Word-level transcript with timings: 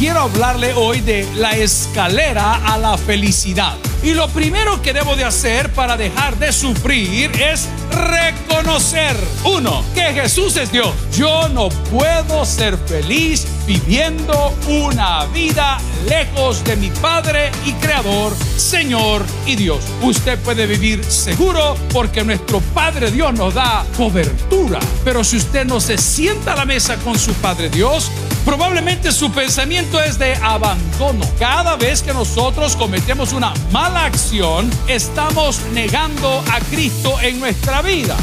quiero 0.00 0.20
hablarle 0.20 0.72
hoy 0.72 1.00
de 1.00 1.28
la 1.36 1.50
escalera 1.50 2.54
a 2.72 2.78
la 2.78 2.96
felicidad. 2.96 3.76
Y 4.02 4.14
lo 4.14 4.28
primero 4.28 4.80
que 4.80 4.94
debo 4.94 5.14
de 5.14 5.24
hacer 5.24 5.70
para 5.74 5.98
dejar 5.98 6.38
de 6.38 6.54
sufrir 6.54 7.30
es 7.38 7.68
reconocer, 7.90 9.14
uno, 9.44 9.84
que 9.94 10.04
Jesús 10.14 10.56
es 10.56 10.72
Dios. 10.72 10.94
Yo 11.14 11.50
no 11.50 11.68
puedo 11.68 12.46
ser 12.46 12.78
feliz 12.78 13.46
viviendo 13.66 14.54
una 14.66 15.26
vida 15.26 15.78
lejos 16.08 16.62
de 16.64 16.76
mi 16.76 16.90
Padre 16.90 17.50
y 17.64 17.72
Creador, 17.74 18.34
Señor 18.56 19.24
y 19.46 19.56
Dios. 19.56 19.80
Usted 20.02 20.38
puede 20.40 20.66
vivir 20.66 21.04
seguro 21.04 21.76
porque 21.92 22.24
nuestro 22.24 22.60
Padre 22.74 23.10
Dios 23.10 23.32
nos 23.34 23.54
da 23.54 23.84
cobertura. 23.96 24.78
Pero 25.04 25.24
si 25.24 25.36
usted 25.36 25.64
no 25.64 25.80
se 25.80 25.98
sienta 25.98 26.52
a 26.52 26.56
la 26.56 26.64
mesa 26.64 26.96
con 26.96 27.18
su 27.18 27.32
Padre 27.34 27.68
Dios, 27.68 28.10
probablemente 28.44 29.12
su 29.12 29.30
pensamiento 29.30 30.00
es 30.02 30.18
de 30.18 30.34
abandono. 30.36 31.26
Cada 31.38 31.76
vez 31.76 32.02
que 32.02 32.12
nosotros 32.12 32.76
cometemos 32.76 33.32
una 33.32 33.52
mala 33.70 34.04
acción, 34.04 34.70
estamos 34.88 35.60
negando 35.72 36.42
a 36.50 36.60
Cristo 36.70 37.20
en 37.20 37.40
nuestra 37.40 37.82
vida. 37.82 38.16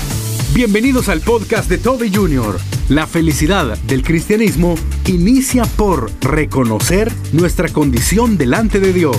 Bienvenidos 0.57 1.07
al 1.07 1.21
podcast 1.21 1.69
de 1.69 1.77
Toby 1.77 2.11
Jr. 2.11 2.59
La 2.89 3.05
felicidad 3.05 3.77
del 3.83 4.01
cristianismo 4.01 4.73
inicia 5.05 5.65
por 5.65 6.11
reconocer 6.19 7.11
nuestra 7.31 7.69
condición 7.69 8.39
delante 8.39 8.79
de 8.79 8.91
Dios. 8.91 9.17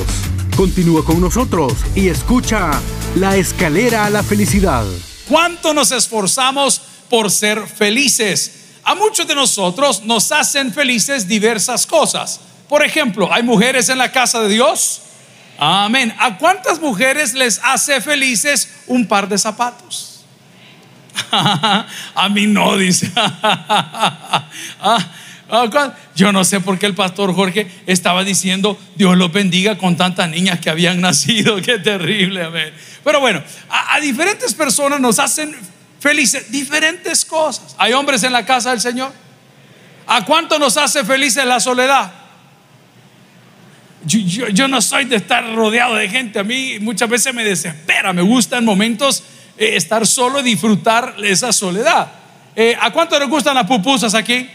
Continúa 0.56 1.04
con 1.04 1.20
nosotros 1.20 1.74
y 1.94 2.08
escucha 2.08 2.72
La 3.14 3.36
escalera 3.36 4.04
a 4.04 4.10
la 4.10 4.24
felicidad. 4.24 4.84
¿Cuánto 5.28 5.72
nos 5.72 5.92
esforzamos 5.92 6.82
por 7.08 7.30
ser 7.30 7.68
felices? 7.68 8.80
A 8.82 8.96
muchos 8.96 9.28
de 9.28 9.36
nosotros 9.36 10.02
nos 10.06 10.32
hacen 10.32 10.72
felices 10.72 11.28
diversas 11.28 11.86
cosas. 11.86 12.40
Por 12.68 12.84
ejemplo, 12.84 13.32
¿hay 13.32 13.44
mujeres 13.44 13.88
en 13.90 13.98
la 13.98 14.10
casa 14.10 14.40
de 14.40 14.48
Dios? 14.48 15.02
Amén. 15.56 16.12
¿A 16.18 16.36
cuántas 16.36 16.80
mujeres 16.80 17.32
les 17.34 17.60
hace 17.62 18.00
felices 18.00 18.68
un 18.88 19.06
par 19.06 19.28
de 19.28 19.38
zapatos? 19.38 20.17
A 22.14 22.28
mí 22.30 22.46
no, 22.46 22.76
dice. 22.76 23.10
Ah, 25.50 25.94
yo 26.14 26.30
no 26.30 26.44
sé 26.44 26.60
por 26.60 26.78
qué 26.78 26.84
el 26.84 26.94
pastor 26.94 27.34
Jorge 27.34 27.66
estaba 27.86 28.22
diciendo, 28.22 28.78
Dios 28.96 29.16
los 29.16 29.32
bendiga 29.32 29.78
con 29.78 29.96
tantas 29.96 30.28
niñas 30.28 30.60
que 30.60 30.68
habían 30.68 31.00
nacido. 31.00 31.56
Qué 31.62 31.78
terrible, 31.78 32.44
amén. 32.44 32.72
Pero 33.02 33.20
bueno, 33.20 33.42
a, 33.70 33.98
diferentes 34.00 34.52
personas 34.52 35.00
nos 35.00 35.18
hacen 35.18 35.56
felices 36.00 36.50
diferentes 36.52 37.24
cosas. 37.24 37.74
¿Hay 37.78 37.94
hombres 37.94 38.22
en 38.24 38.32
la 38.32 38.44
casa 38.44 38.70
del 38.70 38.80
Señor? 38.80 39.10
¿A 40.06 40.24
cuánto 40.24 40.58
nos 40.58 40.76
hace 40.76 41.02
felices 41.02 41.44
la 41.46 41.60
soledad? 41.60 42.12
Yo, 44.04 44.68
no 44.68 44.80
soy 44.80 45.06
de 45.06 45.16
estar 45.16 45.54
rodeado 45.54 45.96
de 45.96 46.08
gente. 46.08 46.38
A 46.38 46.44
mí 46.44 46.78
muchas 46.80 47.08
veces 47.08 47.34
me 47.34 47.42
desespera. 47.42 48.12
Me 48.12 48.22
gusta 48.22 48.58
en 48.58 48.64
momentos 48.64 49.24
eh, 49.58 49.76
estar 49.76 50.06
solo 50.06 50.40
y 50.40 50.44
disfrutar 50.44 51.16
esa 51.22 51.52
soledad. 51.52 52.12
Eh, 52.54 52.76
¿A 52.80 52.92
cuánto 52.92 53.18
les 53.18 53.28
gustan 53.28 53.54
las 53.54 53.66
pupusas 53.66 54.14
aquí? 54.14 54.48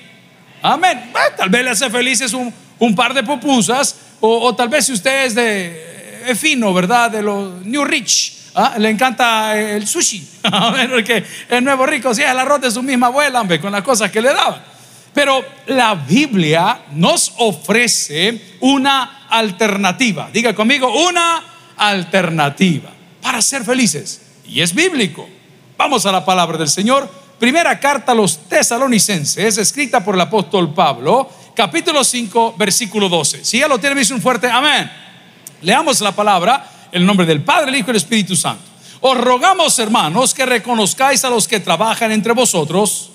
Amén. 0.62 1.12
tal 1.38 1.50
vez 1.50 1.64
le 1.64 1.70
hace 1.72 1.90
felices 1.90 2.34
un, 2.34 2.96
par 2.96 3.14
de 3.14 3.24
pupusas. 3.24 3.96
O, 4.22 4.56
tal 4.56 4.70
vez 4.70 4.86
si 4.86 4.94
usted 4.94 5.26
es 5.26 5.36
de 5.36 6.22
eh, 6.26 6.36
fino, 6.36 6.74
¿verdad? 6.74 7.12
De 7.12 7.22
los 7.22 7.66
New 7.66 7.84
Rich. 7.84 8.52
¿ah? 8.56 8.76
Le 8.78 8.90
encanta 8.90 9.60
el 9.60 9.86
sushi. 9.86 10.26
Porque 10.90 11.24
el 11.50 11.64
nuevo 11.64 11.86
rico, 11.86 12.14
si 12.14 12.22
es 12.22 12.30
el 12.30 12.40
arroz 12.40 12.62
de 12.62 12.72
su 12.72 12.82
misma 12.82 13.08
abuela, 13.08 13.42
hombre, 13.42 13.60
con 13.60 13.74
las 13.74 13.84
cosas 13.84 14.10
que 14.10 14.22
le 14.22 14.34
daban. 14.34 14.64
Pero 15.14 15.44
la 15.68 15.96
Biblia 15.96 16.80
nos 16.94 17.34
ofrece 17.38 18.56
una 18.62 19.28
alternativa. 19.30 20.30
Diga 20.32 20.56
conmigo, 20.56 21.08
una 21.08 21.44
alternativa 21.78 22.90
para 23.22 23.42
ser 23.42 23.64
felices. 23.64 24.23
Y 24.46 24.62
es 24.62 24.74
bíblico. 24.74 25.28
Vamos 25.78 26.06
a 26.06 26.12
la 26.12 26.24
palabra 26.24 26.58
del 26.58 26.70
Señor. 26.70 27.10
Primera 27.40 27.80
carta 27.80 28.12
a 28.12 28.16
los 28.16 28.48
tesalonicenses, 28.48 29.58
escrita 29.58 30.04
por 30.04 30.16
el 30.16 30.22
apóstol 30.22 30.74
Pablo, 30.74 31.30
capítulo 31.56 32.04
5, 32.04 32.56
versículo 32.58 33.10
12. 33.10 33.44
Si 33.44 33.60
ya 33.60 33.68
lo 33.68 33.80
tiene, 33.80 33.96
dice 33.96 34.14
un 34.14 34.22
fuerte 34.22 34.50
amén. 34.50 34.90
Leamos 35.62 36.00
la 36.02 36.12
palabra 36.14 36.70
el 36.92 37.06
nombre 37.06 37.26
del 37.26 37.42
Padre, 37.42 37.72
el 37.72 37.76
Hijo 37.76 37.88
y 37.88 37.92
el 37.92 37.98
Espíritu 37.98 38.36
Santo. 38.36 38.64
Os 39.02 39.18
rogamos, 39.18 39.78
hermanos, 39.80 40.34
que 40.34 40.46
reconozcáis 40.46 41.26
a 41.26 41.30
los 41.30 41.48
que 41.48 41.60
trabajan 41.60 42.12
entre 42.12 42.34
vosotros 42.34 43.10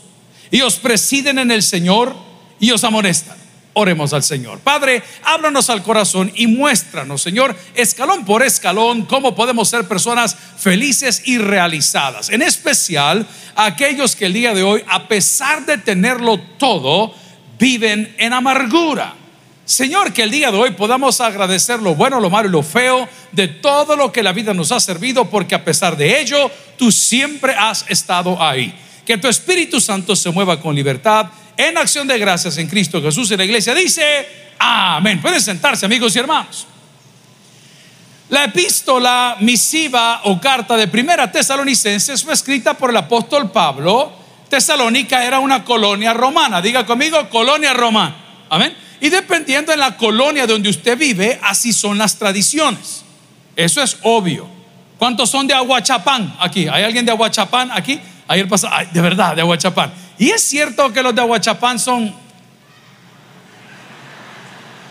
y 0.50 0.60
os 0.60 0.76
presiden 0.76 1.38
en 1.38 1.50
el 1.50 1.62
Señor 1.62 2.14
y 2.60 2.70
os 2.72 2.84
amonestan. 2.84 3.47
Oremos 3.74 4.12
al 4.12 4.22
Señor. 4.22 4.58
Padre, 4.60 5.02
háblanos 5.22 5.70
al 5.70 5.82
corazón 5.82 6.32
y 6.34 6.46
muéstranos, 6.46 7.22
Señor, 7.22 7.54
escalón 7.74 8.24
por 8.24 8.42
escalón, 8.42 9.02
cómo 9.02 9.34
podemos 9.34 9.68
ser 9.68 9.86
personas 9.86 10.36
felices 10.56 11.22
y 11.26 11.38
realizadas. 11.38 12.30
En 12.30 12.42
especial 12.42 13.26
aquellos 13.54 14.16
que 14.16 14.26
el 14.26 14.32
día 14.32 14.54
de 14.54 14.62
hoy, 14.62 14.84
a 14.88 15.06
pesar 15.06 15.64
de 15.64 15.78
tenerlo 15.78 16.40
todo, 16.58 17.14
viven 17.58 18.14
en 18.18 18.32
amargura. 18.32 19.14
Señor, 19.64 20.12
que 20.12 20.22
el 20.22 20.30
día 20.30 20.50
de 20.50 20.56
hoy 20.56 20.70
podamos 20.70 21.20
agradecer 21.20 21.80
lo 21.80 21.94
bueno, 21.94 22.20
lo 22.20 22.30
malo 22.30 22.48
y 22.48 22.52
lo 22.52 22.62
feo 22.62 23.06
de 23.32 23.48
todo 23.48 23.96
lo 23.96 24.10
que 24.10 24.22
la 24.22 24.32
vida 24.32 24.54
nos 24.54 24.72
ha 24.72 24.80
servido, 24.80 25.28
porque 25.28 25.54
a 25.54 25.64
pesar 25.64 25.96
de 25.96 26.20
ello, 26.20 26.50
tú 26.78 26.90
siempre 26.90 27.54
has 27.54 27.84
estado 27.88 28.42
ahí 28.42 28.74
que 29.08 29.16
tu 29.16 29.26
Espíritu 29.26 29.80
Santo 29.80 30.14
se 30.14 30.30
mueva 30.30 30.60
con 30.60 30.74
libertad 30.74 31.28
en 31.58 31.76
acción 31.76 32.06
de 32.06 32.18
gracias 32.18 32.56
en 32.56 32.68
Cristo 32.68 33.02
Jesús. 33.02 33.30
Y 33.32 33.36
la 33.36 33.44
iglesia 33.44 33.74
dice, 33.74 34.26
amén. 34.58 35.20
Pueden 35.20 35.42
sentarse 35.42 35.84
amigos 35.84 36.16
y 36.16 36.20
hermanos. 36.20 36.66
La 38.30 38.44
epístola, 38.44 39.36
misiva 39.40 40.20
o 40.24 40.40
carta 40.40 40.76
de 40.76 40.86
primera 40.86 41.30
tesalonicenses 41.32 42.22
fue 42.22 42.34
escrita 42.34 42.74
por 42.74 42.90
el 42.90 42.96
apóstol 42.96 43.50
Pablo. 43.50 44.12
Tesalónica 44.48 45.24
era 45.24 45.40
una 45.40 45.64
colonia 45.64 46.14
romana. 46.14 46.62
Diga 46.62 46.86
conmigo, 46.86 47.28
colonia 47.28 47.74
romana. 47.74 48.14
Amén. 48.48 48.74
Y 49.00 49.08
dependiendo 49.08 49.72
de 49.72 49.78
la 49.78 49.96
colonia 49.96 50.46
donde 50.46 50.68
usted 50.68 50.96
vive, 50.96 51.40
así 51.42 51.72
son 51.72 51.98
las 51.98 52.16
tradiciones. 52.18 53.02
Eso 53.56 53.82
es 53.82 53.96
obvio. 54.02 54.46
¿Cuántos 54.98 55.30
son 55.30 55.46
de 55.46 55.54
Aguachapán 55.54 56.36
aquí? 56.38 56.68
¿Hay 56.68 56.84
alguien 56.84 57.04
de 57.04 57.10
Aguachapán 57.10 57.70
aquí? 57.72 57.98
Ayer 58.28 58.46
pasó, 58.46 58.68
de 58.92 59.00
verdad, 59.00 59.34
de 59.34 59.40
Aguachapán. 59.40 59.92
Y 60.18 60.30
es 60.30 60.42
cierto 60.42 60.92
que 60.92 61.02
los 61.02 61.14
de 61.14 61.20
Aguachapán 61.20 61.78
son. 61.78 62.14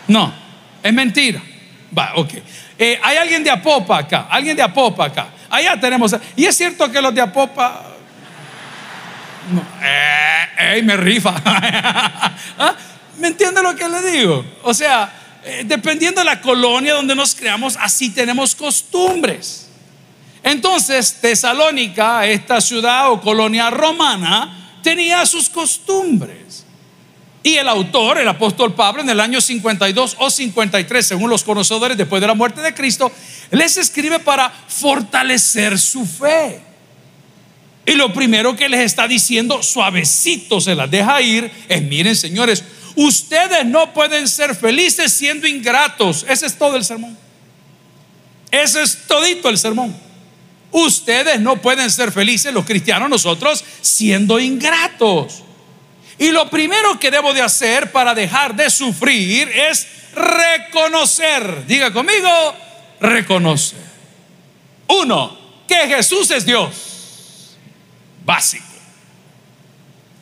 No, 0.06 0.32
es 0.82 0.92
mentira. 0.92 1.42
Va, 1.96 2.12
ok. 2.16 2.30
Eh, 2.78 2.98
hay 3.02 3.16
alguien 3.16 3.42
de 3.42 3.50
Apopa 3.50 3.98
acá, 3.98 4.26
alguien 4.30 4.56
de 4.56 4.62
Apopa 4.62 5.06
acá. 5.06 5.28
Allá 5.50 5.78
tenemos. 5.78 6.14
Y 6.36 6.44
es 6.44 6.56
cierto 6.56 6.90
que 6.90 7.00
los 7.00 7.14
de 7.14 7.20
Apopa. 7.20 7.84
No, 9.50 9.62
eh, 9.82 10.82
me 10.82 10.96
rifa. 10.96 11.34
¿Ah? 11.44 12.74
¿Me 13.18 13.28
entiende 13.28 13.62
lo 13.62 13.74
que 13.74 13.88
le 13.88 14.02
digo? 14.10 14.44
O 14.62 14.72
sea, 14.72 15.10
eh, 15.44 15.62
dependiendo 15.64 16.20
de 16.20 16.24
la 16.24 16.40
colonia 16.40 16.94
donde 16.94 17.14
nos 17.14 17.34
creamos, 17.34 17.76
así 17.80 18.10
tenemos 18.10 18.54
costumbres. 18.54 19.68
Entonces, 20.42 21.20
Tesalónica, 21.20 22.26
esta 22.26 22.60
ciudad 22.60 23.10
o 23.10 23.20
colonia 23.20 23.70
romana, 23.70 24.67
tenía 24.88 25.26
sus 25.26 25.50
costumbres. 25.50 26.64
Y 27.42 27.56
el 27.56 27.68
autor, 27.68 28.18
el 28.18 28.28
apóstol 28.28 28.74
Pablo, 28.74 29.02
en 29.02 29.10
el 29.10 29.20
año 29.20 29.38
52 29.38 30.16
o 30.18 30.30
53, 30.30 31.06
según 31.06 31.28
los 31.28 31.44
conocedores, 31.44 31.96
después 31.98 32.22
de 32.22 32.26
la 32.26 32.34
muerte 32.34 32.62
de 32.62 32.72
Cristo, 32.72 33.12
les 33.50 33.76
escribe 33.76 34.18
para 34.18 34.50
fortalecer 34.50 35.78
su 35.78 36.06
fe. 36.06 36.60
Y 37.84 37.92
lo 37.92 38.14
primero 38.14 38.56
que 38.56 38.66
les 38.66 38.80
está 38.80 39.06
diciendo, 39.06 39.62
suavecito 39.62 40.58
se 40.58 40.74
las 40.74 40.90
deja 40.90 41.20
ir, 41.20 41.50
es, 41.68 41.82
miren 41.82 42.16
señores, 42.16 42.64
ustedes 42.96 43.66
no 43.66 43.92
pueden 43.92 44.26
ser 44.26 44.54
felices 44.54 45.12
siendo 45.12 45.46
ingratos. 45.46 46.24
Ese 46.26 46.46
es 46.46 46.56
todo 46.56 46.76
el 46.76 46.84
sermón. 46.84 47.16
Ese 48.50 48.82
es 48.82 49.06
todito 49.06 49.50
el 49.50 49.58
sermón. 49.58 50.07
Ustedes 50.70 51.40
no 51.40 51.56
pueden 51.56 51.90
ser 51.90 52.12
felices, 52.12 52.52
los 52.52 52.64
cristianos, 52.64 53.08
nosotros, 53.08 53.64
siendo 53.80 54.38
ingratos. 54.38 55.42
Y 56.18 56.30
lo 56.30 56.50
primero 56.50 56.98
que 56.98 57.10
debo 57.10 57.32
de 57.32 57.42
hacer 57.42 57.92
para 57.92 58.14
dejar 58.14 58.54
de 58.54 58.68
sufrir 58.68 59.48
es 59.48 59.86
reconocer. 60.14 61.66
Diga 61.66 61.92
conmigo, 61.92 62.28
reconocer. 63.00 63.78
Uno, 64.88 65.38
que 65.66 65.86
Jesús 65.86 66.30
es 66.30 66.44
Dios. 66.44 67.56
Básico. 68.24 68.64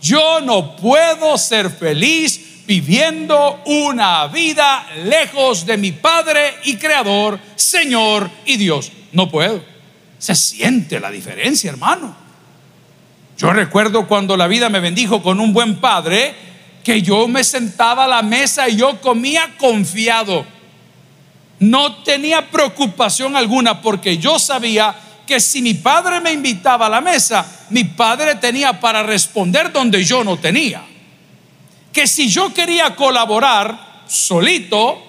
Yo 0.00 0.40
no 0.40 0.76
puedo 0.76 1.38
ser 1.38 1.70
feliz 1.70 2.64
viviendo 2.66 3.62
una 3.64 4.26
vida 4.26 4.87
lejos 5.04 5.64
de 5.64 5.76
mi 5.76 5.93
Padre 5.93 6.56
y 6.64 6.76
Creador, 6.76 7.40
Señor 7.54 8.31
y 8.44 8.56
Dios. 8.56 8.93
No 9.12 9.31
puedo. 9.31 9.75
Se 10.18 10.34
siente 10.34 11.00
la 11.00 11.10
diferencia, 11.10 11.70
hermano. 11.70 12.14
Yo 13.36 13.52
recuerdo 13.52 14.06
cuando 14.06 14.36
la 14.36 14.46
vida 14.46 14.68
me 14.70 14.80
bendijo 14.80 15.22
con 15.22 15.40
un 15.40 15.52
buen 15.52 15.76
padre 15.76 16.34
que 16.82 17.02
yo 17.02 17.28
me 17.28 17.44
sentaba 17.44 18.04
a 18.04 18.08
la 18.08 18.22
mesa 18.22 18.68
y 18.68 18.76
yo 18.76 19.00
comía 19.00 19.56
confiado. 19.58 20.46
No 21.58 21.96
tenía 21.96 22.50
preocupación 22.50 23.36
alguna 23.36 23.82
porque 23.82 24.18
yo 24.18 24.38
sabía 24.38 24.94
que 25.26 25.40
si 25.40 25.60
mi 25.60 25.74
padre 25.74 26.20
me 26.20 26.32
invitaba 26.32 26.86
a 26.86 26.90
la 26.90 27.00
mesa, 27.00 27.66
mi 27.70 27.84
padre 27.84 28.36
tenía 28.36 28.78
para 28.80 29.02
responder 29.02 29.72
donde 29.72 30.04
yo 30.04 30.22
no 30.22 30.38
tenía. 30.38 30.82
Que 31.92 32.06
si 32.06 32.28
yo 32.28 32.54
quería 32.54 32.94
colaborar 32.94 34.04
solito 34.06 35.02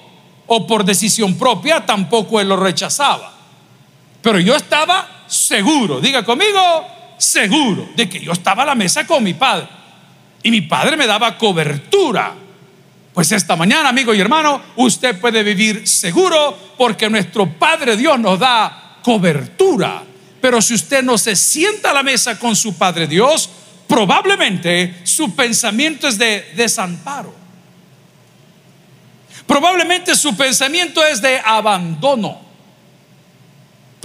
o 0.48 0.66
por 0.66 0.84
decisión 0.84 1.38
propia, 1.38 1.86
tampoco 1.86 2.42
él 2.42 2.50
lo 2.50 2.58
rechazaba. 2.58 3.37
Pero 4.28 4.42
yo 4.42 4.58
estaba 4.58 5.24
seguro, 5.26 6.02
diga 6.02 6.22
conmigo, 6.22 6.60
seguro 7.18 7.92
de 7.96 8.10
que 8.10 8.20
yo 8.20 8.34
estaba 8.34 8.64
a 8.64 8.66
la 8.66 8.76
mesa 8.76 9.08
con 9.08 9.24
mi 9.24 9.34
padre. 9.34 9.70
Y 10.44 10.52
mi 10.52 10.60
padre 10.60 10.98
me 10.98 11.08
daba 11.08 11.38
cobertura. 11.38 12.34
Pues 13.14 13.32
esta 13.32 13.56
mañana, 13.56 13.88
amigo 13.88 14.14
y 14.14 14.20
hermano, 14.20 14.62
usted 14.76 15.18
puede 15.18 15.44
vivir 15.44 15.88
seguro 15.88 16.74
porque 16.78 17.10
nuestro 17.10 17.48
Padre 17.58 17.96
Dios 17.96 18.20
nos 18.20 18.38
da 18.38 18.98
cobertura. 19.02 20.04
Pero 20.42 20.62
si 20.62 20.74
usted 20.74 21.02
no 21.04 21.18
se 21.18 21.34
sienta 21.34 21.92
a 21.92 21.94
la 21.94 22.04
mesa 22.04 22.38
con 22.38 22.54
su 22.54 22.78
Padre 22.78 23.08
Dios, 23.08 23.50
probablemente 23.88 24.94
su 25.06 25.38
pensamiento 25.38 26.06
es 26.06 26.18
de 26.18 26.52
desamparo. 26.54 27.34
Probablemente 29.46 30.18
su 30.18 30.36
pensamiento 30.36 31.02
es 31.02 31.22
de 31.22 31.40
abandono. 31.40 32.47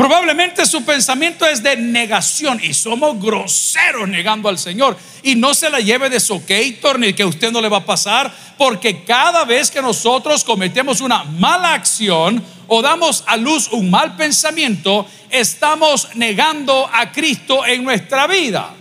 Probablemente 0.02 0.66
su 0.66 0.84
pensamiento 0.84 1.46
es 1.46 1.62
de 1.62 1.76
negación 1.76 2.58
y 2.60 2.74
somos 2.74 3.22
groseros 3.22 4.08
negando 4.08 4.48
al 4.48 4.58
Señor. 4.58 4.96
Y 5.22 5.36
no 5.36 5.54
se 5.54 5.70
la 5.70 5.78
lleve 5.78 6.10
de 6.10 6.18
socator 6.18 6.98
ni 6.98 7.12
que 7.12 7.24
usted 7.24 7.52
no 7.52 7.60
le 7.60 7.68
va 7.68 7.76
a 7.76 7.84
pasar, 7.84 8.34
porque 8.58 9.04
cada 9.04 9.44
vez 9.44 9.70
que 9.70 9.80
nosotros 9.80 10.42
cometemos 10.42 11.00
una 11.02 11.22
mala 11.22 11.74
acción 11.74 12.42
o 12.66 12.82
damos 12.82 13.22
a 13.28 13.36
luz 13.36 13.68
un 13.70 13.90
mal 13.90 14.16
pensamiento, 14.16 15.06
estamos 15.30 16.08
negando 16.16 16.90
a 16.92 17.12
Cristo 17.12 17.64
en 17.64 17.84
nuestra 17.84 18.26
vida. 18.26 18.74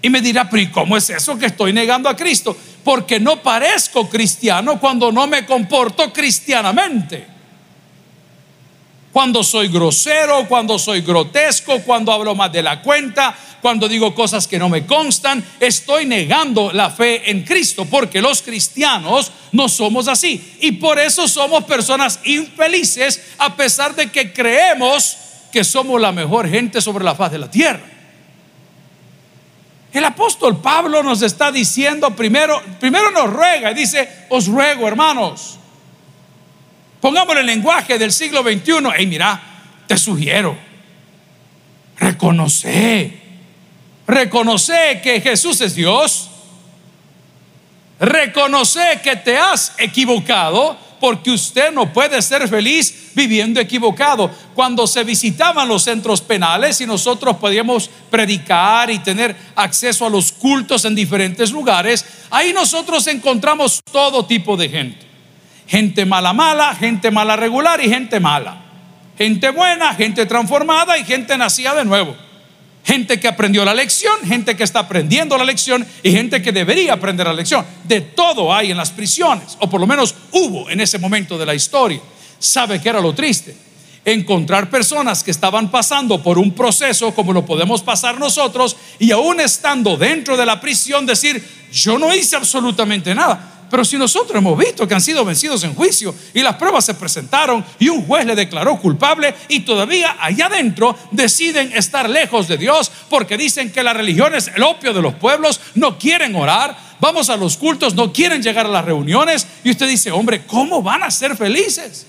Y 0.00 0.08
me 0.08 0.20
dirá, 0.20 0.48
pero 0.48 0.62
¿y 0.62 0.70
cómo 0.70 0.96
es 0.96 1.10
eso 1.10 1.36
que 1.36 1.46
estoy 1.46 1.72
negando 1.72 2.08
a 2.08 2.14
Cristo? 2.14 2.56
Porque 2.84 3.18
no 3.18 3.42
parezco 3.42 4.08
cristiano 4.08 4.78
cuando 4.78 5.10
no 5.10 5.26
me 5.26 5.44
comporto 5.44 6.12
cristianamente 6.12 7.34
cuando 9.16 9.42
soy 9.42 9.68
grosero, 9.68 10.46
cuando 10.46 10.78
soy 10.78 11.00
grotesco, 11.00 11.80
cuando 11.80 12.12
hablo 12.12 12.34
más 12.34 12.52
de 12.52 12.62
la 12.62 12.82
cuenta, 12.82 13.34
cuando 13.62 13.88
digo 13.88 14.14
cosas 14.14 14.46
que 14.46 14.58
no 14.58 14.68
me 14.68 14.84
constan, 14.84 15.42
estoy 15.58 16.04
negando 16.04 16.70
la 16.70 16.90
fe 16.90 17.30
en 17.30 17.42
Cristo, 17.42 17.86
porque 17.86 18.20
los 18.20 18.42
cristianos 18.42 19.32
no 19.52 19.70
somos 19.70 20.06
así. 20.06 20.58
Y 20.60 20.72
por 20.72 20.98
eso 20.98 21.26
somos 21.28 21.64
personas 21.64 22.20
infelices, 22.24 23.22
a 23.38 23.56
pesar 23.56 23.94
de 23.94 24.10
que 24.12 24.34
creemos 24.34 25.16
que 25.50 25.64
somos 25.64 25.98
la 25.98 26.12
mejor 26.12 26.46
gente 26.46 26.82
sobre 26.82 27.02
la 27.02 27.14
faz 27.14 27.32
de 27.32 27.38
la 27.38 27.50
tierra. 27.50 27.86
El 29.94 30.04
apóstol 30.04 30.60
Pablo 30.60 31.02
nos 31.02 31.22
está 31.22 31.50
diciendo 31.50 32.14
primero, 32.14 32.60
primero 32.78 33.10
nos 33.12 33.32
ruega 33.32 33.70
y 33.70 33.74
dice, 33.74 34.26
os 34.28 34.46
ruego 34.46 34.86
hermanos, 34.86 35.58
Pongamos 37.06 37.36
el 37.36 37.46
lenguaje 37.46 38.00
del 38.00 38.10
siglo 38.10 38.42
XXI. 38.42 38.72
Hey, 38.96 39.06
mira, 39.06 39.40
te 39.86 39.96
sugiero, 39.96 40.58
reconoce, 42.00 43.16
reconoce 44.08 45.00
que 45.04 45.20
Jesús 45.20 45.60
es 45.60 45.76
Dios. 45.76 46.28
Reconoce 48.00 49.00
que 49.04 49.14
te 49.14 49.38
has 49.38 49.74
equivocado 49.78 50.76
porque 50.98 51.30
usted 51.30 51.70
no 51.70 51.92
puede 51.92 52.20
ser 52.22 52.48
feliz 52.48 53.12
viviendo 53.14 53.60
equivocado. 53.60 54.28
Cuando 54.56 54.84
se 54.88 55.04
visitaban 55.04 55.68
los 55.68 55.84
centros 55.84 56.20
penales 56.20 56.80
y 56.80 56.86
nosotros 56.86 57.36
podíamos 57.36 57.88
predicar 58.10 58.90
y 58.90 58.98
tener 58.98 59.36
acceso 59.54 60.06
a 60.06 60.10
los 60.10 60.32
cultos 60.32 60.84
en 60.84 60.96
diferentes 60.96 61.52
lugares, 61.52 62.04
ahí 62.30 62.52
nosotros 62.52 63.06
encontramos 63.06 63.80
todo 63.92 64.26
tipo 64.26 64.56
de 64.56 64.68
gente. 64.68 65.05
Gente 65.66 66.04
mala 66.04 66.32
mala, 66.32 66.74
gente 66.74 67.10
mala 67.10 67.36
regular 67.36 67.80
y 67.82 67.88
gente 67.88 68.20
mala. 68.20 68.62
Gente 69.18 69.50
buena, 69.50 69.94
gente 69.94 70.26
transformada 70.26 70.98
y 70.98 71.04
gente 71.04 71.36
nacida 71.36 71.74
de 71.74 71.84
nuevo. 71.84 72.14
Gente 72.84 73.18
que 73.18 73.26
aprendió 73.26 73.64
la 73.64 73.74
lección, 73.74 74.14
gente 74.24 74.56
que 74.56 74.62
está 74.62 74.80
aprendiendo 74.80 75.36
la 75.36 75.44
lección 75.44 75.84
y 76.04 76.12
gente 76.12 76.40
que 76.40 76.52
debería 76.52 76.92
aprender 76.92 77.26
la 77.26 77.32
lección. 77.32 77.66
De 77.82 78.00
todo 78.00 78.54
hay 78.54 78.70
en 78.70 78.76
las 78.76 78.90
prisiones, 78.90 79.56
o 79.58 79.68
por 79.68 79.80
lo 79.80 79.88
menos 79.88 80.14
hubo 80.30 80.70
en 80.70 80.80
ese 80.80 80.98
momento 80.98 81.36
de 81.36 81.46
la 81.46 81.54
historia. 81.54 82.00
¿Sabe 82.38 82.80
qué 82.80 82.90
era 82.90 83.00
lo 83.00 83.12
triste? 83.12 83.56
Encontrar 84.04 84.70
personas 84.70 85.24
que 85.24 85.32
estaban 85.32 85.68
pasando 85.68 86.22
por 86.22 86.38
un 86.38 86.52
proceso 86.52 87.12
como 87.12 87.32
lo 87.32 87.44
podemos 87.44 87.82
pasar 87.82 88.20
nosotros 88.20 88.76
y 89.00 89.10
aún 89.10 89.40
estando 89.40 89.96
dentro 89.96 90.36
de 90.36 90.46
la 90.46 90.60
prisión 90.60 91.06
decir, 91.06 91.44
yo 91.72 91.98
no 91.98 92.14
hice 92.14 92.36
absolutamente 92.36 93.16
nada. 93.16 93.55
Pero 93.70 93.84
si 93.84 93.96
nosotros 93.96 94.38
hemos 94.38 94.56
visto 94.56 94.86
que 94.86 94.94
han 94.94 95.00
sido 95.00 95.24
vencidos 95.24 95.64
en 95.64 95.74
juicio 95.74 96.14
y 96.32 96.42
las 96.42 96.54
pruebas 96.56 96.84
se 96.84 96.94
presentaron 96.94 97.64
y 97.78 97.88
un 97.88 98.06
juez 98.06 98.24
le 98.24 98.36
declaró 98.36 98.78
culpable 98.78 99.34
y 99.48 99.60
todavía 99.60 100.16
allá 100.20 100.46
adentro 100.46 100.96
deciden 101.10 101.72
estar 101.72 102.08
lejos 102.08 102.46
de 102.46 102.58
Dios 102.58 102.92
porque 103.10 103.36
dicen 103.36 103.72
que 103.72 103.82
la 103.82 103.92
religión 103.92 104.34
es 104.34 104.48
el 104.54 104.62
opio 104.62 104.94
de 104.94 105.02
los 105.02 105.14
pueblos, 105.14 105.60
no 105.74 105.98
quieren 105.98 106.36
orar, 106.36 106.76
vamos 107.00 107.28
a 107.28 107.36
los 107.36 107.56
cultos, 107.56 107.94
no 107.94 108.12
quieren 108.12 108.40
llegar 108.40 108.66
a 108.66 108.70
las 108.70 108.84
reuniones 108.84 109.46
y 109.64 109.70
usted 109.70 109.88
dice, 109.88 110.12
hombre, 110.12 110.44
¿cómo 110.46 110.80
van 110.80 111.02
a 111.02 111.10
ser 111.10 111.36
felices? 111.36 112.06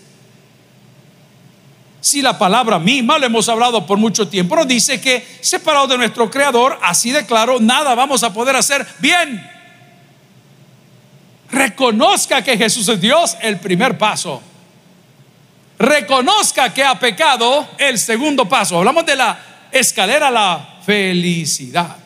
Si 2.00 2.21
la 2.21 2.38
palabra 2.38 2.77
misma, 2.77 3.18
lo 3.18 3.25
hemos 3.25 3.50
hablado 3.50 3.86
por 3.88 3.98
mucho 3.98 4.27
tiempo, 4.27 4.56
nos 4.56 4.68
dice 4.68 5.01
que 5.01 5.25
separado 5.42 5.88
de 5.88 5.98
nuestro 5.98 6.30
Creador, 6.30 6.77
así 6.83 7.12
de 7.12 7.25
claro, 7.25 7.60
nada 7.60 7.95
vamos 7.95 8.21
a 8.24 8.31
poder 8.31 8.56
hacer 8.56 8.86
bien 9.00 9.56
reconozca 11.52 12.42
que 12.42 12.58
Jesús 12.58 12.88
es 12.90 13.00
Dios, 13.00 13.38
el 13.42 13.60
primer 13.60 13.98
paso. 13.98 14.42
Reconozca 15.80 16.74
que 16.74 16.84
ha 16.84 16.98
pecado, 17.00 17.68
el 17.78 18.00
segundo 18.00 18.50
paso. 18.50 18.78
Hablamos 18.78 19.06
de 19.06 19.16
la 19.16 19.40
escalera 19.72 20.30
a 20.30 20.32
la 20.32 20.80
felicidad. 20.86 21.98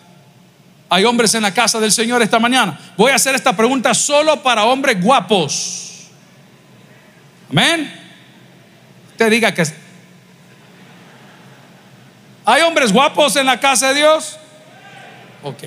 Hay 0.90 1.06
hombres 1.06 1.34
en 1.36 1.44
la 1.44 1.54
casa 1.54 1.80
del 1.80 1.92
Señor 1.92 2.22
esta 2.22 2.38
mañana. 2.38 2.78
Voy 2.98 3.12
a 3.12 3.16
hacer 3.16 3.34
esta 3.34 3.56
pregunta 3.56 3.94
solo 3.94 4.44
para 4.44 4.66
hombres 4.66 5.02
guapos. 5.02 6.10
Amén. 7.50 7.92
Usted 9.12 9.32
diga 9.32 9.54
que... 9.54 9.64
¿Hay 12.44 12.62
hombres 12.64 12.92
guapos 12.92 13.36
en 13.38 13.46
la 13.46 13.60
casa 13.60 13.90
de 13.90 14.00
Dios? 14.00 14.38
Ok. 15.44 15.64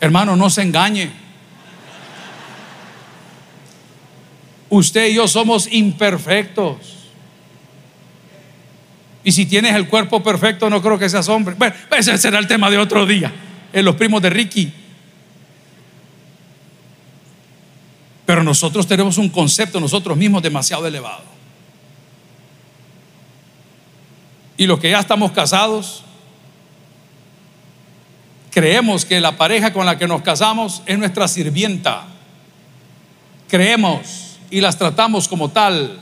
Hermano, 0.00 0.36
no 0.36 0.50
se 0.50 0.62
engañe. 0.62 1.19
Usted 4.70 5.08
y 5.08 5.14
yo 5.14 5.26
somos 5.26 5.70
imperfectos. 5.70 6.76
Y 9.22 9.32
si 9.32 9.44
tienes 9.44 9.74
el 9.74 9.88
cuerpo 9.88 10.22
perfecto, 10.22 10.70
no 10.70 10.80
creo 10.80 10.98
que 10.98 11.08
seas 11.08 11.28
hombre. 11.28 11.54
Bueno, 11.58 11.74
ese 11.96 12.16
será 12.16 12.38
el 12.38 12.46
tema 12.46 12.70
de 12.70 12.78
otro 12.78 13.04
día, 13.04 13.32
en 13.72 13.84
los 13.84 13.96
primos 13.96 14.22
de 14.22 14.30
Ricky. 14.30 14.72
Pero 18.24 18.44
nosotros 18.44 18.86
tenemos 18.86 19.18
un 19.18 19.28
concepto 19.28 19.80
nosotros 19.80 20.16
mismos 20.16 20.42
demasiado 20.42 20.86
elevado. 20.86 21.24
Y 24.56 24.66
los 24.66 24.78
que 24.78 24.90
ya 24.90 25.00
estamos 25.00 25.32
casados, 25.32 26.04
creemos 28.52 29.04
que 29.04 29.20
la 29.20 29.36
pareja 29.36 29.72
con 29.72 29.84
la 29.84 29.98
que 29.98 30.06
nos 30.06 30.22
casamos 30.22 30.82
es 30.86 30.96
nuestra 30.96 31.26
sirvienta. 31.26 32.06
Creemos 33.48 34.29
y 34.50 34.60
las 34.60 34.76
tratamos 34.76 35.28
como 35.28 35.50
tal. 35.50 35.98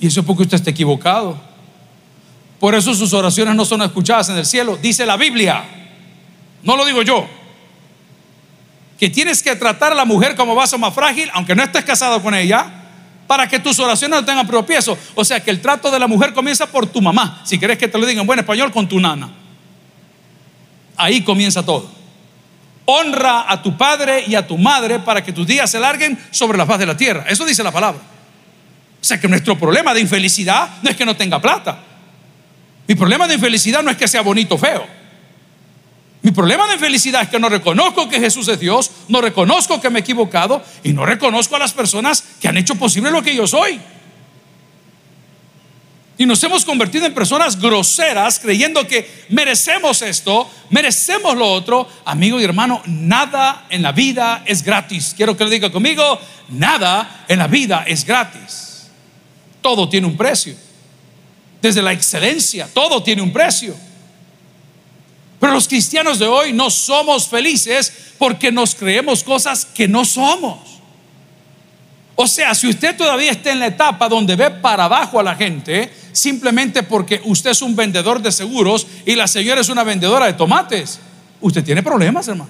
Y 0.00 0.06
eso 0.06 0.20
es 0.20 0.26
porque 0.26 0.42
usted 0.42 0.56
está 0.56 0.70
equivocado. 0.70 1.40
Por 2.58 2.74
eso 2.74 2.94
sus 2.94 3.12
oraciones 3.12 3.54
no 3.54 3.64
son 3.64 3.82
escuchadas 3.82 4.28
en 4.30 4.36
el 4.36 4.46
cielo. 4.46 4.78
Dice 4.80 5.04
la 5.04 5.16
Biblia, 5.16 5.64
no 6.62 6.76
lo 6.76 6.84
digo 6.84 7.02
yo, 7.02 7.26
que 8.98 9.10
tienes 9.10 9.42
que 9.42 9.56
tratar 9.56 9.92
a 9.92 9.94
la 9.94 10.04
mujer 10.04 10.36
como 10.36 10.54
vaso 10.54 10.78
más 10.78 10.94
frágil, 10.94 11.28
aunque 11.34 11.54
no 11.54 11.62
estés 11.62 11.84
casado 11.84 12.22
con 12.22 12.34
ella, 12.34 12.66
para 13.26 13.48
que 13.48 13.58
tus 13.58 13.78
oraciones 13.78 14.20
no 14.20 14.24
tengan 14.24 14.46
propieso. 14.46 14.96
O 15.14 15.24
sea 15.24 15.40
que 15.40 15.50
el 15.50 15.60
trato 15.60 15.90
de 15.90 15.98
la 15.98 16.06
mujer 16.06 16.32
comienza 16.32 16.66
por 16.66 16.86
tu 16.86 17.00
mamá. 17.00 17.42
Si 17.44 17.58
quieres 17.58 17.78
que 17.78 17.88
te 17.88 17.98
lo 17.98 18.06
diga 18.06 18.20
en 18.20 18.26
buen 18.26 18.38
español, 18.38 18.70
con 18.70 18.88
tu 18.88 19.00
nana. 19.00 19.30
Ahí 20.96 21.22
comienza 21.22 21.64
todo. 21.64 22.01
Honra 22.84 23.50
a 23.50 23.62
tu 23.62 23.76
padre 23.76 24.24
y 24.26 24.34
a 24.34 24.46
tu 24.46 24.58
madre 24.58 24.98
para 24.98 25.22
que 25.22 25.32
tus 25.32 25.46
días 25.46 25.70
se 25.70 25.78
larguen 25.78 26.18
sobre 26.30 26.58
la 26.58 26.66
faz 26.66 26.78
de 26.78 26.86
la 26.86 26.96
tierra. 26.96 27.24
Eso 27.28 27.44
dice 27.44 27.62
la 27.62 27.70
palabra. 27.70 28.00
O 28.00 29.04
sea 29.04 29.20
que 29.20 29.28
nuestro 29.28 29.58
problema 29.58 29.94
de 29.94 30.00
infelicidad 30.00 30.68
no 30.82 30.90
es 30.90 30.96
que 30.96 31.04
no 31.04 31.16
tenga 31.16 31.40
plata. 31.40 31.78
Mi 32.86 32.94
problema 32.94 33.26
de 33.26 33.34
infelicidad 33.34 33.82
no 33.82 33.90
es 33.90 33.96
que 33.96 34.08
sea 34.08 34.22
bonito 34.22 34.56
o 34.56 34.58
feo. 34.58 34.86
Mi 36.22 36.30
problema 36.30 36.68
de 36.68 36.78
felicidad 36.78 37.22
es 37.22 37.28
que 37.28 37.40
no 37.40 37.48
reconozco 37.48 38.08
que 38.08 38.20
Jesús 38.20 38.46
es 38.46 38.60
Dios, 38.60 38.90
no 39.08 39.20
reconozco 39.20 39.80
que 39.80 39.90
me 39.90 39.98
he 39.98 40.02
equivocado 40.02 40.62
y 40.84 40.92
no 40.92 41.04
reconozco 41.04 41.56
a 41.56 41.58
las 41.58 41.72
personas 41.72 42.22
que 42.40 42.46
han 42.46 42.56
hecho 42.56 42.76
posible 42.76 43.10
lo 43.10 43.22
que 43.22 43.34
yo 43.34 43.46
soy. 43.46 43.80
Y 46.18 46.26
nos 46.26 46.42
hemos 46.44 46.64
convertido 46.64 47.06
en 47.06 47.14
personas 47.14 47.58
groseras 47.58 48.38
creyendo 48.38 48.86
que 48.86 49.24
merecemos 49.30 50.02
esto, 50.02 50.48
merecemos 50.70 51.36
lo 51.36 51.50
otro. 51.50 51.88
Amigo 52.04 52.40
y 52.40 52.44
hermano, 52.44 52.82
nada 52.86 53.66
en 53.70 53.82
la 53.82 53.92
vida 53.92 54.42
es 54.46 54.62
gratis. 54.62 55.14
Quiero 55.16 55.36
que 55.36 55.44
lo 55.44 55.50
diga 55.50 55.72
conmigo, 55.72 56.20
nada 56.50 57.24
en 57.28 57.38
la 57.38 57.46
vida 57.46 57.84
es 57.86 58.04
gratis. 58.04 58.88
Todo 59.62 59.88
tiene 59.88 60.06
un 60.06 60.16
precio. 60.16 60.54
Desde 61.62 61.80
la 61.80 61.92
excelencia, 61.92 62.68
todo 62.72 63.02
tiene 63.02 63.22
un 63.22 63.32
precio. 63.32 63.74
Pero 65.40 65.54
los 65.54 65.66
cristianos 65.66 66.18
de 66.18 66.26
hoy 66.26 66.52
no 66.52 66.70
somos 66.70 67.26
felices 67.26 67.92
porque 68.18 68.52
nos 68.52 68.74
creemos 68.74 69.24
cosas 69.24 69.64
que 69.64 69.88
no 69.88 70.04
somos. 70.04 70.71
O 72.22 72.26
sea, 72.28 72.54
si 72.54 72.68
usted 72.68 72.96
todavía 72.96 73.32
está 73.32 73.50
en 73.50 73.58
la 73.58 73.66
etapa 73.66 74.08
donde 74.08 74.36
ve 74.36 74.48
para 74.48 74.84
abajo 74.84 75.18
a 75.18 75.24
la 75.24 75.34
gente, 75.34 75.92
simplemente 76.12 76.84
porque 76.84 77.20
usted 77.24 77.50
es 77.50 77.62
un 77.62 77.74
vendedor 77.74 78.22
de 78.22 78.30
seguros 78.30 78.86
y 79.04 79.16
la 79.16 79.26
señora 79.26 79.60
es 79.60 79.68
una 79.68 79.82
vendedora 79.82 80.26
de 80.26 80.34
tomates, 80.34 81.00
usted 81.40 81.64
tiene 81.64 81.82
problemas, 81.82 82.28
hermano. 82.28 82.48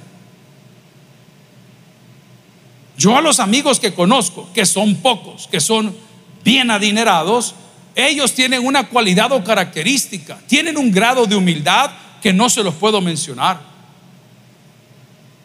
Yo 2.99 3.17
a 3.17 3.23
los 3.23 3.41
amigos 3.41 3.81
que 3.81 3.95
conozco, 3.95 4.47
que 4.53 4.67
son 4.67 4.97
pocos, 4.97 5.49
que 5.51 5.59
son 5.59 5.97
bien 6.45 6.71
adinerados, 6.71 7.55
ellos 7.95 8.35
tienen 8.35 8.67
una 8.67 8.91
cualidad 8.91 9.33
o 9.33 9.43
característica, 9.43 10.39
tienen 10.47 10.77
un 10.77 10.93
grado 10.93 11.25
de 11.25 11.35
humildad 11.35 11.93
que 12.21 12.35
no 12.35 12.51
se 12.51 12.63
los 12.63 12.75
puedo 12.75 13.01
mencionar. 13.01 13.72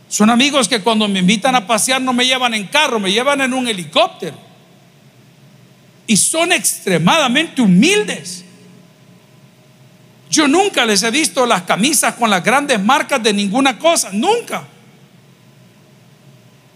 Son 0.10 0.30
amigos 0.30 0.68
que 0.68 0.82
cuando 0.82 1.08
me 1.08 1.20
invitan 1.20 1.56
a 1.56 1.68
pasear 1.68 2.02
no 2.02 2.14
me 2.14 2.26
llevan 2.26 2.54
en 2.54 2.68
carro, 2.68 3.00
me 3.00 3.12
llevan 3.12 3.42
en 3.42 3.54
un 3.54 3.68
helicóptero. 3.68 4.38
Y 6.06 6.16
son 6.16 6.52
extremadamente 6.54 7.62
humildes. 7.62 8.46
Yo 10.30 10.48
nunca 10.48 10.86
les 10.86 11.04
he 11.04 11.12
visto 11.12 11.46
las 11.46 11.64
camisas 11.64 12.16
con 12.16 12.30
las 12.30 12.44
grandes 12.44 12.82
marcas 12.82 13.22
de 13.22 13.34
ninguna 13.34 13.78
cosa, 13.78 14.10
nunca. 14.14 14.66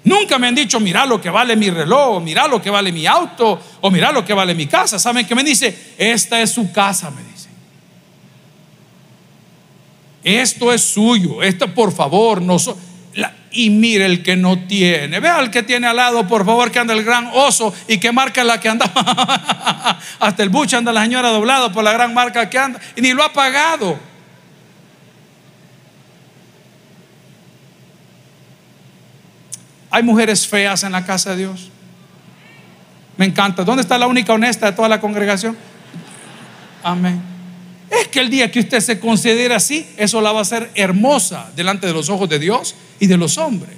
Nunca 0.03 0.39
me 0.39 0.47
han 0.47 0.55
dicho, 0.55 0.79
mira 0.79 1.05
lo 1.05 1.21
que 1.21 1.29
vale 1.29 1.55
mi 1.55 1.69
reloj, 1.69 2.21
mira 2.23 2.47
lo 2.47 2.61
que 2.61 2.69
vale 2.69 2.91
mi 2.91 3.05
auto, 3.05 3.61
o 3.81 3.91
mira 3.91 4.11
lo 4.11 4.25
que 4.25 4.33
vale 4.33 4.55
mi 4.55 4.67
casa. 4.67 4.97
¿Saben 4.97 5.25
qué 5.25 5.35
me 5.35 5.43
dice? 5.43 5.93
Esta 5.97 6.41
es 6.41 6.51
su 6.51 6.71
casa, 6.71 7.11
me 7.11 7.21
dice. 7.23 7.49
Esto 10.23 10.73
es 10.73 10.83
suyo, 10.83 11.41
esto 11.41 11.73
por 11.73 11.93
favor, 11.93 12.41
no 12.41 12.57
y 13.51 13.69
mire 13.69 14.05
el 14.05 14.23
que 14.23 14.35
no 14.35 14.59
tiene. 14.59 15.19
Vea 15.19 15.37
al 15.37 15.51
que 15.51 15.63
tiene 15.63 15.87
al 15.87 15.97
lado, 15.97 16.27
por 16.27 16.45
favor, 16.45 16.71
que 16.71 16.79
anda 16.79 16.93
el 16.93 17.03
gran 17.03 17.29
oso 17.33 17.73
y 17.87 17.99
que 17.99 18.11
marca 18.11 18.43
la 18.43 18.59
que 18.59 18.69
anda. 18.69 18.85
Hasta 20.19 20.43
el 20.43 20.49
buche 20.49 20.77
anda 20.77 20.91
la 20.91 21.03
señora 21.03 21.29
doblado 21.29 21.71
por 21.71 21.83
la 21.83 21.91
gran 21.91 22.13
marca 22.13 22.49
que 22.49 22.57
anda 22.57 22.79
y 22.95 23.01
ni 23.01 23.13
lo 23.13 23.23
ha 23.23 23.33
pagado. 23.33 23.99
Hay 29.89 30.03
mujeres 30.03 30.47
feas 30.47 30.83
en 30.83 30.93
la 30.93 31.05
casa 31.05 31.31
de 31.31 31.37
Dios. 31.37 31.69
Me 33.17 33.25
encanta. 33.25 33.65
¿Dónde 33.65 33.81
está 33.81 33.97
la 33.97 34.07
única 34.07 34.31
honesta 34.31 34.67
de 34.67 34.71
toda 34.71 34.87
la 34.87 35.01
congregación? 35.01 35.57
Amén. 36.81 37.30
Es 37.91 38.07
que 38.07 38.21
el 38.21 38.29
día 38.29 38.49
que 38.49 38.61
usted 38.61 38.79
se 38.79 38.99
considere 38.99 39.53
así, 39.53 39.85
eso 39.97 40.21
la 40.21 40.31
va 40.31 40.39
a 40.39 40.43
hacer 40.43 40.71
hermosa 40.75 41.51
delante 41.55 41.85
de 41.85 41.93
los 41.93 42.09
ojos 42.09 42.29
de 42.29 42.39
Dios 42.39 42.73
y 43.01 43.07
de 43.07 43.17
los 43.17 43.37
hombres. 43.37 43.75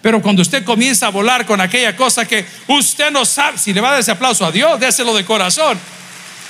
Pero 0.00 0.22
cuando 0.22 0.40
usted 0.40 0.64
comienza 0.64 1.08
a 1.08 1.10
volar 1.10 1.44
con 1.44 1.60
aquella 1.60 1.94
cosa 1.94 2.24
que 2.24 2.46
usted 2.66 3.10
no 3.10 3.26
sabe, 3.26 3.58
si 3.58 3.74
le 3.74 3.82
va 3.82 3.88
a 3.88 3.90
dar 3.92 4.00
ese 4.00 4.12
aplauso 4.12 4.46
a 4.46 4.52
Dios, 4.52 4.80
déselo 4.80 5.14
de 5.14 5.24
corazón. 5.24 5.78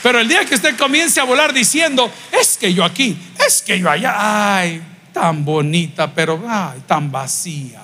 Pero 0.02 0.20
el 0.20 0.28
día 0.28 0.44
que 0.44 0.54
usted 0.54 0.76
comience 0.76 1.18
a 1.18 1.24
volar 1.24 1.52
diciendo, 1.52 2.08
es 2.38 2.56
que 2.56 2.72
yo 2.72 2.84
aquí, 2.84 3.18
es 3.44 3.62
que 3.62 3.80
yo 3.80 3.90
allá, 3.90 4.14
ay, 4.58 4.80
tan 5.12 5.44
bonita, 5.44 6.14
pero 6.14 6.40
ay, 6.48 6.82
tan 6.86 7.10
vacía. 7.10 7.82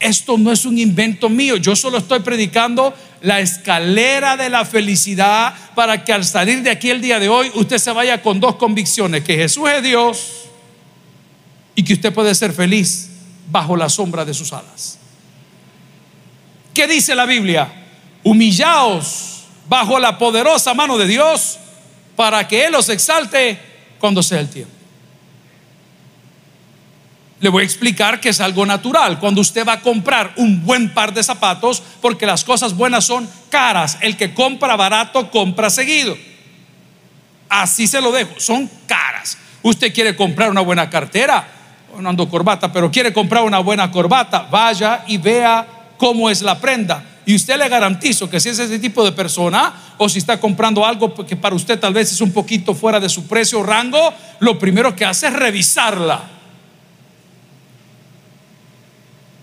Esto 0.00 0.36
no 0.36 0.50
es 0.50 0.64
un 0.64 0.78
invento 0.78 1.28
mío, 1.28 1.56
yo 1.56 1.76
solo 1.76 1.98
estoy 1.98 2.20
predicando 2.20 2.92
la 3.24 3.40
escalera 3.40 4.36
de 4.36 4.50
la 4.50 4.66
felicidad 4.66 5.54
para 5.74 6.04
que 6.04 6.12
al 6.12 6.26
salir 6.26 6.62
de 6.62 6.70
aquí 6.70 6.90
el 6.90 7.00
día 7.00 7.18
de 7.18 7.30
hoy 7.30 7.50
usted 7.54 7.78
se 7.78 7.90
vaya 7.90 8.20
con 8.20 8.38
dos 8.38 8.56
convicciones, 8.56 9.24
que 9.24 9.34
Jesús 9.34 9.66
es 9.70 9.82
Dios 9.82 10.32
y 11.74 11.82
que 11.82 11.94
usted 11.94 12.12
puede 12.12 12.34
ser 12.34 12.52
feliz 12.52 13.08
bajo 13.50 13.78
la 13.78 13.88
sombra 13.88 14.26
de 14.26 14.34
sus 14.34 14.52
alas. 14.52 14.98
¿Qué 16.74 16.86
dice 16.86 17.14
la 17.14 17.24
Biblia? 17.24 17.72
Humillaos 18.22 19.44
bajo 19.70 19.98
la 19.98 20.18
poderosa 20.18 20.74
mano 20.74 20.98
de 20.98 21.06
Dios 21.06 21.58
para 22.16 22.46
que 22.46 22.66
Él 22.66 22.72
los 22.72 22.90
exalte 22.90 23.58
cuando 23.98 24.22
sea 24.22 24.40
el 24.40 24.50
tiempo. 24.50 24.73
Le 27.40 27.48
voy 27.48 27.62
a 27.62 27.64
explicar 27.64 28.20
que 28.20 28.30
es 28.30 28.40
algo 28.40 28.64
natural. 28.64 29.18
Cuando 29.18 29.40
usted 29.40 29.66
va 29.66 29.74
a 29.74 29.80
comprar 29.80 30.32
un 30.36 30.64
buen 30.64 30.94
par 30.94 31.12
de 31.12 31.22
zapatos, 31.22 31.82
porque 32.00 32.26
las 32.26 32.44
cosas 32.44 32.74
buenas 32.74 33.04
son 33.04 33.28
caras, 33.50 33.98
el 34.00 34.16
que 34.16 34.32
compra 34.32 34.76
barato 34.76 35.30
compra 35.30 35.68
seguido. 35.68 36.16
Así 37.48 37.86
se 37.86 38.00
lo 38.00 38.12
dejo, 38.12 38.38
son 38.38 38.70
caras. 38.86 39.38
Usted 39.62 39.92
quiere 39.92 40.16
comprar 40.16 40.50
una 40.50 40.60
buena 40.60 40.90
cartera, 40.90 41.46
no 41.98 42.08
ando 42.08 42.28
corbata, 42.28 42.72
pero 42.72 42.90
quiere 42.90 43.12
comprar 43.12 43.42
una 43.44 43.60
buena 43.60 43.90
corbata, 43.90 44.48
vaya 44.50 45.04
y 45.06 45.18
vea 45.18 45.66
cómo 45.96 46.28
es 46.28 46.42
la 46.42 46.58
prenda. 46.58 47.02
Y 47.26 47.34
usted 47.34 47.56
le 47.56 47.68
garantizo 47.68 48.28
que 48.28 48.40
si 48.40 48.50
es 48.50 48.58
ese 48.58 48.78
tipo 48.78 49.04
de 49.04 49.12
persona 49.12 49.72
o 49.96 50.08
si 50.08 50.18
está 50.18 50.38
comprando 50.38 50.84
algo 50.84 51.14
que 51.26 51.36
para 51.36 51.54
usted 51.54 51.78
tal 51.78 51.94
vez 51.94 52.12
es 52.12 52.20
un 52.20 52.32
poquito 52.32 52.74
fuera 52.74 53.00
de 53.00 53.08
su 53.08 53.26
precio 53.26 53.60
o 53.60 53.62
rango, 53.62 54.12
lo 54.40 54.58
primero 54.58 54.94
que 54.94 55.04
hace 55.04 55.28
es 55.28 55.32
revisarla. 55.32 56.33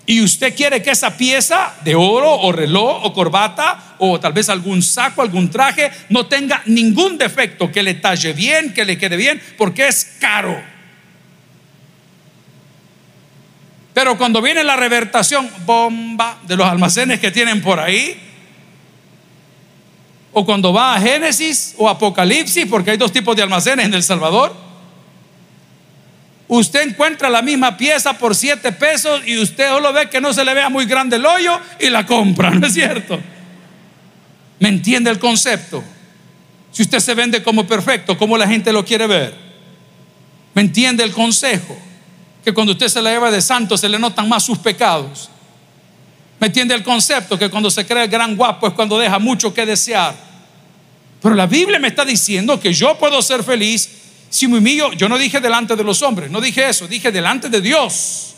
Y 0.05 0.21
usted 0.21 0.55
quiere 0.55 0.81
que 0.81 0.91
esa 0.91 1.15
pieza 1.15 1.73
de 1.83 1.95
oro 1.95 2.33
o 2.33 2.51
reloj 2.51 3.05
o 3.05 3.13
corbata 3.13 3.95
o 3.99 4.19
tal 4.19 4.33
vez 4.33 4.49
algún 4.49 4.81
saco, 4.81 5.21
algún 5.21 5.49
traje 5.49 5.91
no 6.09 6.25
tenga 6.25 6.61
ningún 6.65 7.17
defecto, 7.17 7.71
que 7.71 7.83
le 7.83 7.93
talle 7.95 8.33
bien, 8.33 8.73
que 8.73 8.83
le 8.83 8.97
quede 8.97 9.15
bien, 9.15 9.41
porque 9.57 9.87
es 9.87 10.17
caro. 10.19 10.61
Pero 13.93 14.17
cuando 14.17 14.41
viene 14.41 14.63
la 14.63 14.75
revertación, 14.75 15.49
bomba 15.65 16.39
de 16.47 16.55
los 16.55 16.67
almacenes 16.67 17.19
que 17.19 17.29
tienen 17.29 17.61
por 17.61 17.79
ahí, 17.79 18.19
o 20.33 20.45
cuando 20.45 20.73
va 20.73 20.95
a 20.95 21.01
Génesis 21.01 21.75
o 21.77 21.89
Apocalipsis, 21.89 22.65
porque 22.65 22.91
hay 22.91 22.97
dos 22.97 23.11
tipos 23.11 23.35
de 23.35 23.43
almacenes 23.43 23.85
en 23.85 23.93
El 23.93 24.01
Salvador, 24.01 24.70
usted 26.57 26.89
encuentra 26.89 27.29
la 27.29 27.41
misma 27.41 27.77
pieza 27.77 28.17
por 28.17 28.35
siete 28.35 28.73
pesos 28.73 29.21
y 29.25 29.37
usted 29.39 29.69
solo 29.69 29.93
ve 29.93 30.09
que 30.09 30.19
no 30.19 30.33
se 30.33 30.43
le 30.43 30.53
vea 30.53 30.69
muy 30.69 30.85
grande 30.85 31.15
el 31.15 31.25
hoyo 31.25 31.57
y 31.79 31.89
la 31.89 32.05
compra, 32.05 32.49
¿no 32.51 32.67
es 32.67 32.73
cierto? 32.73 33.19
¿Me 34.59 34.69
entiende 34.69 35.09
el 35.09 35.17
concepto? 35.17 35.83
Si 36.71 36.83
usted 36.83 36.99
se 36.99 37.13
vende 37.13 37.41
como 37.41 37.65
perfecto, 37.65 38.17
¿cómo 38.17 38.37
la 38.37 38.47
gente 38.47 38.71
lo 38.73 38.83
quiere 38.83 39.07
ver? 39.07 39.33
¿Me 40.53 40.61
entiende 40.61 41.03
el 41.03 41.11
consejo? 41.11 41.77
Que 42.43 42.53
cuando 42.53 42.73
usted 42.73 42.87
se 42.87 43.01
la 43.01 43.11
lleva 43.11 43.31
de 43.31 43.41
santo 43.41 43.77
se 43.77 43.87
le 43.87 43.97
notan 43.97 44.27
más 44.27 44.43
sus 44.43 44.57
pecados. 44.57 45.29
¿Me 46.39 46.47
entiende 46.47 46.75
el 46.75 46.83
concepto? 46.83 47.37
Que 47.39 47.49
cuando 47.49 47.71
se 47.71 47.85
cree 47.85 48.03
el 48.03 48.09
gran 48.09 48.35
guapo 48.35 48.67
es 48.67 48.73
cuando 48.73 48.99
deja 48.99 49.19
mucho 49.19 49.53
que 49.53 49.65
desear. 49.65 50.15
Pero 51.21 51.35
la 51.35 51.45
Biblia 51.45 51.79
me 51.79 51.87
está 51.87 52.03
diciendo 52.03 52.59
que 52.59 52.73
yo 52.73 52.97
puedo 52.97 53.21
ser 53.21 53.43
feliz 53.43 54.00
si 54.31 54.47
me 54.47 54.75
yo 54.75 55.09
no 55.09 55.17
dije 55.17 55.41
delante 55.41 55.75
de 55.75 55.83
los 55.83 56.01
hombres, 56.01 56.31
no 56.31 56.39
dije 56.39 56.69
eso, 56.69 56.87
dije 56.87 57.11
delante 57.11 57.49
de 57.49 57.59
Dios. 57.59 58.33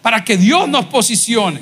Para 0.00 0.24
que 0.24 0.36
Dios 0.36 0.68
nos 0.68 0.84
posicione. 0.86 1.60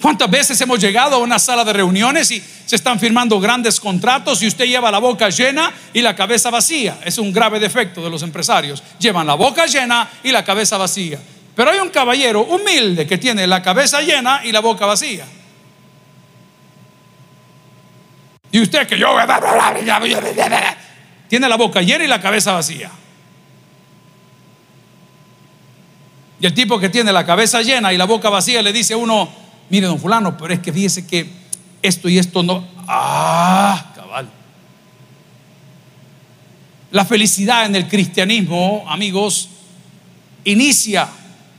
¿Cuántas 0.00 0.30
veces 0.30 0.60
hemos 0.60 0.78
llegado 0.78 1.16
a 1.16 1.18
una 1.18 1.38
sala 1.38 1.64
de 1.64 1.72
reuniones 1.72 2.30
y 2.30 2.42
se 2.66 2.76
están 2.76 3.00
firmando 3.00 3.40
grandes 3.40 3.80
contratos 3.80 4.42
y 4.42 4.48
usted 4.48 4.66
lleva 4.66 4.90
la 4.90 4.98
boca 4.98 5.30
llena 5.30 5.72
y 5.94 6.02
la 6.02 6.14
cabeza 6.14 6.50
vacía? 6.50 6.98
Es 7.02 7.16
un 7.16 7.32
grave 7.32 7.58
defecto 7.58 8.02
de 8.02 8.10
los 8.10 8.22
empresarios. 8.22 8.82
Llevan 8.98 9.26
la 9.26 9.34
boca 9.34 9.64
llena 9.64 10.10
y 10.22 10.30
la 10.30 10.44
cabeza 10.44 10.76
vacía. 10.76 11.18
Pero 11.56 11.70
hay 11.70 11.78
un 11.78 11.88
caballero 11.88 12.42
humilde 12.42 13.06
que 13.06 13.16
tiene 13.16 13.46
la 13.46 13.62
cabeza 13.62 14.02
llena 14.02 14.42
y 14.44 14.52
la 14.52 14.60
boca 14.60 14.84
vacía. 14.84 15.24
Y 18.52 18.60
usted 18.60 18.86
que 18.86 18.98
yo 18.98 19.16
tiene 21.28 21.48
la 21.48 21.56
boca 21.56 21.80
llena 21.82 22.04
y 22.04 22.08
la 22.08 22.20
cabeza 22.20 22.52
vacía. 22.52 22.90
Y 26.40 26.46
el 26.46 26.54
tipo 26.54 26.80
que 26.80 26.88
tiene 26.88 27.12
la 27.12 27.24
cabeza 27.24 27.60
llena 27.62 27.92
y 27.92 27.98
la 27.98 28.06
boca 28.06 28.30
vacía 28.30 28.62
le 28.62 28.72
dice 28.72 28.94
a 28.94 28.96
uno, 28.96 29.28
mire 29.68 29.86
don 29.86 30.00
fulano, 30.00 30.36
pero 30.36 30.54
es 30.54 30.60
que 30.60 30.72
fíjese 30.72 31.06
que 31.06 31.28
esto 31.82 32.08
y 32.08 32.18
esto 32.18 32.42
no... 32.42 32.66
Ah, 32.88 33.92
cabal. 33.94 34.28
La 36.90 37.04
felicidad 37.04 37.66
en 37.66 37.76
el 37.76 37.86
cristianismo, 37.86 38.84
amigos, 38.88 39.48
inicia 40.44 41.08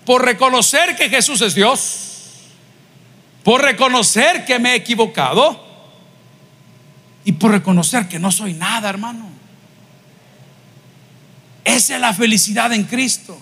por 0.06 0.26
reconocer 0.26 0.96
que 0.96 1.10
Jesús 1.10 1.42
es 1.42 1.56
Dios, 1.56 2.10
por 3.44 3.62
reconocer 3.62 4.44
que 4.44 4.60
me 4.60 4.72
he 4.72 4.76
equivocado 4.76 5.71
y 7.24 7.34
por 7.34 7.52
reconocer 7.52 8.08
que 8.08 8.20
no 8.20 8.32
soy 8.32 8.54
nada, 8.54 8.90
hermano. 8.90 9.30
Esa 11.64 11.96
es 11.96 12.02
la 12.02 12.14
felicidad 12.14 12.74
en 12.74 12.84
Cristo. 12.84 13.38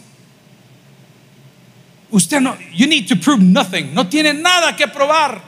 Usted 2.12 2.42
no, 2.42 2.58
you 2.74 2.88
need 2.88 3.08
to 3.08 3.16
prove 3.16 3.42
nothing. 3.42 3.94
No 3.94 4.08
tiene 4.08 4.34
nada 4.34 4.76
que 4.76 4.88
probar. 4.88 5.42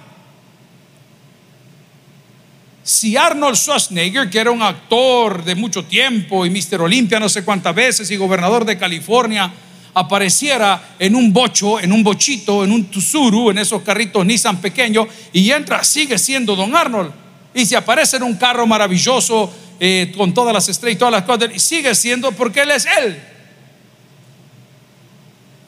Si 2.84 3.16
Arnold 3.16 3.56
Schwarzenegger, 3.56 4.30
que 4.30 4.40
era 4.40 4.52
un 4.52 4.62
actor 4.62 5.44
de 5.44 5.56
mucho 5.56 5.84
tiempo 5.86 6.46
y 6.46 6.50
Mr. 6.50 6.82
Olympia 6.82 7.20
no 7.20 7.30
sé 7.30 7.44
cuántas 7.44 7.76
veces 7.76 8.10
y 8.10 8.16
gobernador 8.16 8.66
de 8.66 8.78
California, 8.78 9.52
apareciera 9.94 10.96
en 10.98 11.16
un 11.16 11.34
bocho, 11.34 11.80
en 11.80 11.92
un 11.92 12.04
bochito, 12.04 12.64
en 12.64 12.72
un 12.72 12.86
Tusuru, 12.86 13.52
en 13.52 13.60
esos 13.60 13.82
carritos 13.82 14.26
Nissan 14.26 14.62
pequeños, 14.62 15.08
y 15.34 15.52
entra, 15.52 15.84
sigue 15.84 16.18
siendo 16.18 16.56
Don 16.56 16.76
Arnold. 16.76 17.21
Y 17.54 17.66
si 17.66 17.76
aparece 17.76 18.18
en 18.18 18.24
un 18.24 18.36
carro 18.36 18.66
maravilloso, 18.66 19.52
eh, 19.80 20.12
con 20.16 20.34
todas 20.34 20.54
las 20.54 20.70
estrellas 20.70 20.96
y 20.96 21.00
todas 21.00 21.12
las 21.12 21.24
cosas, 21.24 21.62
sigue 21.62 21.94
siendo 21.96 22.32
porque 22.32 22.62
Él 22.62 22.72
es 22.72 22.86
Él. 22.86 23.20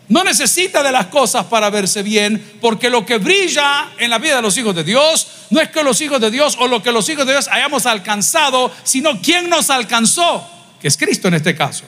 No 0.08 0.24
necesita 0.24 0.84
de 0.84 0.92
las 0.92 1.08
cosas 1.08 1.46
para 1.46 1.70
verse 1.70 2.04
bien, 2.04 2.58
porque 2.62 2.90
lo 2.90 3.06
que 3.06 3.18
brilla 3.18 3.90
en 3.98 4.12
la 4.12 4.20
vida 4.20 4.36
de 4.36 4.42
los 4.44 4.56
hijos 4.58 4.76
de 4.76 4.84
Dios 4.84 5.28
no 5.50 5.60
es 5.60 5.70
que 5.70 5.82
los 5.82 6.00
hijos 6.02 6.22
de 6.22 6.30
Dios 6.30 6.56
o 6.60 6.68
lo 6.68 6.84
que 6.84 6.92
los 6.92 7.10
hijos 7.10 7.26
de 7.26 7.32
Dios 7.32 7.48
hayamos 7.48 7.86
alcanzado, 7.86 8.72
sino 8.84 9.20
quién 9.22 9.50
nos 9.50 9.70
alcanzó, 9.70 10.48
que 10.80 10.88
es 10.88 10.98
Cristo 10.98 11.30
en 11.30 11.34
este 11.34 11.56
caso. 11.56 11.86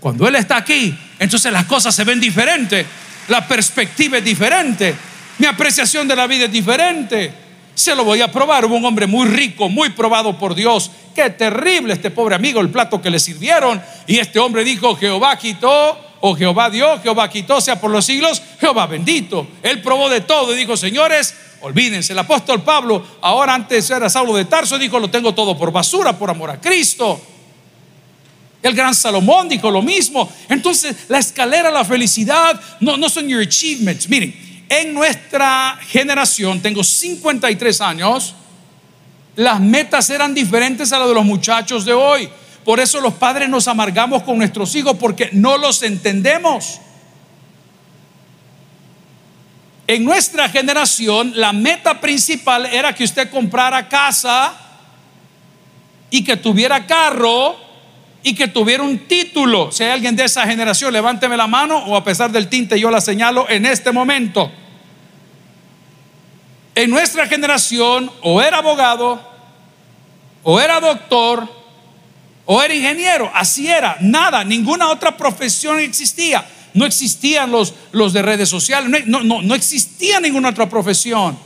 Cuando 0.00 0.26
Él 0.26 0.36
está 0.36 0.56
aquí, 0.56 0.96
entonces 1.18 1.52
las 1.52 1.66
cosas 1.66 1.94
se 1.94 2.04
ven 2.04 2.20
diferentes, 2.20 2.86
la 3.28 3.46
perspectiva 3.46 4.16
es 4.16 4.24
diferente, 4.24 4.94
mi 5.36 5.46
apreciación 5.46 6.08
de 6.08 6.16
la 6.16 6.26
vida 6.26 6.46
es 6.46 6.52
diferente. 6.52 7.49
Se 7.80 7.94
lo 7.94 8.04
voy 8.04 8.20
a 8.20 8.30
probar. 8.30 8.66
Hubo 8.66 8.76
un 8.76 8.84
hombre 8.84 9.06
muy 9.06 9.26
rico, 9.26 9.70
muy 9.70 9.88
probado 9.88 10.36
por 10.38 10.54
Dios. 10.54 10.90
Qué 11.14 11.30
terrible 11.30 11.94
este 11.94 12.10
pobre 12.10 12.34
amigo, 12.34 12.60
el 12.60 12.68
plato 12.68 13.00
que 13.00 13.08
le 13.08 13.18
sirvieron. 13.18 13.80
Y 14.06 14.18
este 14.18 14.38
hombre 14.38 14.64
dijo, 14.64 14.94
Jehová 14.96 15.38
quitó 15.38 15.98
o 16.20 16.36
Jehová 16.36 16.68
dio, 16.68 17.00
Jehová 17.00 17.30
quitó, 17.30 17.58
sea 17.58 17.80
por 17.80 17.90
los 17.90 18.04
siglos, 18.04 18.42
Jehová 18.60 18.86
bendito. 18.86 19.46
Él 19.62 19.80
probó 19.80 20.10
de 20.10 20.20
todo 20.20 20.52
y 20.52 20.58
dijo, 20.58 20.76
señores, 20.76 21.34
olvídense. 21.62 22.12
El 22.12 22.18
apóstol 22.18 22.60
Pablo, 22.60 23.02
ahora 23.22 23.54
antes 23.54 23.88
era 23.88 24.10
Saulo 24.10 24.36
de 24.36 24.44
Tarso, 24.44 24.78
dijo, 24.78 25.00
lo 25.00 25.08
tengo 25.08 25.32
todo 25.32 25.56
por 25.56 25.72
basura, 25.72 26.18
por 26.18 26.28
amor 26.28 26.50
a 26.50 26.60
Cristo. 26.60 27.18
El 28.62 28.74
gran 28.74 28.94
Salomón 28.94 29.48
dijo 29.48 29.70
lo 29.70 29.80
mismo. 29.80 30.30
Entonces, 30.50 30.94
la 31.08 31.18
escalera 31.18 31.70
la 31.70 31.86
felicidad 31.86 32.60
no, 32.80 32.98
no 32.98 33.08
son 33.08 33.26
your 33.26 33.40
achievements. 33.40 34.06
Miren, 34.06 34.49
en 34.70 34.94
nuestra 34.94 35.78
generación, 35.88 36.62
tengo 36.62 36.84
53 36.84 37.80
años, 37.80 38.36
las 39.34 39.60
metas 39.60 40.08
eran 40.10 40.32
diferentes 40.32 40.92
a 40.92 40.98
las 41.00 41.08
de 41.08 41.14
los 41.14 41.24
muchachos 41.24 41.84
de 41.84 41.92
hoy. 41.92 42.28
Por 42.64 42.78
eso 42.78 43.00
los 43.00 43.14
padres 43.14 43.48
nos 43.48 43.66
amargamos 43.66 44.22
con 44.22 44.38
nuestros 44.38 44.72
hijos 44.76 44.96
porque 44.98 45.28
no 45.32 45.58
los 45.58 45.82
entendemos. 45.82 46.78
En 49.88 50.04
nuestra 50.04 50.48
generación 50.48 51.32
la 51.34 51.52
meta 51.52 52.00
principal 52.00 52.66
era 52.66 52.94
que 52.94 53.02
usted 53.02 53.28
comprara 53.28 53.88
casa 53.88 54.54
y 56.10 56.22
que 56.22 56.36
tuviera 56.36 56.86
carro 56.86 57.56
y 58.22 58.36
que 58.36 58.46
tuviera 58.46 58.84
un 58.84 59.00
título. 59.08 59.72
Si 59.72 59.82
hay 59.82 59.90
alguien 59.90 60.14
de 60.14 60.26
esa 60.26 60.46
generación, 60.46 60.92
levánteme 60.92 61.36
la 61.36 61.48
mano 61.48 61.78
o 61.86 61.96
a 61.96 62.04
pesar 62.04 62.30
del 62.30 62.48
tinte 62.48 62.78
yo 62.78 62.88
la 62.88 63.00
señalo 63.00 63.48
en 63.48 63.66
este 63.66 63.90
momento. 63.90 64.52
En 66.80 66.88
nuestra 66.88 67.26
generación 67.26 68.10
o 68.22 68.40
era 68.40 68.56
abogado 68.56 69.20
o 70.42 70.58
era 70.58 70.80
doctor 70.80 71.46
o 72.46 72.62
era 72.62 72.72
ingeniero, 72.72 73.30
así 73.34 73.68
era, 73.68 73.98
nada, 74.00 74.44
ninguna 74.44 74.88
otra 74.88 75.14
profesión 75.14 75.78
existía. 75.78 76.42
No 76.72 76.86
existían 76.86 77.50
los, 77.50 77.74
los 77.92 78.14
de 78.14 78.22
redes 78.22 78.48
sociales, 78.48 79.06
no, 79.06 79.22
no, 79.22 79.42
no 79.42 79.54
existía 79.54 80.20
ninguna 80.20 80.48
otra 80.48 80.70
profesión. 80.70 81.38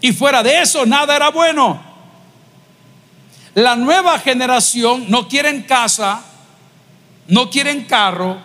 Y 0.00 0.12
fuera 0.12 0.44
de 0.44 0.62
eso, 0.62 0.86
nada 0.86 1.16
era 1.16 1.30
bueno. 1.30 1.82
La 3.54 3.74
nueva 3.74 4.16
generación 4.20 5.06
no 5.08 5.26
quieren 5.26 5.62
casa, 5.62 6.22
no 7.26 7.50
quieren 7.50 7.84
carro 7.84 8.38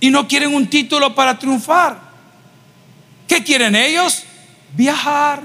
y 0.00 0.10
no 0.10 0.28
quieren 0.28 0.54
un 0.54 0.68
título 0.68 1.14
para 1.14 1.38
triunfar. 1.38 1.98
¿Qué 3.26 3.42
quieren 3.42 3.74
ellos? 3.74 4.24
Viajar 4.74 5.42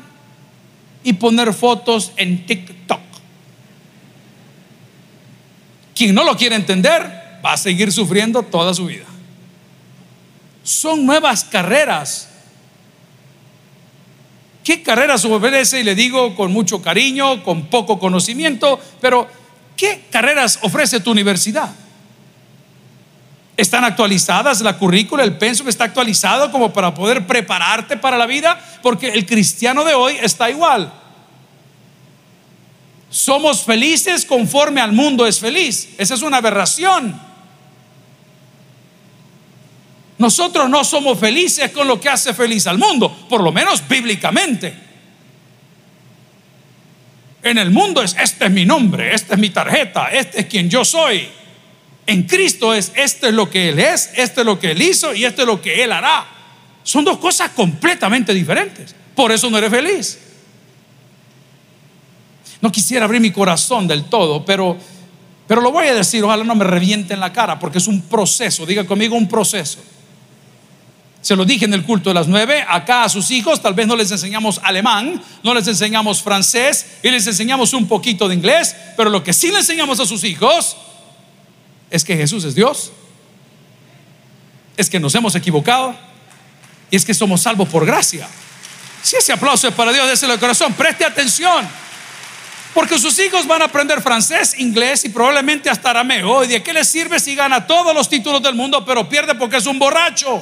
y 1.04 1.14
poner 1.14 1.54
fotos 1.54 2.12
en 2.16 2.46
TikTok. 2.46 3.02
Quien 5.96 6.16
no 6.16 6.24
lo 6.24 6.36
quiere 6.36 6.56
entender 6.56 7.40
va 7.46 7.54
a 7.54 7.58
seguir 7.58 7.92
sufriendo 7.92 8.42
toda 8.44 8.74
su 8.74 8.86
vida. 8.86 9.06
Son 10.64 11.06
nuevas 11.06 11.44
carreras. 11.44 12.30
¿Qué 14.64 14.82
carreras 14.82 15.26
ofrece? 15.26 15.82
Y 15.82 15.84
le 15.84 15.94
digo 15.94 16.36
con 16.36 16.52
mucho 16.52 16.82
cariño, 16.82 17.44
con 17.44 17.66
poco 17.68 18.00
conocimiento, 18.00 18.80
pero 19.02 19.28
¿qué 19.76 20.06
carreras 20.10 20.60
ofrece 20.62 21.02
tu 21.02 21.12
universidad? 21.12 21.70
¿Están 23.56 23.84
actualizadas 23.84 24.62
la 24.62 24.78
currícula, 24.78 25.24
el 25.24 25.38
pensum 25.38 25.70
está 25.70 25.84
actualizado 25.84 26.52
como 26.52 26.74
para 26.74 26.94
poder 26.94 27.28
prepararte 27.28 27.98
para 27.98 28.18
la 28.18 28.26
vida? 28.26 28.60
Porque 28.82 29.10
el 29.10 29.26
cristiano 29.26 29.84
de 29.84 29.94
hoy 29.94 30.18
está 30.22 30.50
igual. 30.50 30.92
Somos 33.12 33.64
felices 33.64 34.26
conforme 34.26 34.82
al 34.82 34.92
mundo 34.92 35.28
es 35.28 35.40
feliz. 35.40 35.90
Esa 36.00 36.16
es 36.16 36.24
una 36.24 36.38
aberración. 36.38 37.20
Nosotros 40.18 40.68
no 40.68 40.84
somos 40.84 41.20
felices 41.20 41.70
con 41.72 41.88
lo 41.88 42.00
que 42.00 42.10
hace 42.10 42.34
feliz 42.34 42.66
al 42.66 42.80
mundo, 42.80 43.28
por 43.30 43.44
lo 43.44 43.52
menos 43.52 43.88
bíblicamente. 43.88 44.74
En 47.44 47.58
el 47.60 47.70
mundo 47.70 48.02
es, 48.02 48.16
este 48.18 48.46
es 48.46 48.52
mi 48.52 48.66
nombre, 48.66 49.14
esta 49.14 49.34
es 49.34 49.40
mi 49.40 49.50
tarjeta, 49.52 50.08
este 50.08 50.42
es 50.42 50.46
quien 50.48 50.70
yo 50.70 50.84
soy. 50.84 51.28
En 52.06 52.24
Cristo 52.24 52.74
es, 52.74 52.92
este 52.96 53.30
es 53.30 53.34
lo 53.34 53.50
que 53.50 53.70
Él 53.70 53.80
es, 53.80 54.10
este 54.16 54.42
es 54.42 54.46
lo 54.46 54.60
que 54.60 54.72
Él 54.72 54.82
hizo 54.82 55.14
y 55.14 55.24
este 55.26 55.44
es 55.44 55.48
lo 55.48 55.62
que 55.62 55.84
Él 55.84 55.92
hará. 55.92 56.26
Son 56.84 57.06
dos 57.06 57.18
cosas 57.18 57.52
completamente 57.52 58.34
diferentes. 58.34 58.94
Por 59.16 59.32
eso 59.32 59.50
no 59.50 59.58
eres 59.58 59.70
feliz. 59.70 60.20
No 62.60 62.72
quisiera 62.72 63.06
abrir 63.06 63.22
mi 63.22 63.32
corazón 63.32 63.88
del 63.88 64.06
todo, 64.06 64.46
pero, 64.46 64.78
pero 65.48 65.62
lo 65.62 65.72
voy 65.72 65.88
a 65.88 65.94
decir, 65.94 66.24
ojalá 66.24 66.44
no 66.44 66.56
me 66.56 66.66
reviente 66.66 67.14
en 67.14 67.20
la 67.20 67.32
cara, 67.32 67.60
porque 67.60 67.78
es 67.78 67.88
un 67.88 68.02
proceso, 68.02 68.66
diga 68.66 68.86
conmigo 68.86 69.16
un 69.16 69.28
proceso. 69.28 69.80
Se 71.22 71.38
lo 71.38 71.46
dije 71.46 71.66
en 71.66 71.74
el 71.74 71.84
culto 71.84 72.10
de 72.10 72.16
las 72.16 72.28
nueve, 72.28 72.66
acá 72.68 73.04
a 73.04 73.10
sus 73.10 73.32
hijos 73.32 73.62
tal 73.62 73.74
vez 73.74 73.88
no 73.88 73.96
les 73.96 74.12
enseñamos 74.12 74.60
alemán, 74.62 75.22
no 75.42 75.54
les 75.54 75.68
enseñamos 75.68 76.22
francés 76.22 76.98
y 77.02 77.10
les 77.10 77.26
enseñamos 77.28 77.74
un 77.74 77.88
poquito 77.88 78.28
de 78.28 78.36
inglés, 78.36 78.76
pero 78.98 79.10
lo 79.10 79.24
que 79.24 79.32
sí 79.32 79.50
le 79.50 79.60
enseñamos 79.60 80.02
a 80.02 80.06
sus 80.06 80.24
hijos 80.26 80.76
es 81.94 82.04
que 82.04 82.18
Jesús 82.18 82.44
es 82.44 82.56
Dios, 82.56 82.92
es 84.76 84.90
que 84.90 85.00
nos 85.00 85.14
hemos 85.14 85.36
equivocado 85.36 85.96
y 86.90 86.96
es 86.96 87.06
que 87.06 87.14
somos 87.14 87.42
salvos 87.42 87.70
por 87.70 87.86
gracia. 87.86 88.28
Si 89.04 89.16
ese 89.16 89.32
aplauso 89.32 89.68
es 89.68 89.76
para 89.76 89.94
Dios, 89.94 90.08
déselo 90.08 90.34
de 90.34 90.40
corazón, 90.40 90.74
preste 90.74 91.06
atención. 91.06 91.70
Porque 92.74 92.98
sus 92.98 93.20
hijos 93.20 93.46
van 93.46 93.62
a 93.62 93.66
aprender 93.66 94.02
francés, 94.02 94.56
inglés 94.58 95.06
y 95.06 95.10
probablemente 95.10 95.70
hasta 95.70 95.92
arameo. 95.92 96.44
¿Y 96.44 96.48
de 96.48 96.64
qué 96.64 96.74
les 96.74 96.88
sirve 96.88 97.20
si 97.20 97.36
gana 97.36 97.68
todos 97.68 97.94
los 97.94 98.10
títulos 98.10 98.42
del 98.42 98.56
mundo, 98.56 98.84
pero 98.84 99.08
pierde 99.08 99.36
porque 99.36 99.58
es 99.58 99.66
un 99.68 99.78
borracho? 99.78 100.42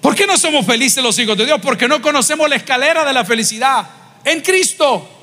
¿Por 0.00 0.16
qué 0.16 0.26
no 0.26 0.36
somos 0.36 0.66
felices 0.66 1.04
los 1.04 1.16
hijos 1.20 1.38
de 1.38 1.46
Dios? 1.46 1.60
Porque 1.62 1.86
no 1.86 2.02
conocemos 2.02 2.48
la 2.50 2.56
escalera 2.56 3.04
de 3.04 3.12
la 3.12 3.24
felicidad 3.24 3.88
en 4.24 4.40
Cristo. 4.40 5.17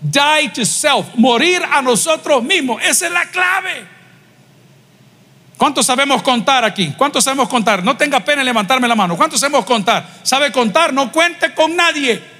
Die 0.00 0.48
to 0.54 0.64
self, 0.64 1.14
morir 1.14 1.62
a 1.64 1.82
nosotros 1.82 2.42
mismos. 2.42 2.80
Esa 2.82 3.06
es 3.06 3.12
la 3.12 3.24
clave. 3.26 3.98
¿Cuántos 5.56 5.86
sabemos 5.86 6.22
contar 6.22 6.64
aquí? 6.64 6.94
¿Cuántos 6.96 7.24
sabemos 7.24 7.48
contar? 7.48 7.82
No 7.82 7.96
tenga 7.96 8.20
pena 8.20 8.42
en 8.42 8.46
levantarme 8.46 8.86
la 8.86 8.94
mano. 8.94 9.16
¿Cuántos 9.16 9.40
sabemos 9.40 9.64
contar? 9.64 10.08
¿Sabe 10.22 10.52
contar? 10.52 10.92
No 10.92 11.10
cuente 11.10 11.52
con 11.52 11.74
nadie. 11.74 12.37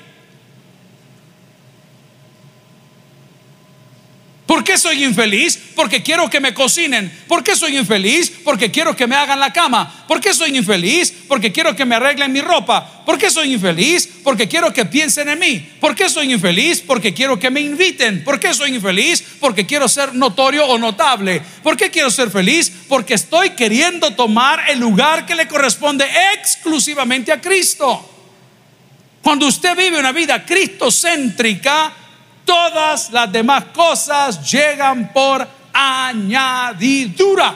¿Por 4.48 4.64
qué 4.64 4.78
soy 4.78 5.04
infeliz? 5.04 5.58
Porque 5.76 6.02
quiero 6.02 6.30
que 6.30 6.40
me 6.40 6.54
cocinen. 6.54 7.12
¿Por 7.28 7.44
qué 7.44 7.54
soy 7.54 7.76
infeliz? 7.76 8.32
Porque 8.42 8.70
quiero 8.70 8.96
que 8.96 9.06
me 9.06 9.14
hagan 9.14 9.38
la 9.38 9.52
cama. 9.52 10.06
¿Por 10.08 10.22
qué 10.22 10.32
soy 10.32 10.56
infeliz? 10.56 11.12
Porque 11.28 11.52
quiero 11.52 11.76
que 11.76 11.84
me 11.84 11.96
arreglen 11.96 12.32
mi 12.32 12.40
ropa. 12.40 13.04
¿Por 13.04 13.18
qué 13.18 13.30
soy 13.30 13.52
infeliz? 13.52 14.08
Porque 14.24 14.48
quiero 14.48 14.72
que 14.72 14.86
piensen 14.86 15.28
en 15.28 15.38
mí. 15.38 15.68
¿Por 15.78 15.94
qué 15.94 16.08
soy 16.08 16.32
infeliz? 16.32 16.80
Porque 16.80 17.12
quiero 17.12 17.38
que 17.38 17.50
me 17.50 17.60
inviten. 17.60 18.24
¿Por 18.24 18.40
qué 18.40 18.54
soy 18.54 18.74
infeliz? 18.74 19.22
Porque 19.38 19.66
quiero 19.66 19.86
ser 19.86 20.14
notorio 20.14 20.64
o 20.64 20.78
notable. 20.78 21.42
¿Por 21.62 21.76
qué 21.76 21.90
quiero 21.90 22.10
ser 22.10 22.30
feliz? 22.30 22.72
Porque 22.88 23.12
estoy 23.12 23.50
queriendo 23.50 24.14
tomar 24.14 24.70
el 24.70 24.78
lugar 24.78 25.26
que 25.26 25.34
le 25.34 25.46
corresponde 25.46 26.06
exclusivamente 26.40 27.32
a 27.32 27.38
Cristo. 27.38 28.14
Cuando 29.20 29.46
usted 29.46 29.76
vive 29.76 29.98
una 29.98 30.12
vida 30.12 30.46
cristocéntrica, 30.46 31.92
todas 32.48 33.10
las 33.10 33.30
demás 33.30 33.64
cosas 33.74 34.50
llegan 34.50 35.12
por 35.12 35.46
añadidura. 35.70 37.54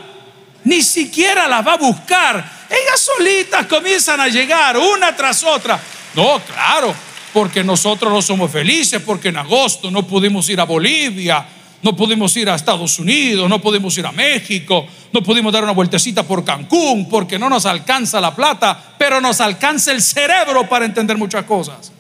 Ni 0.65 0.83
siquiera 0.83 1.49
las 1.49 1.67
va 1.67 1.73
a 1.73 1.79
buscar. 1.79 2.37
Ellas 2.69 3.01
solitas 3.01 3.65
comienzan 3.67 4.21
a 4.21 4.29
llegar 4.29 4.77
una 4.77 5.17
tras 5.17 5.43
otra. 5.45 5.81
No, 6.15 6.39
claro, 6.41 6.95
porque 7.33 7.65
nosotros 7.65 8.13
no 8.13 8.21
somos 8.21 8.51
felices, 8.51 9.01
porque 9.01 9.29
en 9.29 9.39
agosto 9.39 9.91
no 9.91 10.07
pudimos 10.07 10.47
ir 10.51 10.61
a 10.61 10.65
Bolivia, 10.65 11.47
no 11.81 11.97
pudimos 11.97 12.37
ir 12.37 12.51
a 12.51 12.55
Estados 12.55 12.99
Unidos, 12.99 13.49
no 13.49 13.63
pudimos 13.63 13.97
ir 13.97 14.05
a 14.05 14.13
México, 14.13 14.87
no 15.11 15.23
pudimos 15.23 15.55
dar 15.55 15.65
una 15.65 15.73
vueltecita 15.73 16.23
por 16.23 16.45
Cancún, 16.45 17.09
porque 17.09 17.39
no 17.39 17.49
nos 17.49 17.65
alcanza 17.65 18.21
la 18.21 18.37
plata, 18.37 18.95
pero 18.99 19.23
nos 19.23 19.41
alcanza 19.41 19.91
el 19.91 20.03
cerebro 20.03 20.69
para 20.69 20.85
entender 20.85 21.17
muchas 21.17 21.47
cosas. 21.47 21.93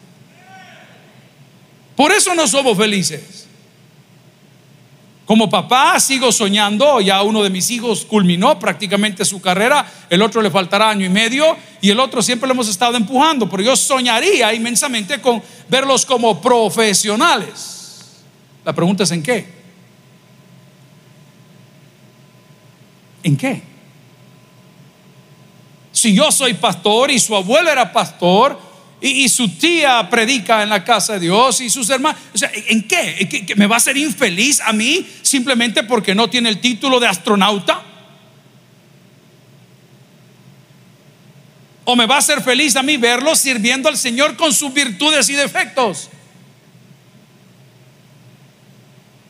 Por 1.96 2.12
eso 2.12 2.34
no 2.34 2.46
somos 2.46 2.76
felices. 2.76 3.42
Como 5.26 5.48
papá 5.48 5.98
sigo 6.00 6.32
soñando, 6.32 7.00
ya 7.00 7.22
uno 7.22 7.42
de 7.42 7.50
mis 7.50 7.70
hijos 7.70 8.04
culminó 8.04 8.58
prácticamente 8.58 9.24
su 9.24 9.40
carrera, 9.40 9.90
el 10.10 10.20
otro 10.20 10.42
le 10.42 10.50
faltará 10.50 10.90
año 10.90 11.06
y 11.06 11.08
medio 11.08 11.56
y 11.80 11.90
el 11.90 12.00
otro 12.00 12.22
siempre 12.22 12.48
lo 12.48 12.54
hemos 12.54 12.68
estado 12.68 12.96
empujando, 12.96 13.48
pero 13.48 13.62
yo 13.62 13.76
soñaría 13.76 14.52
inmensamente 14.52 15.20
con 15.20 15.42
verlos 15.68 16.04
como 16.04 16.40
profesionales. 16.40 18.22
La 18.64 18.72
pregunta 18.72 19.04
es 19.04 19.10
en 19.12 19.22
qué. 19.22 19.46
¿En 23.22 23.36
qué? 23.36 23.62
Si 25.92 26.14
yo 26.14 26.32
soy 26.32 26.54
pastor 26.54 27.10
y 27.10 27.20
su 27.20 27.36
abuelo 27.36 27.70
era 27.70 27.92
pastor, 27.92 28.58
y, 29.02 29.28
su 29.28 29.48
tía 29.48 30.08
predica 30.08 30.62
en 30.62 30.68
la 30.68 30.84
casa 30.84 31.14
de 31.14 31.20
Dios 31.20 31.60
y 31.60 31.68
sus 31.68 31.90
hermanos. 31.90 32.20
O 32.32 32.38
sea, 32.38 32.50
¿en 32.54 32.86
qué? 32.86 33.54
¿Me 33.56 33.66
va 33.66 33.76
a 33.76 33.78
hacer 33.78 33.96
infeliz 33.96 34.60
a 34.60 34.72
mí 34.72 35.04
simplemente 35.22 35.82
porque 35.82 36.14
no 36.14 36.30
tiene 36.30 36.48
el 36.48 36.60
título 36.60 37.00
de 37.00 37.08
astronauta? 37.08 37.82
¿O 41.84 41.96
me 41.96 42.06
va 42.06 42.14
a 42.14 42.18
hacer 42.18 42.42
feliz 42.42 42.76
a 42.76 42.82
mí 42.84 42.96
verlo 42.96 43.34
sirviendo 43.34 43.88
al 43.88 43.96
Señor 43.96 44.36
con 44.36 44.52
sus 44.52 44.72
virtudes 44.72 45.28
y 45.28 45.34
defectos? 45.34 46.08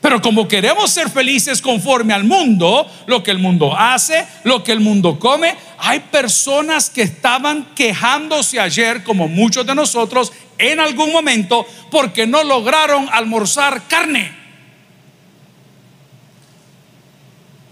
Pero 0.03 0.21
como 0.21 0.49
queremos 0.49 0.91
ser 0.91 1.09
felices 1.09 1.61
conforme 1.61 2.13
al 2.13 2.25
mundo, 2.25 2.85
lo 3.07 3.23
que 3.23 3.31
el 3.31 3.39
mundo 3.39 3.73
hace, 3.73 4.27
lo 4.43 4.61
que 4.61 4.73
el 4.73 4.81
mundo 4.81 5.17
come, 5.17 5.55
hay 5.77 6.01
personas 6.01 6.89
que 6.89 7.03
estaban 7.03 7.73
quejándose 7.73 8.59
ayer, 8.59 9.01
como 9.05 9.29
muchos 9.29 9.65
de 9.65 9.73
nosotros, 9.73 10.33
en 10.57 10.81
algún 10.81 11.13
momento, 11.13 11.65
porque 11.89 12.27
no 12.27 12.43
lograron 12.43 13.07
almorzar 13.13 13.87
carne. 13.87 14.35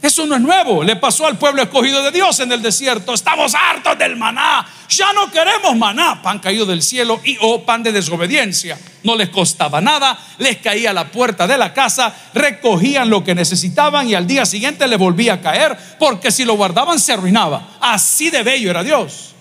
Eso 0.02 0.26
no 0.26 0.36
es 0.36 0.42
nuevo, 0.42 0.86
le 0.86 0.96
pasó 0.96 1.28
al 1.28 1.38
pueblo 1.38 1.62
escogido 1.62 2.02
de 2.02 2.12
Dios 2.12 2.40
en 2.40 2.50
el 2.54 2.62
desierto. 2.62 3.14
Estamos 3.14 3.54
hartos 3.54 3.98
del 3.98 4.16
maná, 4.16 4.66
ya 4.88 5.12
no 5.12 5.30
queremos 5.30 5.76
maná, 5.76 6.22
pan 6.22 6.40
caído 6.40 6.66
del 6.66 6.82
cielo 6.82 7.20
y 7.26 7.38
o 7.42 7.66
pan 7.66 7.84
de 7.84 7.92
desobediencia. 7.92 8.80
No 9.04 9.16
les 9.16 9.30
costaba 9.30 9.82
nada, 9.82 10.18
les 10.38 10.58
caía 10.58 10.92
a 10.92 10.94
la 10.94 11.12
puerta 11.12 11.48
de 11.48 11.58
la 11.58 11.74
casa, 11.74 12.14
recogían 12.34 13.10
lo 13.10 13.24
que 13.24 13.34
necesitaban 13.34 14.08
y 14.08 14.14
al 14.14 14.28
día 14.28 14.46
siguiente 14.46 14.88
le 14.88 14.96
volvía 14.96 15.34
a 15.34 15.42
caer, 15.42 15.78
porque 15.98 16.32
si 16.32 16.46
lo 16.46 16.56
guardaban 16.56 17.00
se 17.00 17.14
arruinaba. 17.14 17.78
Así 17.80 18.30
de 18.30 18.44
bello 18.44 18.70
era 18.70 18.84
Dios. 18.84 19.34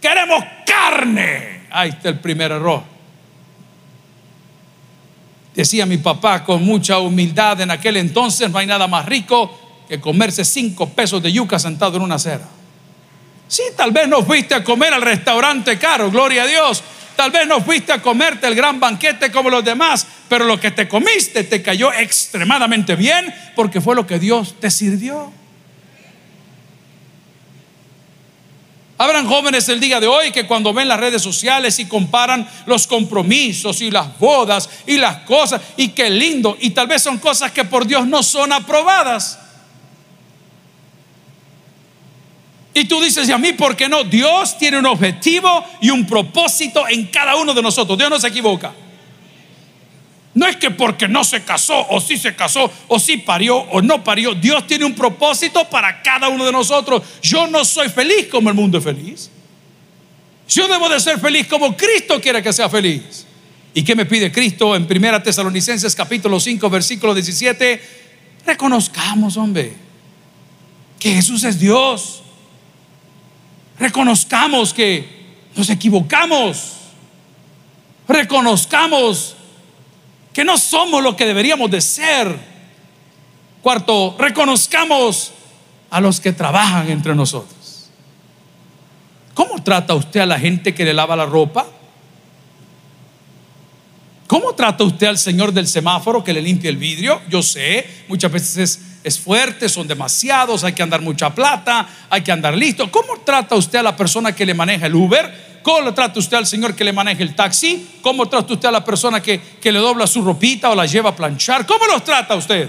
Queremos 0.00 0.44
carne. 0.66 1.66
Ahí 1.70 1.90
está 1.90 2.10
el 2.10 2.18
primer 2.18 2.52
error. 2.52 2.82
Decía 5.54 5.86
mi 5.86 5.96
papá 5.96 6.44
con 6.44 6.62
mucha 6.62 6.98
humildad 6.98 7.60
en 7.60 7.70
aquel 7.70 7.96
entonces, 7.96 8.48
no 8.50 8.58
hay 8.58 8.66
nada 8.66 8.86
más 8.86 9.06
rico 9.06 9.58
que 9.88 9.98
comerse 10.00 10.44
cinco 10.44 10.88
pesos 10.90 11.22
de 11.22 11.32
yuca 11.32 11.58
sentado 11.58 11.96
en 11.96 12.02
una 12.02 12.16
acera. 12.16 12.46
Sí, 13.48 13.62
tal 13.76 13.90
vez 13.90 14.06
no 14.06 14.22
fuiste 14.22 14.54
a 14.54 14.62
comer 14.62 14.92
al 14.92 15.02
restaurante 15.02 15.78
caro, 15.78 16.10
gloria 16.10 16.42
a 16.42 16.46
Dios. 16.46 16.84
Tal 17.18 17.32
vez 17.32 17.48
no 17.48 17.60
fuiste 17.60 17.92
a 17.92 18.00
comerte 18.00 18.46
el 18.46 18.54
gran 18.54 18.78
banquete 18.78 19.32
como 19.32 19.50
los 19.50 19.64
demás, 19.64 20.06
pero 20.28 20.44
lo 20.44 20.60
que 20.60 20.70
te 20.70 20.86
comiste 20.86 21.42
te 21.42 21.60
cayó 21.60 21.92
extremadamente 21.92 22.94
bien 22.94 23.34
porque 23.56 23.80
fue 23.80 23.96
lo 23.96 24.06
que 24.06 24.20
Dios 24.20 24.54
te 24.60 24.70
sirvió. 24.70 25.32
Habrán 28.98 29.26
jóvenes 29.26 29.68
el 29.68 29.80
día 29.80 29.98
de 29.98 30.06
hoy 30.06 30.30
que 30.30 30.46
cuando 30.46 30.72
ven 30.72 30.86
las 30.86 31.00
redes 31.00 31.20
sociales 31.20 31.80
y 31.80 31.86
comparan 31.86 32.48
los 32.66 32.86
compromisos 32.86 33.80
y 33.80 33.90
las 33.90 34.16
bodas 34.16 34.70
y 34.86 34.96
las 34.96 35.22
cosas, 35.22 35.60
y 35.76 35.88
qué 35.88 36.08
lindo, 36.10 36.56
y 36.60 36.70
tal 36.70 36.86
vez 36.86 37.02
son 37.02 37.18
cosas 37.18 37.50
que 37.50 37.64
por 37.64 37.84
Dios 37.84 38.06
no 38.06 38.22
son 38.22 38.52
aprobadas. 38.52 39.40
Y 42.78 42.84
tú 42.84 43.00
dices, 43.00 43.28
¿y 43.28 43.32
a 43.32 43.38
mí 43.38 43.54
por 43.54 43.74
qué 43.74 43.88
no? 43.88 44.04
Dios 44.04 44.56
tiene 44.56 44.78
un 44.78 44.86
objetivo 44.86 45.64
y 45.80 45.90
un 45.90 46.06
propósito 46.06 46.86
en 46.88 47.06
cada 47.06 47.34
uno 47.34 47.52
de 47.52 47.60
nosotros. 47.60 47.98
Dios 47.98 48.08
no 48.08 48.20
se 48.20 48.28
equivoca. 48.28 48.72
No 50.34 50.46
es 50.46 50.54
que 50.54 50.70
porque 50.70 51.08
no 51.08 51.24
se 51.24 51.42
casó 51.42 51.88
o 51.88 52.00
sí 52.00 52.16
se 52.16 52.36
casó 52.36 52.70
o 52.86 53.00
sí 53.00 53.16
parió 53.16 53.56
o 53.56 53.82
no 53.82 54.04
parió. 54.04 54.32
Dios 54.32 54.64
tiene 54.68 54.84
un 54.84 54.94
propósito 54.94 55.68
para 55.68 56.00
cada 56.02 56.28
uno 56.28 56.44
de 56.44 56.52
nosotros. 56.52 57.02
Yo 57.20 57.48
no 57.48 57.64
soy 57.64 57.88
feliz 57.88 58.28
como 58.30 58.48
el 58.48 58.54
mundo 58.54 58.78
es 58.78 58.84
feliz. 58.84 59.28
Yo 60.48 60.68
debo 60.68 60.88
de 60.88 61.00
ser 61.00 61.18
feliz 61.18 61.48
como 61.48 61.76
Cristo 61.76 62.20
quiere 62.20 62.40
que 62.44 62.52
sea 62.52 62.68
feliz. 62.68 63.26
¿Y 63.74 63.82
qué 63.82 63.96
me 63.96 64.06
pide 64.06 64.30
Cristo 64.30 64.76
en 64.76 64.86
1 64.88 65.22
Tesalonicenses 65.24 65.96
capítulo 65.96 66.38
5 66.38 66.70
versículo 66.70 67.12
17? 67.12 67.82
Reconozcamos, 68.46 69.36
hombre, 69.36 69.74
que 71.00 71.12
Jesús 71.14 71.42
es 71.42 71.58
Dios 71.58 72.22
Reconozcamos 73.78 74.74
que 74.74 75.18
nos 75.54 75.70
equivocamos. 75.70 76.76
Reconozcamos 78.08 79.36
que 80.32 80.44
no 80.44 80.56
somos 80.58 81.02
lo 81.02 81.16
que 81.16 81.26
deberíamos 81.26 81.70
de 81.70 81.80
ser. 81.80 82.38
Cuarto, 83.62 84.16
reconozcamos 84.18 85.32
a 85.90 86.00
los 86.00 86.20
que 86.20 86.32
trabajan 86.32 86.90
entre 86.90 87.14
nosotros. 87.14 87.90
¿Cómo 89.34 89.62
trata 89.62 89.94
usted 89.94 90.20
a 90.20 90.26
la 90.26 90.38
gente 90.38 90.74
que 90.74 90.84
le 90.84 90.94
lava 90.94 91.16
la 91.16 91.26
ropa? 91.26 91.66
¿Cómo 94.26 94.52
trata 94.54 94.84
usted 94.84 95.06
al 95.06 95.18
señor 95.18 95.52
del 95.52 95.66
semáforo 95.66 96.22
que 96.22 96.32
le 96.32 96.42
limpia 96.42 96.68
el 96.70 96.76
vidrio? 96.76 97.20
Yo 97.30 97.42
sé, 97.42 97.86
muchas 98.08 98.30
veces 98.30 98.80
es 99.04 99.18
fuerte, 99.18 99.68
son 99.68 99.86
demasiados, 99.86 100.64
hay 100.64 100.72
que 100.72 100.82
andar 100.82 101.00
mucha 101.00 101.34
plata, 101.34 101.88
hay 102.10 102.22
que 102.22 102.32
andar 102.32 102.56
listo. 102.56 102.90
¿Cómo 102.90 103.20
trata 103.24 103.54
usted 103.54 103.78
a 103.78 103.82
la 103.82 103.96
persona 103.96 104.34
que 104.34 104.44
le 104.44 104.54
maneja 104.54 104.86
el 104.86 104.94
Uber? 104.94 105.60
¿Cómo 105.62 105.82
le 105.82 105.92
trata 105.92 106.18
usted 106.18 106.36
al 106.36 106.46
señor 106.46 106.74
que 106.74 106.84
le 106.84 106.92
maneja 106.92 107.22
el 107.22 107.34
taxi? 107.34 107.98
¿Cómo 108.02 108.28
trata 108.28 108.54
usted 108.54 108.68
a 108.68 108.72
la 108.72 108.84
persona 108.84 109.20
que, 109.20 109.40
que 109.40 109.72
le 109.72 109.78
dobla 109.78 110.06
su 110.06 110.22
ropita 110.22 110.70
o 110.70 110.74
la 110.74 110.86
lleva 110.86 111.10
a 111.10 111.16
planchar? 111.16 111.66
¿Cómo 111.66 111.86
los 111.86 112.02
trata 112.04 112.34
usted? 112.34 112.68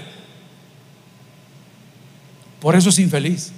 Por 2.60 2.76
eso 2.76 2.90
es 2.90 2.98
infeliz. 2.98 3.52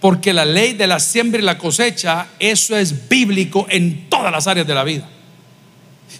Porque 0.00 0.32
la 0.32 0.44
ley 0.44 0.74
de 0.74 0.86
la 0.86 1.00
siembra 1.00 1.40
y 1.40 1.44
la 1.44 1.56
cosecha, 1.58 2.28
eso 2.38 2.76
es 2.76 3.08
bíblico 3.08 3.66
en 3.68 4.08
todas 4.08 4.30
las 4.30 4.46
áreas 4.46 4.66
de 4.66 4.74
la 4.74 4.84
vida. 4.84 5.08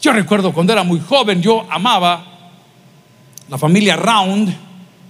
Yo 0.01 0.13
recuerdo 0.13 0.53
cuando 0.53 0.73
era 0.73 0.83
muy 0.83 1.01
joven, 1.01 1.43
yo 1.43 1.67
amaba 1.71 2.36
la 3.49 3.59
familia 3.59 3.97
Round, 3.97 4.55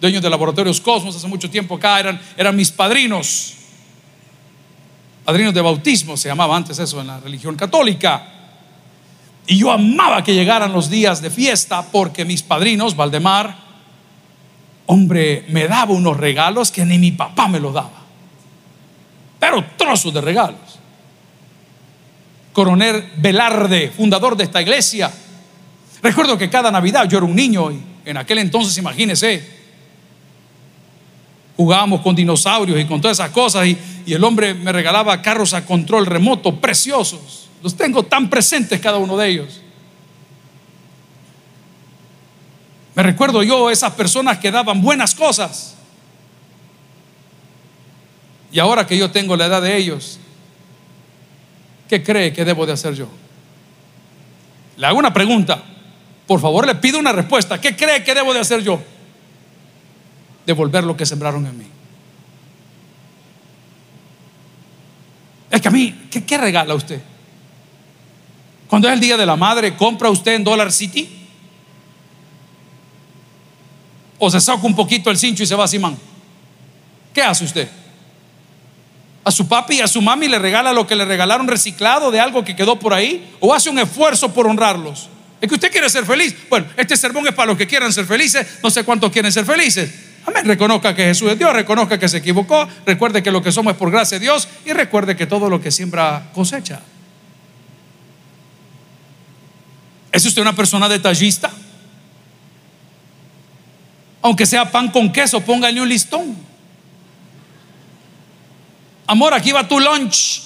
dueños 0.01 0.23
de 0.23 0.31
Laboratorios 0.31 0.81
Cosmos, 0.81 1.17
hace 1.17 1.27
mucho 1.27 1.51
tiempo 1.51 1.77
acá, 1.77 2.01
eran, 2.01 2.21
eran 2.37 2.55
mis 2.55 2.71
padrinos. 2.71 3.55
Padrinos 5.25 5.55
de 5.55 5.61
bautismo 5.61 6.17
se 6.17 6.29
llamaba 6.29 6.57
antes 6.57 6.79
eso 6.79 7.01
en 7.01 7.09
la 7.09 7.19
religión 7.21 7.57
católica. 7.57 8.33
Y 9.47 9.59
yo 9.59 9.71
amaba 9.71 10.23
que 10.23 10.35
llegaran 10.35 10.73
los 10.73 10.91
días 10.91 11.21
de 11.23 11.31
fiesta 11.31 11.85
porque 11.91 12.25
mis 12.25 12.43
padrinos, 12.43 12.95
Valdemar, 12.95 13.57
hombre, 14.87 15.45
me 15.49 15.67
daba 15.67 15.93
unos 15.93 16.17
regalos 16.17 16.71
que 16.71 16.85
ni 16.85 16.99
mi 16.99 17.13
papá 17.13 17.49
me 17.49 17.61
los 17.61 17.75
daba. 17.75 18.05
Pero 19.39 19.65
trozos 19.77 20.13
de 20.13 20.21
regalos. 20.21 20.61
Coronel 22.53 23.13
Velarde, 23.17 23.91
fundador 23.91 24.37
de 24.37 24.45
esta 24.45 24.63
iglesia, 24.63 25.13
Recuerdo 26.03 26.37
que 26.39 26.49
cada 26.49 26.71
Navidad 26.71 27.09
yo 27.09 27.19
era 27.19 27.27
un 27.27 27.35
niño 27.35 27.73
y 27.73 27.81
en 28.07 28.17
aquel 28.17 28.39
entonces, 28.39 28.79
imagínese, 28.79 29.45
jugábamos 31.57 32.03
con 32.03 32.15
dinosaurios 32.15 32.79
y 32.79 32.85
con 32.85 33.01
todas 33.01 33.19
esas 33.19 33.31
cosas 33.31 33.67
y, 33.67 33.77
el 34.07 34.23
hombre 34.23 34.55
me 34.55 34.71
regalaba 34.71 35.21
carros 35.21 35.53
a 35.53 35.67
control 35.67 36.07
remoto 36.07 36.61
preciosos. 36.61 37.49
Los 37.61 37.77
tengo 37.77 38.05
tan 38.05 38.31
presentes 38.31 38.81
cada 38.81 38.99
uno 38.99 39.17
de 39.17 39.29
ellos. 39.29 39.61
Me 42.95 43.03
recuerdo 43.03 43.43
yo 43.43 43.69
esas 43.69 43.93
personas 43.95 44.39
que 44.39 44.53
daban 44.53 44.81
buenas 44.81 45.13
cosas. 45.13 45.75
Y 48.53 48.61
ahora 48.61 48.87
que 48.87 48.97
yo 48.97 49.11
tengo 49.11 49.37
la 49.37 49.47
edad 49.47 49.61
de 49.61 49.77
ellos, 49.77 50.21
¿qué 51.89 52.01
cree 52.05 52.33
que 52.33 52.45
debo 52.45 52.65
de 52.65 52.75
hacer 52.75 52.95
yo? 52.95 53.09
Le 54.77 54.87
hago 54.87 55.01
una 55.01 55.13
pregunta. 55.13 55.65
Por 56.27 56.41
favor, 56.41 56.67
le 56.67 56.75
pido 56.75 56.99
una 56.99 57.13
respuesta. 57.13 57.61
¿Qué 57.61 57.77
cree 57.77 58.03
que 58.03 58.15
debo 58.15 58.35
de 58.35 58.41
hacer 58.41 58.63
yo? 58.63 58.81
Devolver 60.45 60.85
lo 60.85 60.97
que 60.97 61.07
sembraron 61.07 61.47
en 61.47 61.59
mí. 61.59 61.67
Es 65.51 65.61
que 65.61 65.69
a 65.69 65.71
mí, 65.71 66.09
¿qué, 66.11 66.39
regala 66.39 66.75
usted? 66.75 67.01
Cuando 68.67 68.89
es 68.89 68.95
el 68.95 69.01
día 69.01 69.17
de 69.17 69.25
la 69.25 69.37
madre, 69.37 69.77
¿compra 69.77 70.11
usted 70.11 70.35
en 70.35 70.45
Dollar 70.45 70.73
City? 70.73 71.09
¿O 74.19 74.31
se 74.31 74.41
saca 74.41 74.67
un 74.67 74.75
poquito 74.75 75.11
el 75.11 75.17
cincho 75.17 75.45
y 75.45 75.47
se 75.47 75.55
va 75.55 75.65
a 75.65 75.69
Simán? 75.69 75.97
¿Qué 77.15 77.23
hace 77.23 77.45
usted? 77.45 77.71
A 79.23 79.31
su 79.31 79.47
papi 79.47 79.77
y 79.77 79.81
a 79.81 79.89
su 79.89 80.03
mami 80.03 80.27
le 80.29 80.39
regala 80.39 80.73
lo 80.73 80.87
que 80.87 80.97
le 80.97 81.05
regalaron 81.05 81.47
reciclado 81.47 82.11
de 82.11 82.19
algo 82.19 82.45
que 82.45 82.57
quedó 82.57 82.79
por 82.79 82.93
ahí 82.93 83.33
o 83.41 83.55
hace 83.55 83.71
un 83.71 83.79
esfuerzo 83.79 84.33
por 84.33 84.47
honrarlos. 84.47 85.09
Es 85.41 85.49
que 85.49 85.55
usted 85.55 85.71
quiere 85.71 85.89
ser 85.91 86.05
feliz. 86.05 86.35
Bueno, 86.49 86.67
este 86.77 86.97
sermón 86.97 87.27
es 87.27 87.35
para 87.35 87.47
los 87.49 87.59
que 87.59 87.67
quieran 87.67 87.93
ser 87.93 88.07
felices. 88.07 88.47
No 88.63 88.71
sé 88.71 88.85
cuántos 88.85 89.13
quieren 89.13 89.31
ser 89.31 89.45
felices. 89.45 89.91
Amén. 90.27 90.45
Reconozca 90.45 90.95
que 90.95 91.05
Jesús 91.05 91.31
es 91.31 91.39
Dios, 91.39 91.53
reconozca 91.53 91.99
que 91.99 92.09
se 92.09 92.17
equivocó, 92.17 92.69
recuerde 92.85 93.23
que 93.23 93.31
lo 93.31 93.43
que 93.43 93.53
somos 93.53 93.75
es 93.75 93.79
por 93.79 93.93
gracia 93.93 94.19
de 94.19 94.25
Dios 94.25 94.49
y 94.65 94.73
recuerde 94.73 95.17
que 95.17 95.27
todo 95.27 95.49
lo 95.49 95.61
que 95.61 95.71
siembra 95.71 96.31
cosecha. 96.35 96.81
¿Es 100.11 100.25
usted 100.25 100.43
una 100.43 100.55
persona 100.55 100.89
detallista? 100.89 101.53
Aunque 104.23 104.47
sea 104.47 104.73
pan 104.73 104.91
con 104.91 105.13
queso, 105.13 105.41
póngale 105.43 105.81
un 105.81 105.89
listón. 105.89 106.37
Amor, 109.07 109.35
aquí 109.35 109.53
va 109.53 109.69
tu 109.69 109.79
lunch. 109.79 110.43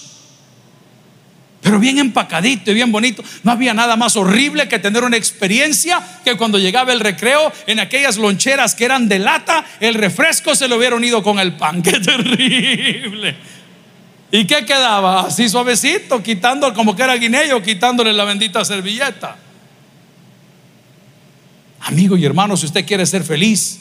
Pero 1.61 1.79
bien 1.79 1.99
empacadito 1.99 2.71
y 2.71 2.75
bien 2.75 2.91
bonito. 2.91 3.23
No 3.43 3.53
había 3.53 3.75
nada 3.75 3.97
más 3.97 4.17
horrible 4.17 4.67
que 4.67 4.79
tener 4.79 5.05
una 5.05 5.17
experiencia 5.17 6.01
que 6.25 6.37
cuando 6.37 6.59
llegaba 6.59 6.93
el 6.93 7.01
recreo 7.01 7.53
en 7.67 7.81
aquellas 7.81 8.17
loncheras 8.17 8.75
que 8.75 8.87
eran 8.87 9.09
de 9.09 9.19
lata, 9.19 9.65
el 9.79 9.95
refresco 9.95 10.55
se 10.55 10.69
lo 10.69 10.77
hubiera 10.77 10.97
unido 10.97 11.23
con 11.23 11.39
el 11.39 11.55
pan. 11.57 11.83
Qué 11.83 12.01
terrible. 12.01 13.37
¿Y 14.33 14.45
qué 14.45 14.65
quedaba? 14.65 15.27
Así 15.27 15.49
suavecito, 15.49 16.23
quitando 16.23 16.73
como 16.73 16.95
que 16.95 17.03
era 17.03 17.15
guineo, 17.17 17.61
quitándole 17.61 18.13
la 18.13 18.25
bendita 18.25 18.65
servilleta. 18.65 19.37
Amigo 21.81 22.17
y 22.17 22.25
hermano, 22.25 22.57
si 22.57 22.67
usted 22.67 22.87
quiere 22.87 23.05
ser 23.07 23.25
feliz, 23.25 23.81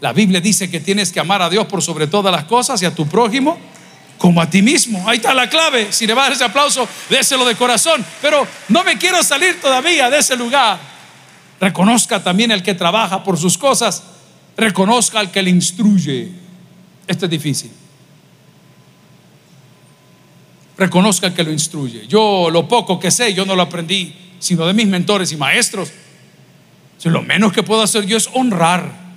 la 0.00 0.12
Biblia 0.12 0.40
dice 0.40 0.68
que 0.68 0.80
tienes 0.80 1.12
que 1.12 1.20
amar 1.20 1.40
a 1.40 1.48
Dios 1.48 1.66
por 1.66 1.82
sobre 1.82 2.08
todas 2.08 2.32
las 2.32 2.44
cosas 2.44 2.82
y 2.82 2.86
a 2.86 2.94
tu 2.94 3.06
prójimo 3.06 3.58
como 4.18 4.42
a 4.42 4.50
ti 4.50 4.60
mismo. 4.60 5.08
Ahí 5.08 5.16
está 5.16 5.32
la 5.32 5.48
clave. 5.48 5.92
Si 5.92 6.06
le 6.06 6.12
va 6.12 6.22
a 6.22 6.24
dar 6.24 6.32
ese 6.34 6.44
aplauso, 6.44 6.86
déselo 7.08 7.46
de 7.46 7.54
corazón. 7.54 8.04
Pero 8.20 8.46
no 8.68 8.84
me 8.84 8.98
quiero 8.98 9.22
salir 9.22 9.60
todavía 9.60 10.10
de 10.10 10.18
ese 10.18 10.36
lugar. 10.36 10.78
Reconozca 11.60 12.22
también 12.22 12.50
el 12.50 12.62
que 12.62 12.74
trabaja 12.74 13.24
por 13.24 13.38
sus 13.38 13.56
cosas. 13.56 14.02
Reconozca 14.56 15.20
al 15.20 15.30
que 15.30 15.42
le 15.42 15.50
instruye. 15.50 16.30
Esto 17.06 17.24
es 17.24 17.30
difícil. 17.30 17.70
Reconozca 20.76 21.28
al 21.28 21.34
que 21.34 21.44
lo 21.44 21.50
instruye. 21.50 22.06
Yo 22.06 22.50
lo 22.50 22.68
poco 22.68 23.00
que 23.00 23.10
sé, 23.10 23.32
yo 23.34 23.46
no 23.46 23.56
lo 23.56 23.62
aprendí, 23.62 24.14
sino 24.38 24.66
de 24.66 24.74
mis 24.74 24.86
mentores 24.86 25.32
y 25.32 25.36
maestros. 25.36 25.90
Lo 27.04 27.22
menos 27.22 27.52
que 27.52 27.62
puedo 27.62 27.82
hacer 27.82 28.04
yo 28.06 28.16
es 28.16 28.28
honrar 28.34 29.07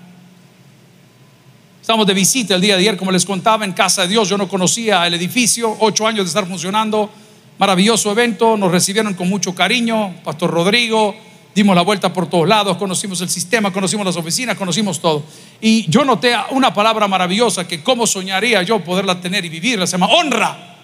Estamos 1.82 2.06
de 2.06 2.14
visita 2.14 2.54
el 2.54 2.62
día 2.62 2.76
de 2.76 2.82
ayer, 2.82 2.96
como 2.96 3.12
les 3.12 3.26
contaba, 3.26 3.66
en 3.66 3.74
Casa 3.74 4.04
de 4.04 4.10
Dios. 4.10 4.30
Yo 4.30 4.38
no 4.38 4.48
conocía 4.48 5.08
el 5.08 5.16
edificio, 5.16 5.76
ocho 5.80 6.06
años 6.06 6.26
de 6.26 6.28
estar 6.28 6.48
funcionando. 6.48 7.10
Maravilloso 7.58 8.12
evento, 8.12 8.56
nos 8.56 8.72
recibieron 8.72 9.16
con 9.16 9.28
mucho 9.28 9.56
cariño. 9.56 10.14
Pastor 10.24 10.52
Rodrigo, 10.52 11.16
dimos 11.56 11.76
la 11.76 11.82
vuelta 11.82 12.14
por 12.14 12.30
todos 12.30 12.48
lados, 12.48 12.78
conocimos 12.78 13.20
el 13.22 13.30
sistema, 13.30 13.74
conocimos 13.74 14.06
las 14.06 14.16
oficinas, 14.16 14.58
conocimos 14.58 15.02
todo. 15.02 15.24
Y 15.60 15.90
yo 15.90 16.06
noté 16.06 16.36
una 16.52 16.72
palabra 16.72 17.08
maravillosa 17.08 17.68
que 17.68 17.82
cómo 17.82 18.06
soñaría 18.06 18.62
yo 18.62 18.84
poderla 18.84 19.20
tener 19.20 19.44
y 19.44 19.50
vivirla, 19.50 19.88
se 19.88 19.94
llama 19.94 20.14
honra. 20.14 20.78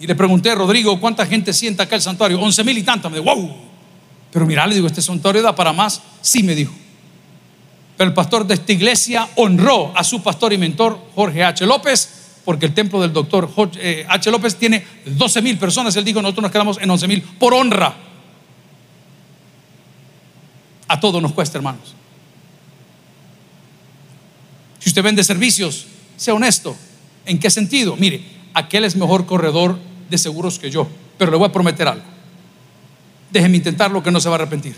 Y 0.00 0.06
le 0.08 0.16
pregunté 0.16 0.52
Rodrigo, 0.52 0.98
¿cuánta 0.98 1.24
gente 1.26 1.52
sienta 1.52 1.84
acá 1.84 1.94
el 1.94 2.02
santuario? 2.02 2.40
Once 2.40 2.64
mil 2.64 2.76
y 2.76 2.82
tantas. 2.82 3.08
Me 3.08 3.20
dijo, 3.20 3.32
wow. 3.32 3.56
Pero 4.32 4.46
mira, 4.46 4.66
le 4.66 4.74
digo, 4.74 4.88
este 4.88 5.00
santuario 5.00 5.42
da 5.42 5.54
para 5.54 5.72
más. 5.72 6.02
Sí, 6.20 6.42
me 6.42 6.56
dijo. 6.56 6.81
Pero 7.96 8.08
el 8.08 8.14
pastor 8.14 8.46
de 8.46 8.54
esta 8.54 8.72
iglesia 8.72 9.28
honró 9.36 9.96
a 9.96 10.02
su 10.02 10.22
pastor 10.22 10.52
y 10.52 10.58
mentor 10.58 10.98
Jorge 11.14 11.44
H. 11.44 11.64
López, 11.66 12.40
porque 12.44 12.66
el 12.66 12.74
templo 12.74 13.00
del 13.00 13.12
doctor 13.12 13.50
eh, 13.76 14.04
H. 14.08 14.30
López 14.30 14.56
tiene 14.56 14.84
12 15.04 15.42
mil 15.42 15.58
personas. 15.58 15.94
Él 15.96 16.04
dijo, 16.04 16.20
nosotros 16.22 16.42
nos 16.42 16.52
quedamos 16.52 16.78
en 16.80 16.90
11 16.90 17.08
mil 17.08 17.22
por 17.22 17.54
honra. 17.54 17.94
A 20.88 21.00
todo 21.00 21.20
nos 21.20 21.32
cuesta, 21.32 21.58
hermanos. 21.58 21.94
Si 24.78 24.90
usted 24.90 25.02
vende 25.02 25.22
servicios, 25.22 25.86
sea 26.16 26.34
honesto. 26.34 26.76
¿En 27.24 27.38
qué 27.38 27.50
sentido? 27.50 27.96
Mire, 27.96 28.24
aquel 28.52 28.84
es 28.84 28.96
mejor 28.96 29.26
corredor 29.26 29.78
de 30.10 30.18
seguros 30.18 30.58
que 30.58 30.70
yo, 30.70 30.88
pero 31.18 31.30
le 31.30 31.36
voy 31.36 31.48
a 31.48 31.52
prometer 31.52 31.86
algo. 31.86 32.04
Déjeme 33.30 33.56
intentarlo 33.56 34.02
que 34.02 34.10
no 34.10 34.20
se 34.20 34.28
va 34.28 34.34
a 34.34 34.38
arrepentir. 34.38 34.74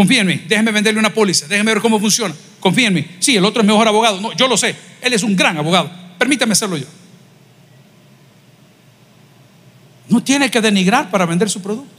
Confía 0.00 0.22
en 0.22 0.28
mí, 0.28 0.40
déjeme 0.48 0.72
venderle 0.72 0.98
una 0.98 1.12
póliza, 1.12 1.46
déjeme 1.46 1.74
ver 1.74 1.82
cómo 1.82 2.00
funciona. 2.00 2.34
Confía 2.58 2.88
en 2.88 2.94
mí. 2.94 3.06
Sí, 3.18 3.36
el 3.36 3.44
otro 3.44 3.60
es 3.60 3.68
mejor 3.68 3.86
abogado. 3.86 4.18
No, 4.18 4.32
yo 4.32 4.48
lo 4.48 4.56
sé. 4.56 4.74
Él 4.98 5.12
es 5.12 5.22
un 5.22 5.36
gran 5.36 5.58
abogado. 5.58 5.90
Permítame 6.16 6.54
hacerlo 6.54 6.78
yo. 6.78 6.86
No 10.08 10.22
tiene 10.22 10.50
que 10.50 10.58
denigrar 10.62 11.10
para 11.10 11.26
vender 11.26 11.50
su 11.50 11.60
producto. 11.60 11.92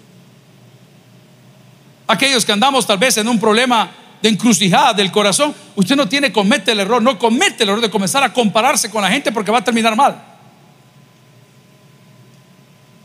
Aquellos 2.07 2.43
que 2.43 2.51
andamos 2.51 2.87
tal 2.87 2.97
vez 2.97 3.17
en 3.17 3.27
un 3.27 3.39
problema 3.39 3.91
de 4.19 4.29
encrucijada 4.29 4.93
del 4.93 5.11
corazón, 5.11 5.53
usted 5.75 5.95
no 5.95 6.09
tiene, 6.09 6.31
comete 6.31 6.71
el 6.71 6.79
error, 6.79 7.03
no 7.03 7.19
comete 7.19 7.61
el 7.61 7.69
error 7.69 7.81
de 7.81 7.91
comenzar 7.91 8.23
a 8.23 8.33
compararse 8.33 8.89
con 8.89 9.03
la 9.03 9.11
gente 9.11 9.31
porque 9.31 9.51
va 9.51 9.59
a 9.59 9.63
terminar 9.63 9.95
mal. 9.95 10.19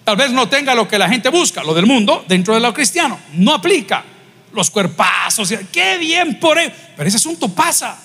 Tal 0.05 0.17
vez 0.17 0.31
no 0.31 0.49
tenga 0.49 0.75
lo 0.75 0.89
que 0.89 0.99
la 0.99 1.07
gente 1.07 1.29
busca, 1.29 1.63
lo 1.63 1.75
del 1.75 1.85
mundo, 1.85 2.25
dentro 2.27 2.55
de 2.55 2.61
lo 2.61 2.73
cristiano. 2.73 3.21
No 3.35 3.53
aplica 3.53 4.16
los 4.57 4.71
cuerpazos, 4.71 5.53
qué 5.71 5.99
bien 5.99 6.41
por 6.41 6.59
él. 6.59 6.73
Pero 6.97 7.09
ese 7.09 7.19
asunto 7.19 7.49
pasa. 7.49 7.99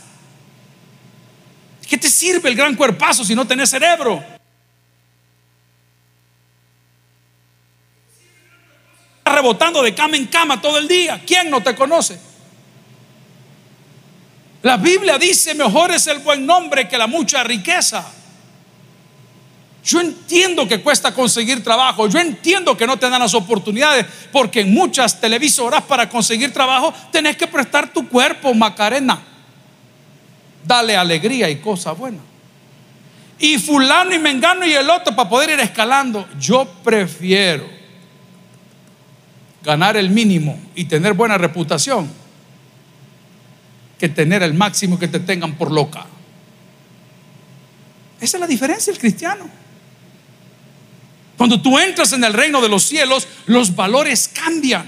¿Qué 1.88 1.98
te 1.98 2.10
sirve 2.10 2.50
el 2.50 2.56
gran 2.56 2.76
cuerpazo 2.76 3.24
si 3.24 3.36
no 3.36 3.46
tenés 3.46 3.70
cerebro? 3.70 4.24
rebotando 9.42 9.82
de 9.82 9.96
cama 9.96 10.18
en 10.18 10.28
cama 10.28 10.62
todo 10.62 10.78
el 10.78 10.88
día. 10.88 11.22
¿Quién 11.26 11.50
no 11.50 11.64
te 11.64 11.74
conoce? 11.74 12.20
La 14.62 14.78
Biblia 14.78 15.18
dice, 15.18 15.56
mejor 15.56 15.92
es 15.92 16.06
el 16.08 16.20
buen 16.20 16.46
nombre 16.46 16.88
que 16.88 16.98
la 16.98 17.08
mucha 17.08 17.44
riqueza. 17.44 18.06
Yo 19.84 20.00
entiendo 20.00 20.68
que 20.68 20.82
cuesta 20.82 21.14
conseguir 21.14 21.64
trabajo, 21.64 22.08
yo 22.08 22.20
entiendo 22.20 22.78
que 22.78 22.86
no 22.86 22.98
te 22.98 23.10
dan 23.10 23.20
las 23.20 23.34
oportunidades, 23.34 24.06
porque 24.32 24.62
en 24.62 24.74
muchas 24.74 25.20
televisoras 25.20 25.82
para 25.84 26.08
conseguir 26.08 26.54
trabajo 26.54 26.94
tenés 27.12 27.36
que 27.36 27.48
prestar 27.48 27.92
tu 27.92 28.08
cuerpo, 28.08 28.54
Macarena. 28.54 29.20
Dale 30.64 30.96
alegría 30.96 31.50
y 31.50 31.56
cosa 31.58 31.94
buena. 31.94 32.20
Y 33.40 33.58
fulano 33.58 34.14
y 34.14 34.20
mengano 34.20 34.66
y 34.68 34.74
el 34.74 34.88
otro 34.88 35.16
para 35.16 35.28
poder 35.28 35.50
ir 35.50 35.60
escalando. 35.60 36.28
Yo 36.40 36.66
prefiero 36.84 37.68
ganar 39.64 39.98
el 39.98 40.12
mínimo 40.12 40.60
y 40.76 40.86
tener 40.86 41.14
buena 41.14 41.40
reputación 41.40 42.08
que 43.98 44.10
tener 44.10 44.44
el 44.44 44.54
máximo 44.54 44.98
que 45.00 45.08
te 45.08 45.20
tengan 45.20 45.56
por 45.56 45.72
loca. 45.72 46.06
Esa 48.20 48.38
es 48.38 48.42
la 48.42 48.48
diferencia 48.48 48.94
del 48.94 49.00
cristiano. 49.00 49.61
Cuando 51.42 51.60
tú 51.60 51.80
entras 51.80 52.14
en 52.14 52.24
el 52.24 52.34
reino 52.34 52.62
de 52.62 52.70
los 52.70 52.84
cielos, 52.84 53.28
los 53.48 53.76
valores 53.76 54.28
cambian. 54.32 54.88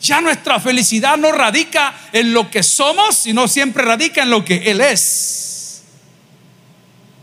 Ya 0.00 0.20
nuestra 0.20 0.60
felicidad 0.60 1.16
no 1.16 1.32
radica 1.32 1.92
en 2.12 2.32
lo 2.32 2.48
que 2.48 2.62
somos, 2.62 3.16
sino 3.16 3.48
siempre 3.48 3.82
radica 3.82 4.22
en 4.22 4.30
lo 4.30 4.44
que 4.44 4.70
Él 4.70 4.80
es. 4.80 5.82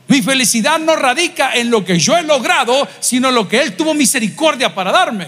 Mi 0.10 0.22
felicidad 0.22 0.78
no 0.78 0.98
radica 0.98 1.56
en 1.56 1.70
lo 1.70 1.86
que 1.86 2.00
yo 2.00 2.18
he 2.18 2.24
logrado, 2.24 2.86
sino 3.00 3.30
en 3.30 3.36
lo 3.36 3.48
que 3.48 3.62
Él 3.62 3.78
tuvo 3.78 3.94
misericordia 3.94 4.76
para 4.76 4.92
darme. 4.92 5.28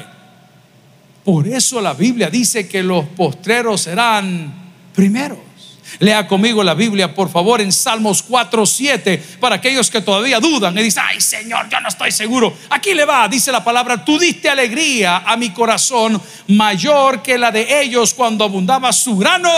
Por 1.23 1.47
eso 1.47 1.79
la 1.79 1.93
Biblia 1.93 2.29
dice 2.29 2.67
que 2.67 2.83
los 2.83 3.05
postreros 3.05 3.79
serán 3.79 4.53
primeros. 4.93 5.48
Lea 5.97 6.27
conmigo 6.27 6.63
la 6.63 6.75
Biblia, 6.75 7.13
por 7.13 7.29
favor, 7.29 7.61
en 7.61 7.71
Salmos 7.71 8.21
4, 8.23 8.65
7, 8.65 9.23
para 9.39 9.55
aquellos 9.55 9.89
que 9.89 10.01
todavía 10.01 10.39
dudan 10.39 10.77
y 10.77 10.83
dicen, 10.83 11.03
ay 11.07 11.19
Señor, 11.19 11.67
yo 11.69 11.79
no 11.79 11.89
estoy 11.89 12.11
seguro. 12.11 12.55
Aquí 12.69 12.93
le 12.93 13.05
va, 13.05 13.27
dice 13.27 13.51
la 13.51 13.63
palabra, 13.63 14.05
tú 14.05 14.19
diste 14.19 14.49
alegría 14.49 15.23
a 15.25 15.35
mi 15.35 15.49
corazón 15.49 16.21
mayor 16.47 17.21
que 17.21 17.37
la 17.37 17.51
de 17.51 17.81
ellos 17.81 18.13
cuando 18.13 18.43
abundaba 18.43 18.93
su 18.93 19.17
grano 19.17 19.49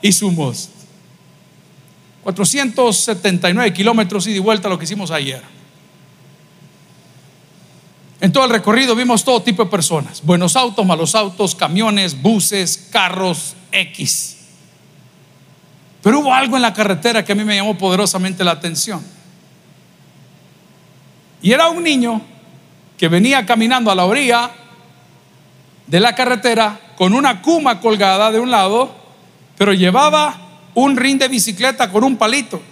y 0.00 0.12
su 0.12 0.30
mosto. 0.30 0.76
479 2.22 3.72
kilómetros 3.72 4.26
y 4.26 4.32
de 4.32 4.40
vuelta 4.40 4.68
lo 4.68 4.78
que 4.78 4.84
hicimos 4.84 5.10
ayer. 5.10 5.42
En 8.20 8.32
todo 8.32 8.44
el 8.44 8.50
recorrido 8.50 8.96
vimos 8.96 9.22
todo 9.22 9.42
tipo 9.42 9.64
de 9.64 9.70
personas, 9.70 10.22
buenos 10.22 10.56
autos, 10.56 10.84
malos 10.84 11.14
autos, 11.14 11.54
camiones, 11.54 12.20
buses, 12.20 12.88
carros, 12.90 13.54
X. 13.70 14.35
Pero 16.06 16.20
hubo 16.20 16.32
algo 16.32 16.54
en 16.54 16.62
la 16.62 16.72
carretera 16.72 17.24
que 17.24 17.32
a 17.32 17.34
mí 17.34 17.42
me 17.42 17.56
llamó 17.56 17.76
poderosamente 17.76 18.44
la 18.44 18.52
atención. 18.52 19.04
Y 21.42 21.50
era 21.50 21.68
un 21.68 21.82
niño 21.82 22.22
que 22.96 23.08
venía 23.08 23.44
caminando 23.44 23.90
a 23.90 23.94
la 23.96 24.04
orilla 24.04 24.52
de 25.84 25.98
la 25.98 26.14
carretera 26.14 26.78
con 26.96 27.12
una 27.12 27.42
cuma 27.42 27.80
colgada 27.80 28.30
de 28.30 28.38
un 28.38 28.52
lado, 28.52 28.94
pero 29.58 29.72
llevaba 29.72 30.36
un 30.74 30.96
ring 30.96 31.18
de 31.18 31.26
bicicleta 31.26 31.90
con 31.90 32.04
un 32.04 32.16
palito, 32.16 32.62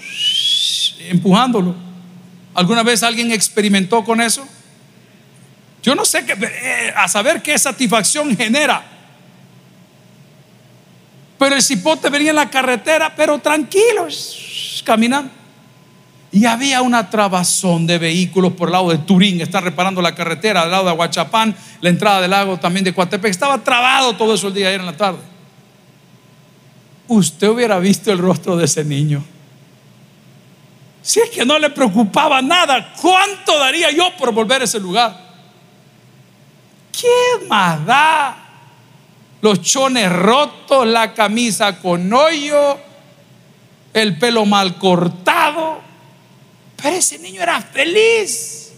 empujándolo. 1.00 1.74
¿Alguna 2.54 2.84
vez 2.84 3.02
alguien 3.02 3.32
experimentó 3.32 4.04
con 4.04 4.20
eso? 4.20 4.46
Yo 5.82 5.96
no 5.96 6.04
sé 6.04 6.24
qué, 6.24 6.34
eh, 6.34 6.94
a 6.96 7.08
saber 7.08 7.42
qué 7.42 7.58
satisfacción 7.58 8.36
genera. 8.36 8.93
Pero 11.44 11.56
el 11.56 11.62
cipote 11.62 12.08
venía 12.08 12.30
en 12.30 12.36
la 12.36 12.48
carretera, 12.48 13.14
pero 13.14 13.38
tranquilo, 13.38 14.08
caminando. 14.82 15.30
Y 16.32 16.46
había 16.46 16.80
una 16.80 17.10
trabazón 17.10 17.86
de 17.86 17.98
vehículos 17.98 18.54
por 18.54 18.68
el 18.68 18.72
lado 18.72 18.88
de 18.88 18.96
Turín, 18.96 19.42
están 19.42 19.62
reparando 19.62 20.00
la 20.00 20.14
carretera 20.14 20.62
al 20.62 20.70
lado 20.70 20.84
de 20.84 20.90
Aguachapán, 20.92 21.54
la 21.82 21.90
entrada 21.90 22.22
del 22.22 22.30
lago 22.30 22.58
también 22.58 22.82
de 22.82 22.94
Coatepec. 22.94 23.30
Estaba 23.30 23.62
trabado 23.62 24.16
todo 24.16 24.32
eso 24.32 24.48
el 24.48 24.54
día 24.54 24.68
ayer 24.68 24.80
en 24.80 24.86
la 24.86 24.96
tarde 24.96 25.18
usted 27.08 27.46
hubiera 27.50 27.78
visto 27.78 28.10
el 28.10 28.16
rostro 28.16 28.56
de 28.56 28.64
ese 28.64 28.82
niño. 28.82 29.22
Si 31.02 31.20
es 31.20 31.28
que 31.28 31.44
no 31.44 31.58
le 31.58 31.68
preocupaba 31.68 32.40
nada, 32.40 32.94
¿cuánto 33.02 33.58
daría 33.58 33.90
yo 33.90 34.16
por 34.16 34.32
volver 34.32 34.62
a 34.62 34.64
ese 34.64 34.80
lugar? 34.80 35.14
¿Qué 36.90 37.46
más 37.46 37.84
da? 37.84 38.43
Los 39.44 39.60
chones 39.60 40.10
rotos, 40.10 40.86
la 40.86 41.12
camisa 41.12 41.78
con 41.78 42.10
hoyo, 42.10 42.78
el 43.92 44.16
pelo 44.16 44.46
mal 44.46 44.78
cortado. 44.78 45.82
Pero 46.76 46.96
ese 46.96 47.18
niño 47.18 47.42
era 47.42 47.60
feliz. 47.60 48.72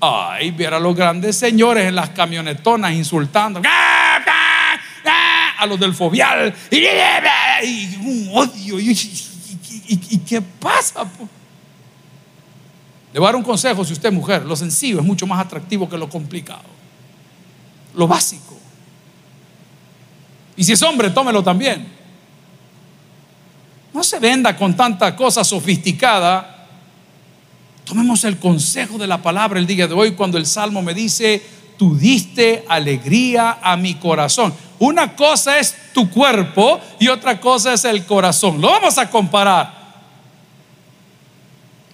Ay, 0.00 0.50
viera 0.50 0.80
los 0.80 0.96
grandes 0.96 1.36
señores 1.36 1.86
en 1.86 1.94
las 1.94 2.10
camionetonas 2.10 2.92
insultando 2.94 3.62
a 3.64 5.66
los 5.66 5.78
del 5.78 5.94
fobial 5.94 6.52
y, 6.68 7.96
un 8.04 8.28
odio. 8.34 8.80
¿Y, 8.80 10.18
qué 10.28 10.42
pasa? 10.42 11.04
Le 13.12 13.20
voy 13.20 13.22
a 13.22 13.28
dar 13.28 13.36
un 13.36 13.44
consejo 13.44 13.84
si 13.84 13.92
usted 13.92 14.08
es 14.08 14.14
mujer. 14.16 14.44
Lo 14.44 14.56
sencillo 14.56 14.98
es 14.98 15.04
mucho 15.04 15.28
más 15.28 15.38
atractivo 15.38 15.88
que 15.88 15.96
lo 15.96 16.08
complicado. 16.08 16.64
Lo 17.94 18.08
básico. 18.08 18.49
Y 20.60 20.64
si 20.64 20.72
es 20.72 20.82
hombre, 20.82 21.08
tómelo 21.08 21.42
también. 21.42 21.88
No 23.94 24.04
se 24.04 24.18
venda 24.18 24.54
con 24.54 24.76
tanta 24.76 25.16
cosa 25.16 25.42
sofisticada. 25.42 26.66
Tomemos 27.82 28.24
el 28.24 28.38
consejo 28.38 28.98
de 28.98 29.06
la 29.06 29.22
palabra 29.22 29.58
el 29.58 29.66
día 29.66 29.88
de 29.88 29.94
hoy 29.94 30.10
cuando 30.10 30.36
el 30.36 30.44
Salmo 30.44 30.82
me 30.82 30.92
dice, 30.92 31.42
tú 31.78 31.96
diste 31.96 32.66
alegría 32.68 33.56
a 33.62 33.74
mi 33.78 33.94
corazón. 33.94 34.52
Una 34.80 35.16
cosa 35.16 35.58
es 35.58 35.74
tu 35.94 36.10
cuerpo 36.10 36.78
y 36.98 37.08
otra 37.08 37.40
cosa 37.40 37.72
es 37.72 37.86
el 37.86 38.04
corazón. 38.04 38.60
Lo 38.60 38.68
vamos 38.68 38.98
a 38.98 39.08
comparar. 39.08 39.72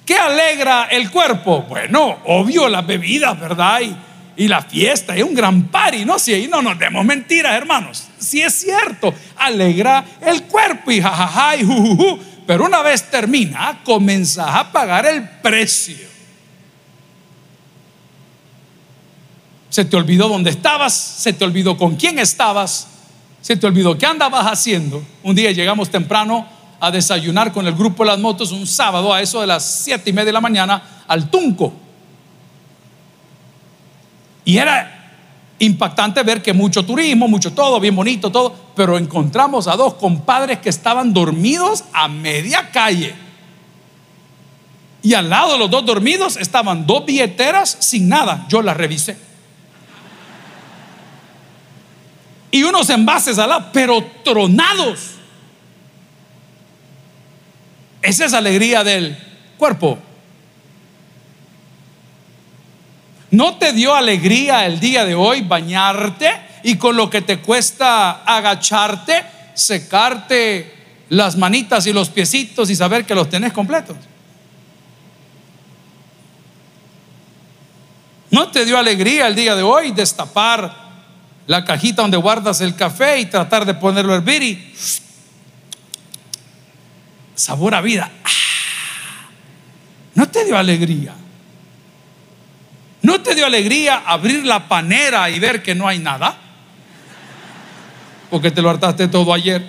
¿Qué 0.04 0.18
alegra 0.18 0.86
el 0.90 1.08
cuerpo? 1.12 1.62
Bueno, 1.68 2.18
obvio 2.24 2.68
las 2.68 2.84
bebidas, 2.84 3.38
¿verdad? 3.38 3.80
Y, 3.82 3.96
la 4.36 4.62
fiesta, 4.62 5.16
es 5.16 5.22
un 5.22 5.34
gran 5.34 5.64
party, 5.68 6.04
¿no? 6.04 6.18
Si 6.18 6.34
ahí 6.34 6.46
no 6.46 6.60
nos 6.60 6.78
demos 6.78 7.04
mentiras, 7.04 7.54
hermanos. 7.54 8.08
Si 8.18 8.42
es 8.42 8.54
cierto, 8.54 9.14
alegra 9.36 10.04
el 10.20 10.42
cuerpo 10.44 10.90
y 10.90 11.00
jajaja 11.00 11.56
y 11.56 11.64
jujuju. 11.64 12.18
Pero 12.46 12.66
una 12.66 12.82
vez 12.82 13.10
termina, 13.10 13.80
comenzás 13.84 14.54
a 14.54 14.70
pagar 14.70 15.06
el 15.06 15.26
precio. 15.42 16.06
Se 19.70 19.84
te 19.84 19.96
olvidó 19.96 20.28
dónde 20.28 20.50
estabas, 20.50 20.94
se 20.94 21.32
te 21.32 21.44
olvidó 21.44 21.76
con 21.76 21.96
quién 21.96 22.18
estabas, 22.18 22.88
se 23.40 23.56
te 23.56 23.66
olvidó 23.66 23.96
qué 23.98 24.06
andabas 24.06 24.46
haciendo. 24.46 25.02
Un 25.22 25.34
día 25.34 25.50
llegamos 25.50 25.90
temprano 25.90 26.46
a 26.78 26.90
desayunar 26.90 27.52
con 27.52 27.66
el 27.66 27.74
grupo 27.74 28.04
de 28.04 28.10
las 28.10 28.18
motos 28.18 28.52
un 28.52 28.66
sábado 28.66 29.12
a 29.12 29.22
eso 29.22 29.40
de 29.40 29.46
las 29.46 29.64
siete 29.64 30.10
y 30.10 30.12
media 30.12 30.26
de 30.26 30.32
la 30.32 30.40
mañana 30.40 31.04
al 31.06 31.30
Tunco. 31.30 31.85
Y 34.46 34.56
era 34.56 35.12
impactante 35.58 36.22
ver 36.22 36.40
que 36.40 36.54
mucho 36.54 36.86
turismo, 36.86 37.28
mucho 37.28 37.52
todo, 37.52 37.78
bien 37.78 37.94
bonito 37.94 38.32
todo, 38.32 38.54
pero 38.74 38.96
encontramos 38.96 39.68
a 39.68 39.76
dos 39.76 39.94
compadres 39.94 40.60
que 40.60 40.70
estaban 40.70 41.12
dormidos 41.12 41.84
a 41.92 42.08
media 42.08 42.70
calle. 42.70 43.14
Y 45.02 45.12
al 45.12 45.28
lado 45.28 45.52
de 45.52 45.58
los 45.58 45.70
dos 45.70 45.84
dormidos 45.84 46.38
estaban 46.38 46.86
dos 46.86 47.04
billeteras 47.04 47.76
sin 47.80 48.08
nada. 48.08 48.46
Yo 48.48 48.62
las 48.62 48.78
revisé. 48.78 49.26
y 52.56 52.62
unos 52.62 52.88
envases 52.88 53.38
al 53.38 53.50
lado, 53.50 53.66
pero 53.70 54.02
tronados. 54.24 55.10
Esa 58.00 58.24
es 58.24 58.32
alegría 58.32 58.82
del 58.82 59.18
cuerpo. 59.58 59.98
¿No 63.30 63.56
te 63.56 63.72
dio 63.72 63.94
alegría 63.94 64.66
el 64.66 64.80
día 64.80 65.04
de 65.04 65.14
hoy 65.14 65.42
bañarte 65.42 66.30
y 66.62 66.76
con 66.76 66.96
lo 66.96 67.10
que 67.10 67.22
te 67.22 67.38
cuesta 67.38 68.22
agacharte, 68.24 69.24
secarte 69.54 70.74
las 71.08 71.36
manitas 71.36 71.86
y 71.86 71.92
los 71.92 72.08
piecitos 72.08 72.70
y 72.70 72.76
saber 72.76 73.04
que 73.04 73.14
los 73.14 73.28
tenés 73.28 73.52
completos? 73.52 73.96
¿No 78.30 78.48
te 78.48 78.64
dio 78.64 78.78
alegría 78.78 79.26
el 79.26 79.34
día 79.34 79.54
de 79.54 79.62
hoy 79.62 79.92
destapar 79.92 80.86
la 81.46 81.64
cajita 81.64 82.02
donde 82.02 82.16
guardas 82.16 82.60
el 82.60 82.74
café 82.74 83.20
y 83.20 83.26
tratar 83.26 83.64
de 83.64 83.74
ponerlo 83.74 84.12
a 84.12 84.16
hervir 84.16 84.42
y 84.42 84.74
sabor 87.34 87.74
a 87.74 87.80
vida. 87.80 88.10
Ah, 88.24 89.28
¿No 90.14 90.28
te 90.28 90.44
dio 90.44 90.58
alegría? 90.58 91.14
¿No 93.06 93.22
te 93.22 93.36
dio 93.36 93.46
alegría 93.46 94.02
abrir 94.04 94.44
la 94.44 94.66
panera 94.66 95.30
y 95.30 95.38
ver 95.38 95.62
que 95.62 95.76
no 95.76 95.86
hay 95.86 96.00
nada? 96.00 96.36
Porque 98.28 98.50
te 98.50 98.60
lo 98.60 98.68
hartaste 98.68 99.06
todo 99.06 99.32
ayer. 99.32 99.64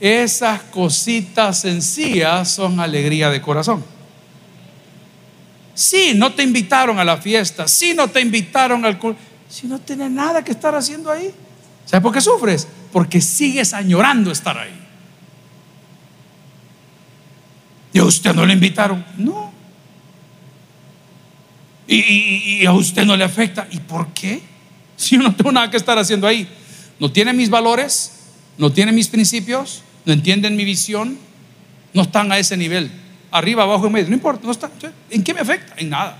Esas 0.00 0.62
cositas 0.62 1.60
sencillas 1.60 2.50
son 2.50 2.80
alegría 2.80 3.30
de 3.30 3.40
corazón. 3.40 3.84
Si 5.72 6.12
no 6.14 6.32
te 6.32 6.42
invitaron 6.42 6.98
a 6.98 7.04
la 7.04 7.16
fiesta, 7.16 7.68
si 7.68 7.94
no 7.94 8.08
te 8.08 8.20
invitaron 8.20 8.84
al 8.84 8.98
si 9.48 9.68
no 9.68 9.78
tienes 9.78 10.10
nada 10.10 10.42
que 10.42 10.50
estar 10.50 10.74
haciendo 10.74 11.12
ahí. 11.12 11.32
¿Sabes 11.84 12.02
por 12.02 12.12
qué 12.12 12.20
sufres? 12.20 12.66
Porque 12.92 13.20
sigues 13.20 13.72
añorando 13.72 14.32
estar 14.32 14.58
ahí. 14.58 14.89
¿Y 17.92 17.98
a 17.98 18.04
usted 18.04 18.34
no 18.34 18.46
le 18.46 18.54
invitaron? 18.54 19.04
No. 19.16 19.52
¿Y, 21.86 22.64
a 22.64 22.72
usted 22.72 23.04
no 23.04 23.16
le 23.16 23.24
afecta? 23.24 23.66
¿Y 23.70 23.78
por 23.78 24.08
qué? 24.08 24.42
Si 24.96 25.16
yo 25.16 25.22
no 25.22 25.34
tengo 25.34 25.50
nada 25.50 25.70
que 25.70 25.78
estar 25.78 25.98
haciendo 25.98 26.26
ahí. 26.26 26.46
No 26.98 27.10
tiene 27.10 27.32
mis 27.32 27.48
valores, 27.48 28.20
no 28.58 28.70
tiene 28.70 28.92
mis 28.92 29.08
principios, 29.08 29.82
no 30.04 30.12
entienden 30.12 30.56
mi 30.56 30.66
visión, 30.66 31.16
no 31.94 32.02
están 32.02 32.30
a 32.30 32.38
ese 32.38 32.54
nivel 32.58 32.90
arriba, 33.30 33.62
abajo, 33.62 33.86
en 33.86 33.92
medio, 33.92 34.08
no 34.08 34.14
importa, 34.14 34.42
no 34.44 34.52
está. 34.52 34.70
¿En 35.08 35.22
qué 35.22 35.34
me 35.34 35.40
afecta? 35.40 35.74
En 35.76 35.90
nada. 35.90 36.18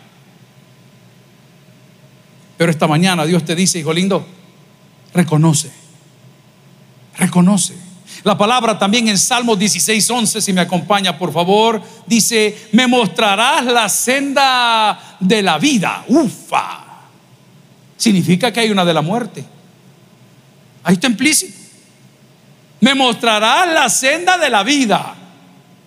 Pero 2.57 2.71
esta 2.71 2.87
mañana 2.87 3.25
Dios 3.25 3.45
te 3.45 3.55
dice, 3.55 3.79
hijo 3.79 3.93
lindo, 3.93 4.27
reconoce, 5.15 5.71
reconoce. 7.17 7.75
La 8.23 8.37
palabra 8.37 8.79
también 8.79 9.09
en 9.09 9.19
Salmos 9.19 9.59
16, 9.59 10.11
11, 10.11 10.41
si 10.41 10.53
me 10.53 10.61
acompaña 10.61 11.17
por 11.17 11.33
favor, 11.33 11.81
dice, 12.07 12.69
me 12.73 12.87
mostrarás 12.87 13.65
la 13.65 13.89
senda 13.89 15.17
de 15.19 15.43
la 15.43 15.59
vida. 15.59 16.05
Ufa. 16.09 16.85
Significa 17.97 18.53
que 18.53 18.61
hay 18.61 18.71
una 18.71 18.85
de 18.85 18.95
la 18.95 19.03
muerte. 19.03 19.45
Ahí 20.85 20.95
está 20.95 21.07
implícito. 21.07 21.59
Me 22.81 22.95
mostrarás 22.95 23.73
la 23.73 23.89
senda 23.89 24.39
de 24.39 24.51
la 24.51 24.63
vida. 24.63 25.15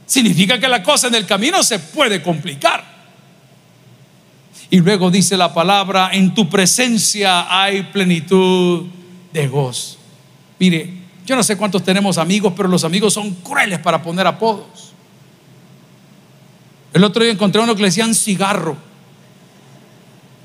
Significa 0.05 0.59
que 0.59 0.67
la 0.67 0.83
cosa 0.83 1.07
en 1.07 1.15
el 1.15 1.25
camino 1.25 1.63
se 1.63 1.79
puede 1.79 2.21
complicar. 2.21 2.83
Y 4.69 4.79
luego 4.79 5.11
dice 5.11 5.37
la 5.37 5.53
palabra, 5.53 6.09
en 6.13 6.33
tu 6.33 6.49
presencia 6.49 7.61
hay 7.61 7.83
plenitud 7.83 8.87
de 9.31 9.47
gozo. 9.47 9.97
Mire, 10.57 11.02
yo 11.25 11.35
no 11.35 11.43
sé 11.43 11.57
cuántos 11.57 11.83
tenemos 11.83 12.17
amigos, 12.17 12.53
pero 12.55 12.67
los 12.67 12.83
amigos 12.83 13.13
son 13.13 13.31
crueles 13.35 13.79
para 13.79 14.01
poner 14.01 14.27
apodos. 14.27 14.93
El 16.93 17.03
otro 17.03 17.23
día 17.23 17.33
encontré 17.33 17.61
uno 17.61 17.75
que 17.75 17.81
le 17.81 17.87
decían 17.87 18.13
cigarro. 18.13 18.77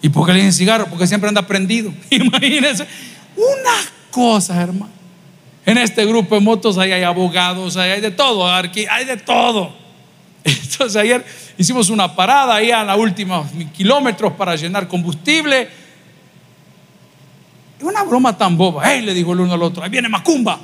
¿Y 0.00 0.08
por 0.08 0.26
qué 0.26 0.32
le 0.32 0.38
dicen 0.38 0.52
cigarro? 0.52 0.86
Porque 0.86 1.06
siempre 1.06 1.28
anda 1.28 1.42
prendido. 1.42 1.92
Imagínense. 2.10 2.86
Unas 3.36 3.92
cosas, 4.10 4.56
hermano. 4.56 4.92
En 5.66 5.76
este 5.76 6.06
grupo 6.06 6.34
de 6.34 6.40
motos 6.40 6.78
hay 6.78 7.02
abogados, 7.02 7.76
hay 7.76 8.00
de 8.00 8.10
todo, 8.10 8.48
hay 8.48 9.04
de 9.04 9.16
todo. 9.18 9.76
Entonces 10.44 10.96
ayer 10.96 11.24
hicimos 11.58 11.90
una 11.90 12.14
parada 12.14 12.54
ahí 12.54 12.70
a 12.70 12.84
los 12.84 12.98
últimos 12.98 13.48
kilómetros 13.76 14.32
para 14.32 14.56
llenar 14.56 14.88
combustible. 14.88 15.68
Una 17.80 18.02
broma 18.02 18.36
tan 18.36 18.56
boba. 18.56 18.82
Hey, 18.84 19.02
le 19.02 19.14
dijo 19.14 19.32
el 19.32 19.40
uno 19.40 19.54
al 19.54 19.62
otro, 19.62 19.82
ahí 19.82 19.90
viene 19.90 20.08
Macumba. 20.08 20.58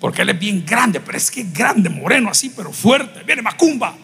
Porque 0.00 0.22
él 0.22 0.30
es 0.30 0.38
bien 0.38 0.64
grande, 0.64 1.00
pero 1.00 1.18
es 1.18 1.30
que 1.30 1.42
es 1.42 1.52
grande, 1.52 1.90
moreno 1.90 2.30
así, 2.30 2.50
pero 2.50 2.72
fuerte. 2.72 3.22
Viene 3.22 3.42
Macumba. 3.42 3.94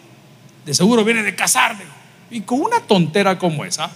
De 0.64 0.74
seguro 0.74 1.04
viene 1.04 1.22
de 1.22 1.34
casarme. 1.34 1.84
Y 2.30 2.40
con 2.40 2.60
una 2.60 2.80
tontera 2.80 3.38
como 3.38 3.64
esa, 3.64 3.90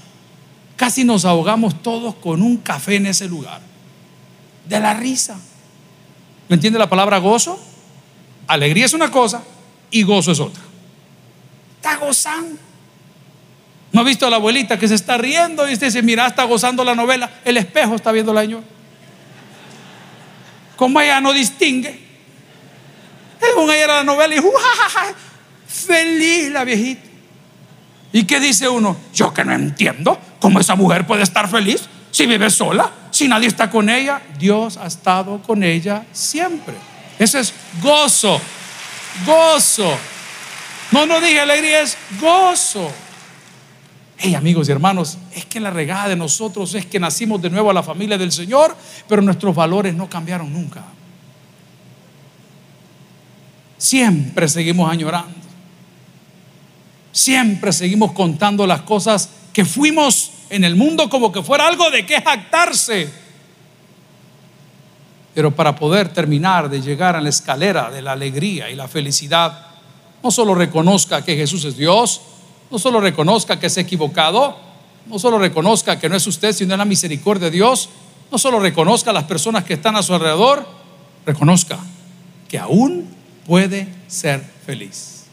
casi 0.76 1.04
nos 1.04 1.24
ahogamos 1.24 1.82
todos 1.82 2.14
con 2.16 2.42
un 2.42 2.58
café 2.58 2.96
en 2.96 3.06
ese 3.06 3.28
lugar 3.28 3.60
de 4.66 4.80
la 4.80 4.94
risa. 4.94 5.38
¿Me 6.48 6.54
entiende 6.54 6.78
la 6.78 6.88
palabra 6.88 7.18
gozo? 7.18 7.60
Alegría 8.46 8.86
es 8.86 8.94
una 8.94 9.10
cosa 9.10 9.42
y 9.90 10.02
gozo 10.02 10.32
es 10.32 10.40
otra. 10.40 10.62
Está 11.76 11.96
gozando. 11.96 12.69
¿No 13.92 14.00
ha 14.00 14.04
visto 14.04 14.26
a 14.26 14.30
la 14.30 14.36
abuelita 14.36 14.78
que 14.78 14.86
se 14.86 14.94
está 14.94 15.18
riendo 15.18 15.68
y 15.68 15.76
dice, 15.76 16.02
mira, 16.02 16.26
está 16.26 16.44
gozando 16.44 16.84
la 16.84 16.94
novela? 16.94 17.28
El 17.44 17.56
espejo 17.56 17.96
está 17.96 18.12
viendo 18.12 18.32
la 18.32 18.42
señora. 18.42 18.64
Como 20.76 21.00
ella 21.00 21.20
no 21.20 21.32
distingue. 21.32 22.08
Es 23.40 23.56
un 23.56 23.70
ella 23.70 23.86
la 23.86 24.04
novela 24.04 24.34
y 24.34 24.40
feliz 25.66 26.50
la 26.50 26.64
viejita. 26.64 27.02
¿Y 28.12 28.24
qué 28.24 28.40
dice 28.40 28.68
uno? 28.68 28.96
Yo 29.14 29.32
que 29.32 29.44
no 29.44 29.52
entiendo 29.52 30.18
cómo 30.40 30.60
esa 30.60 30.74
mujer 30.74 31.06
puede 31.06 31.22
estar 31.22 31.48
feliz 31.48 31.82
si 32.10 32.26
vive 32.26 32.50
sola. 32.50 32.90
Si 33.10 33.28
nadie 33.28 33.48
está 33.48 33.70
con 33.70 33.88
ella, 33.88 34.22
Dios 34.38 34.76
ha 34.76 34.86
estado 34.86 35.42
con 35.42 35.62
ella 35.62 36.04
siempre. 36.12 36.74
Eso 37.18 37.38
es 37.38 37.52
gozo, 37.82 38.40
gozo. 39.26 39.96
No, 40.90 41.06
no 41.06 41.20
dije 41.20 41.40
alegría, 41.40 41.82
es 41.82 41.96
gozo. 42.20 42.90
Hey 44.22 44.34
amigos 44.34 44.68
y 44.68 44.72
hermanos, 44.72 45.16
es 45.34 45.46
que 45.46 45.58
la 45.58 45.70
regada 45.70 46.10
de 46.10 46.16
nosotros 46.16 46.74
es 46.74 46.84
que 46.84 47.00
nacimos 47.00 47.40
de 47.40 47.48
nuevo 47.48 47.70
a 47.70 47.72
la 47.72 47.82
familia 47.82 48.18
del 48.18 48.30
Señor, 48.30 48.76
pero 49.08 49.22
nuestros 49.22 49.54
valores 49.54 49.94
no 49.94 50.10
cambiaron 50.10 50.52
nunca. 50.52 50.84
Siempre 53.78 54.46
seguimos 54.46 54.92
añorando. 54.92 55.34
Siempre 57.12 57.72
seguimos 57.72 58.12
contando 58.12 58.66
las 58.66 58.82
cosas 58.82 59.30
que 59.54 59.64
fuimos 59.64 60.32
en 60.50 60.64
el 60.64 60.76
mundo 60.76 61.08
como 61.08 61.32
que 61.32 61.42
fuera 61.42 61.66
algo 61.66 61.90
de 61.90 62.04
que 62.04 62.20
jactarse. 62.20 63.10
Pero 65.32 65.56
para 65.56 65.74
poder 65.74 66.12
terminar 66.12 66.68
de 66.68 66.82
llegar 66.82 67.16
a 67.16 67.22
la 67.22 67.30
escalera 67.30 67.90
de 67.90 68.02
la 68.02 68.12
alegría 68.12 68.68
y 68.68 68.74
la 68.74 68.86
felicidad, 68.86 69.66
no 70.22 70.30
solo 70.30 70.54
reconozca 70.54 71.24
que 71.24 71.36
Jesús 71.36 71.64
es 71.64 71.78
Dios, 71.78 72.20
no 72.70 72.78
solo 72.78 73.00
reconozca 73.00 73.58
que 73.58 73.68
se 73.68 73.80
ha 73.80 73.82
equivocado, 73.82 74.56
no 75.06 75.18
solo 75.18 75.38
reconozca 75.38 75.98
que 75.98 76.08
no 76.08 76.16
es 76.16 76.26
usted, 76.26 76.52
sino 76.52 76.76
la 76.76 76.84
misericordia 76.84 77.46
de 77.46 77.56
Dios, 77.56 77.88
no 78.30 78.38
solo 78.38 78.60
reconozca 78.60 79.10
a 79.10 79.12
las 79.12 79.24
personas 79.24 79.64
que 79.64 79.74
están 79.74 79.96
a 79.96 80.02
su 80.02 80.14
alrededor, 80.14 80.66
reconozca 81.26 81.78
que 82.48 82.58
aún 82.58 83.08
puede 83.46 83.88
ser 84.06 84.44
feliz. 84.64 85.26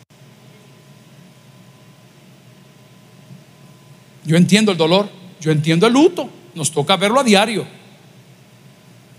Yo 4.24 4.36
entiendo 4.36 4.72
el 4.72 4.78
dolor, 4.78 5.10
yo 5.40 5.52
entiendo 5.52 5.88
el 5.88 5.94
luto, 5.94 6.30
nos 6.56 6.72
toca 6.72 6.98
verlo 6.98 7.20
a 7.20 7.24
diario. 7.24 7.66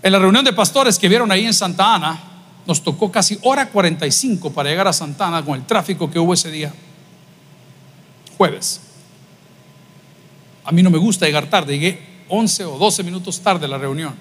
En 0.03 0.11
la 0.11 0.19
reunión 0.19 0.45
de 0.45 0.53
pastores 0.53 0.99
que 0.99 1.09
vieron 1.09 1.31
ahí 1.31 1.45
en 1.45 1.53
Santa 1.53 1.95
Ana, 1.95 2.19
nos 2.65 2.83
tocó 2.83 3.11
casi 3.11 3.39
hora 3.41 3.69
45 3.69 4.51
para 4.51 4.69
llegar 4.69 4.87
a 4.87 4.93
Santa 4.93 5.27
Ana 5.27 5.43
con 5.43 5.55
el 5.55 5.65
tráfico 5.65 6.11
que 6.11 6.19
hubo 6.19 6.33
ese 6.33 6.51
día. 6.51 6.71
Jueves. 8.39 8.79
A 10.63 10.71
mí 10.71 10.81
no 10.81 10.89
me 10.89 10.97
gusta 10.97 11.25
llegar 11.25 11.49
tarde, 11.49 11.73
llegué 11.73 11.99
11 12.29 12.63
o 12.63 12.77
12 12.77 13.03
minutos 13.03 13.41
tarde 13.41 13.65
a 13.65 13.67
la 13.67 13.77
reunión. 13.77 14.15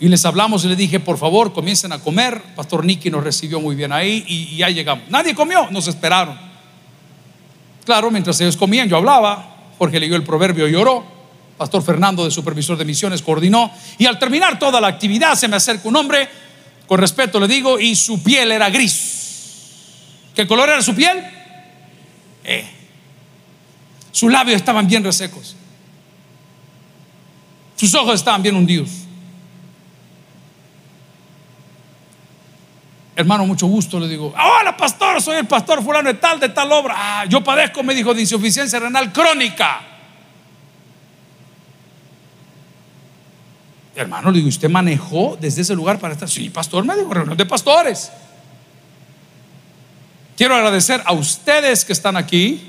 Y 0.00 0.08
les 0.08 0.24
hablamos 0.24 0.64
y 0.64 0.68
les 0.68 0.76
dije, 0.76 0.98
por 0.98 1.16
favor, 1.16 1.52
comiencen 1.52 1.92
a 1.92 2.00
comer. 2.00 2.42
Pastor 2.56 2.84
Nicky 2.84 3.08
nos 3.08 3.22
recibió 3.22 3.60
muy 3.60 3.76
bien 3.76 3.92
ahí 3.92 4.24
y, 4.26 4.56
ya 4.56 4.68
llegamos. 4.68 5.08
Nadie 5.10 5.32
comió, 5.32 5.70
nos 5.70 5.86
esperaron. 5.86 6.36
Claro, 7.84 8.10
mientras 8.10 8.40
ellos 8.40 8.56
comían, 8.56 8.88
yo 8.88 8.96
hablaba, 8.96 9.68
Jorge 9.78 10.00
leyó 10.00 10.16
el 10.16 10.24
proverbio 10.24 10.66
y 10.66 10.72
lloró. 10.72 11.04
Pastor 11.56 11.84
Fernando, 11.84 12.24
de 12.24 12.32
supervisor 12.32 12.76
de 12.76 12.84
misiones, 12.84 13.22
coordinó. 13.22 13.70
Y 13.96 14.06
al 14.06 14.18
terminar 14.18 14.58
toda 14.58 14.80
la 14.80 14.88
actividad, 14.88 15.36
se 15.36 15.46
me 15.46 15.54
acerca 15.54 15.86
un 15.86 15.94
hombre, 15.94 16.28
con 16.88 16.98
respeto 16.98 17.38
le 17.38 17.46
digo, 17.46 17.78
y 17.78 17.94
su 17.94 18.24
piel 18.24 18.50
era 18.50 18.70
gris. 18.70 19.14
¿Qué 20.34 20.48
color 20.48 20.68
era 20.68 20.82
su 20.82 20.96
piel? 20.96 21.37
Eh. 22.50 22.66
Sus 24.10 24.32
labios 24.32 24.56
estaban 24.56 24.88
bien 24.88 25.04
resecos. 25.04 25.54
Sus 27.76 27.94
ojos 27.94 28.14
estaban 28.14 28.42
bien 28.42 28.56
hundidos. 28.56 28.88
Hermano, 33.14 33.44
mucho 33.44 33.66
gusto, 33.66 34.00
le 34.00 34.08
digo. 34.08 34.32
Hola, 34.32 34.74
pastor, 34.74 35.20
soy 35.20 35.36
el 35.36 35.46
pastor 35.46 35.84
fulano 35.84 36.08
de 36.08 36.18
tal, 36.18 36.40
de 36.40 36.48
tal 36.48 36.72
obra. 36.72 36.94
Ah, 36.96 37.24
yo 37.26 37.44
padezco, 37.44 37.82
me 37.82 37.94
dijo, 37.94 38.14
de 38.14 38.22
insuficiencia 38.22 38.80
renal 38.80 39.12
crónica. 39.12 39.82
Hermano, 43.94 44.30
le 44.30 44.38
digo, 44.38 44.48
¿usted 44.48 44.70
manejó 44.70 45.36
desde 45.38 45.62
ese 45.62 45.74
lugar 45.74 45.98
para 45.98 46.14
estar? 46.14 46.30
Sí, 46.30 46.48
pastor, 46.48 46.84
me 46.84 46.96
dijo, 46.96 47.12
reunión 47.12 47.36
de 47.36 47.44
pastores. 47.44 48.10
Quiero 50.38 50.54
agradecer 50.54 51.02
a 51.04 51.12
ustedes 51.14 51.84
que 51.84 51.92
están 51.92 52.16
aquí 52.16 52.60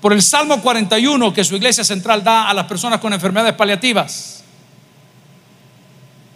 por 0.00 0.14
el 0.14 0.22
Salmo 0.22 0.62
41 0.62 1.34
que 1.34 1.44
su 1.44 1.54
iglesia 1.54 1.84
central 1.84 2.24
da 2.24 2.48
a 2.48 2.54
las 2.54 2.64
personas 2.64 2.98
con 2.98 3.12
enfermedades 3.12 3.52
paliativas. 3.52 4.42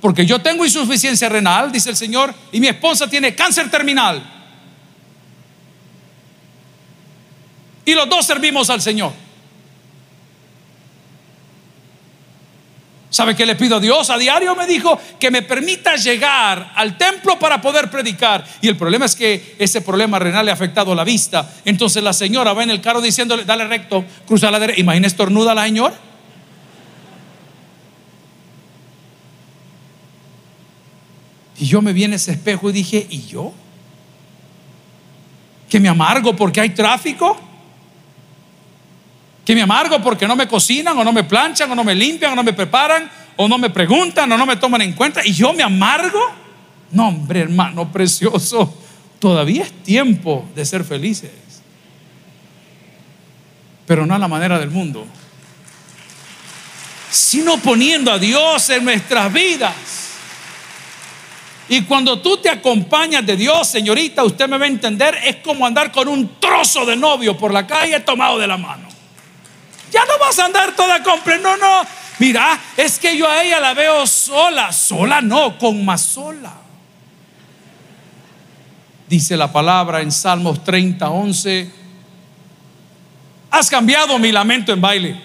Porque 0.02 0.26
yo 0.26 0.42
tengo 0.42 0.66
insuficiencia 0.66 1.30
renal, 1.30 1.72
dice 1.72 1.88
el 1.88 1.96
Señor, 1.96 2.34
y 2.52 2.60
mi 2.60 2.66
esposa 2.66 3.08
tiene 3.08 3.34
cáncer 3.34 3.70
terminal. 3.70 4.22
Y 7.86 7.94
los 7.94 8.06
dos 8.10 8.26
servimos 8.26 8.68
al 8.68 8.82
Señor. 8.82 9.23
¿Sabe 13.14 13.36
qué 13.36 13.46
le 13.46 13.54
pido 13.54 13.76
a 13.76 13.80
Dios? 13.80 14.10
A 14.10 14.18
diario 14.18 14.56
me 14.56 14.66
dijo 14.66 14.98
que 15.20 15.30
me 15.30 15.42
permita 15.42 15.94
llegar 15.94 16.72
al 16.74 16.98
templo 16.98 17.38
para 17.38 17.60
poder 17.60 17.88
predicar. 17.88 18.44
Y 18.60 18.66
el 18.66 18.76
problema 18.76 19.04
es 19.04 19.14
que 19.14 19.54
ese 19.56 19.82
problema 19.82 20.18
renal 20.18 20.44
le 20.44 20.50
ha 20.50 20.54
afectado 20.54 20.92
la 20.96 21.04
vista. 21.04 21.48
Entonces 21.64 22.02
la 22.02 22.12
señora 22.12 22.52
va 22.54 22.64
en 22.64 22.70
el 22.70 22.80
carro 22.80 23.00
diciéndole, 23.00 23.44
dale 23.44 23.66
recto, 23.68 24.04
cruza 24.26 24.50
la 24.50 24.58
derecha. 24.58 24.80
Imagina 24.80 25.06
estornuda 25.06 25.54
la 25.54 25.62
señora. 25.62 25.94
Y 31.56 31.66
yo 31.66 31.80
me 31.82 31.92
vi 31.92 32.02
en 32.02 32.14
ese 32.14 32.32
espejo 32.32 32.68
y 32.70 32.72
dije, 32.72 33.06
¿y 33.08 33.26
yo? 33.26 33.52
¿Que 35.68 35.78
me 35.78 35.88
amargo 35.88 36.34
porque 36.34 36.60
hay 36.60 36.70
tráfico? 36.70 37.40
¿Que 39.44 39.54
me 39.54 39.62
amargo 39.62 40.00
porque 40.00 40.26
no 40.26 40.36
me 40.36 40.48
cocinan 40.48 40.98
o 40.98 41.04
no 41.04 41.12
me 41.12 41.24
planchan 41.24 41.70
o 41.70 41.74
no 41.74 41.84
me 41.84 41.94
limpian 41.94 42.32
o 42.32 42.36
no 42.36 42.42
me 42.42 42.52
preparan 42.52 43.10
o 43.36 43.46
no 43.46 43.58
me 43.58 43.68
preguntan 43.70 44.30
o 44.32 44.38
no 44.38 44.46
me 44.46 44.56
toman 44.56 44.80
en 44.82 44.92
cuenta? 44.94 45.20
¿Y 45.24 45.32
yo 45.32 45.52
me 45.52 45.62
amargo? 45.62 46.20
No, 46.90 47.08
hombre, 47.08 47.40
hermano 47.40 47.90
precioso, 47.92 48.72
todavía 49.18 49.64
es 49.64 49.72
tiempo 49.82 50.48
de 50.54 50.64
ser 50.64 50.84
felices. 50.84 51.30
Pero 53.86 54.06
no 54.06 54.14
a 54.14 54.18
la 54.18 54.28
manera 54.28 54.58
del 54.58 54.70
mundo. 54.70 55.06
sino 57.10 57.58
poniendo 57.58 58.10
a 58.10 58.18
Dios 58.18 58.70
en 58.70 58.84
nuestras 58.84 59.32
vidas. 59.32 59.74
Y 61.68 61.82
cuando 61.82 62.20
tú 62.20 62.38
te 62.38 62.50
acompañas 62.50 63.24
de 63.24 63.36
Dios, 63.36 63.68
señorita, 63.68 64.24
usted 64.24 64.48
me 64.48 64.58
va 64.58 64.64
a 64.64 64.68
entender, 64.68 65.16
es 65.24 65.36
como 65.36 65.64
andar 65.64 65.92
con 65.92 66.08
un 66.08 66.40
trozo 66.40 66.84
de 66.84 66.96
novio 66.96 67.36
por 67.38 67.52
la 67.52 67.66
calle 67.66 68.00
tomado 68.00 68.38
de 68.38 68.46
la 68.46 68.56
mano. 68.56 68.93
Ya 69.92 70.04
no 70.04 70.18
vas 70.18 70.38
a 70.38 70.46
andar 70.46 70.74
toda 70.74 71.02
compre, 71.02 71.38
no, 71.38 71.56
no. 71.56 71.82
Mira, 72.18 72.58
es 72.76 72.98
que 72.98 73.16
yo 73.16 73.28
a 73.28 73.42
ella 73.42 73.60
la 73.60 73.74
veo 73.74 74.06
sola, 74.06 74.72
sola 74.72 75.20
no, 75.20 75.58
con 75.58 75.84
más 75.84 76.02
sola. 76.02 76.52
Dice 79.08 79.36
la 79.36 79.52
palabra 79.52 80.00
en 80.00 80.10
Salmos 80.10 80.64
30, 80.64 81.08
11. 81.08 81.70
Has 83.50 83.70
cambiado 83.70 84.18
mi 84.18 84.32
lamento 84.32 84.72
en 84.72 84.80
baile. 84.80 85.20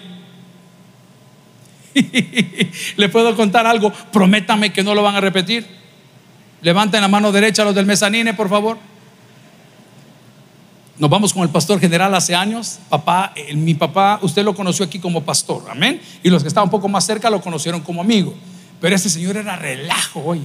Le 2.96 3.08
puedo 3.08 3.34
contar 3.36 3.66
algo, 3.66 3.92
prométame 3.92 4.72
que 4.72 4.82
no 4.82 4.94
lo 4.94 5.02
van 5.02 5.16
a 5.16 5.20
repetir. 5.20 5.66
Levanten 6.62 7.00
la 7.00 7.08
mano 7.08 7.32
derecha 7.32 7.64
los 7.64 7.74
del 7.74 7.86
mezanine, 7.86 8.34
por 8.34 8.48
favor. 8.48 8.78
Nos 11.00 11.08
vamos 11.08 11.32
con 11.32 11.42
el 11.42 11.48
pastor 11.48 11.80
general 11.80 12.14
hace 12.14 12.34
años. 12.34 12.78
Papá, 12.90 13.32
mi 13.54 13.72
papá, 13.72 14.18
usted 14.20 14.44
lo 14.44 14.54
conoció 14.54 14.84
aquí 14.84 14.98
como 14.98 15.22
pastor, 15.22 15.64
amén. 15.70 15.98
Y 16.22 16.28
los 16.28 16.42
que 16.42 16.48
estaban 16.48 16.66
un 16.66 16.70
poco 16.70 16.88
más 16.88 17.06
cerca 17.06 17.30
lo 17.30 17.40
conocieron 17.40 17.80
como 17.80 18.02
amigo. 18.02 18.34
Pero 18.82 18.94
ese 18.94 19.08
señor 19.08 19.38
era 19.38 19.56
relajo, 19.56 20.22
oye. 20.22 20.44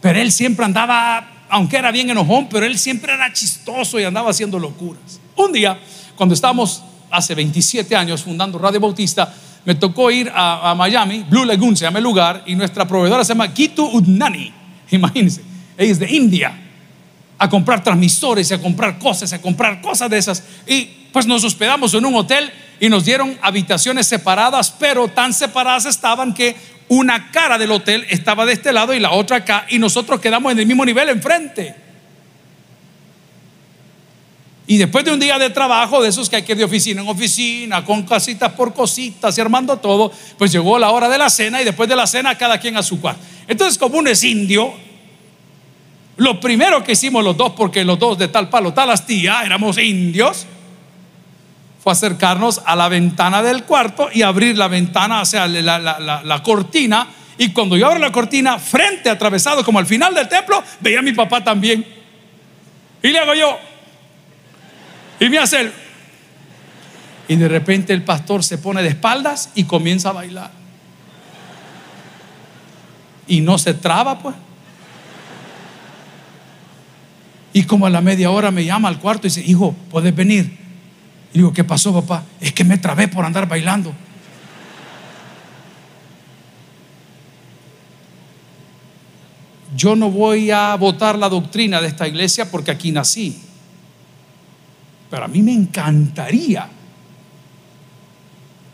Pero 0.00 0.18
él 0.18 0.32
siempre 0.32 0.64
andaba, 0.64 1.44
aunque 1.50 1.76
era 1.76 1.90
bien 1.90 2.08
enojón, 2.08 2.48
pero 2.48 2.64
él 2.64 2.78
siempre 2.78 3.12
era 3.12 3.30
chistoso 3.30 4.00
y 4.00 4.04
andaba 4.04 4.30
haciendo 4.30 4.58
locuras. 4.58 5.20
Un 5.36 5.52
día, 5.52 5.78
cuando 6.16 6.34
estábamos 6.34 6.82
hace 7.10 7.34
27 7.34 7.94
años 7.94 8.22
fundando 8.22 8.58
Radio 8.58 8.80
Bautista, 8.80 9.34
me 9.66 9.74
tocó 9.74 10.10
ir 10.10 10.32
a, 10.34 10.74
Miami, 10.74 11.26
Blue 11.28 11.44
Lagoon 11.44 11.76
se 11.76 11.84
llama 11.84 11.98
el 11.98 12.04
lugar, 12.04 12.42
y 12.46 12.54
nuestra 12.54 12.88
proveedora 12.88 13.22
se 13.22 13.34
llama 13.34 13.48
Gitu 13.48 13.84
Udnani. 13.84 14.50
Imagínense, 14.92 15.42
ella 15.76 15.92
es 15.92 15.98
de 15.98 16.10
India 16.10 16.69
a 17.42 17.48
comprar 17.48 17.82
transmisores, 17.82 18.52
a 18.52 18.60
comprar 18.60 18.98
cosas, 18.98 19.32
a 19.32 19.40
comprar 19.40 19.80
cosas 19.80 20.10
de 20.10 20.18
esas. 20.18 20.44
Y 20.66 20.82
pues 21.10 21.26
nos 21.26 21.42
hospedamos 21.42 21.94
en 21.94 22.04
un 22.04 22.14
hotel 22.14 22.52
y 22.78 22.90
nos 22.90 23.06
dieron 23.06 23.36
habitaciones 23.40 24.06
separadas, 24.06 24.70
pero 24.78 25.08
tan 25.08 25.32
separadas 25.32 25.86
estaban 25.86 26.34
que 26.34 26.54
una 26.88 27.30
cara 27.30 27.56
del 27.56 27.72
hotel 27.72 28.06
estaba 28.10 28.44
de 28.44 28.52
este 28.52 28.74
lado 28.74 28.92
y 28.92 29.00
la 29.00 29.12
otra 29.12 29.38
acá, 29.38 29.64
y 29.70 29.78
nosotros 29.78 30.20
quedamos 30.20 30.52
en 30.52 30.58
el 30.58 30.66
mismo 30.66 30.84
nivel 30.84 31.08
enfrente. 31.08 31.74
Y 34.66 34.76
después 34.76 35.02
de 35.06 35.12
un 35.12 35.18
día 35.18 35.38
de 35.38 35.48
trabajo, 35.48 36.02
de 36.02 36.10
esos 36.10 36.28
que 36.28 36.36
hay 36.36 36.42
que 36.42 36.52
ir 36.52 36.58
de 36.58 36.64
oficina 36.64 37.00
en 37.00 37.08
oficina, 37.08 37.86
con 37.86 38.02
casitas 38.02 38.52
por 38.52 38.74
cositas 38.74 39.36
y 39.38 39.40
armando 39.40 39.78
todo, 39.78 40.12
pues 40.36 40.52
llegó 40.52 40.78
la 40.78 40.90
hora 40.90 41.08
de 41.08 41.16
la 41.16 41.30
cena 41.30 41.62
y 41.62 41.64
después 41.64 41.88
de 41.88 41.96
la 41.96 42.06
cena 42.06 42.36
cada 42.36 42.58
quien 42.58 42.76
a 42.76 42.82
su 42.82 43.00
cuarto. 43.00 43.22
Entonces, 43.48 43.78
como 43.78 43.98
uno 43.98 44.10
es 44.10 44.22
indio, 44.24 44.89
lo 46.20 46.38
primero 46.38 46.84
que 46.84 46.92
hicimos 46.92 47.24
los 47.24 47.34
dos, 47.34 47.52
porque 47.52 47.82
los 47.82 47.98
dos 47.98 48.18
de 48.18 48.28
tal 48.28 48.50
palo, 48.50 48.74
tal 48.74 48.90
astilla, 48.90 49.42
éramos 49.42 49.78
indios, 49.78 50.46
fue 51.82 51.92
acercarnos 51.94 52.60
a 52.66 52.76
la 52.76 52.90
ventana 52.90 53.42
del 53.42 53.64
cuarto 53.64 54.10
y 54.12 54.20
abrir 54.20 54.58
la 54.58 54.68
ventana, 54.68 55.22
o 55.22 55.24
sea, 55.24 55.48
la, 55.48 55.78
la 55.78 56.42
cortina. 56.42 57.06
Y 57.38 57.54
cuando 57.54 57.74
yo 57.74 57.86
abro 57.86 57.98
la 57.98 58.12
cortina, 58.12 58.58
frente, 58.58 59.08
atravesado, 59.08 59.64
como 59.64 59.78
al 59.78 59.86
final 59.86 60.14
del 60.14 60.28
templo, 60.28 60.62
veía 60.80 60.98
a 60.98 61.02
mi 61.02 61.12
papá 61.12 61.42
también. 61.42 61.86
Y 63.02 63.08
le 63.08 63.18
hago 63.18 63.34
yo, 63.34 63.58
y 65.20 65.30
me 65.30 65.38
hace 65.38 65.58
el... 65.62 65.72
Y 67.28 67.36
de 67.36 67.48
repente 67.48 67.94
el 67.94 68.02
pastor 68.02 68.44
se 68.44 68.58
pone 68.58 68.82
de 68.82 68.90
espaldas 68.90 69.52
y 69.54 69.64
comienza 69.64 70.10
a 70.10 70.12
bailar. 70.12 70.50
Y 73.26 73.40
no 73.40 73.56
se 73.56 73.72
traba, 73.72 74.18
pues. 74.18 74.36
Y 77.52 77.64
como 77.64 77.86
a 77.86 77.90
la 77.90 78.00
media 78.00 78.30
hora 78.30 78.50
me 78.50 78.64
llama 78.64 78.88
al 78.88 78.98
cuarto 78.98 79.26
y 79.26 79.30
dice, 79.30 79.42
hijo, 79.44 79.74
¿puedes 79.90 80.14
venir? 80.14 80.56
Y 81.32 81.38
digo, 81.38 81.52
¿qué 81.52 81.64
pasó, 81.64 81.92
papá? 81.92 82.24
Es 82.40 82.52
que 82.52 82.64
me 82.64 82.78
trabé 82.78 83.08
por 83.08 83.24
andar 83.24 83.48
bailando. 83.48 83.92
Yo 89.76 89.96
no 89.96 90.10
voy 90.10 90.50
a 90.50 90.74
votar 90.76 91.16
la 91.18 91.28
doctrina 91.28 91.80
de 91.80 91.88
esta 91.88 92.06
iglesia 92.06 92.50
porque 92.50 92.70
aquí 92.70 92.92
nací. 92.92 93.40
Pero 95.08 95.24
a 95.24 95.28
mí 95.28 95.42
me 95.42 95.52
encantaría 95.52 96.68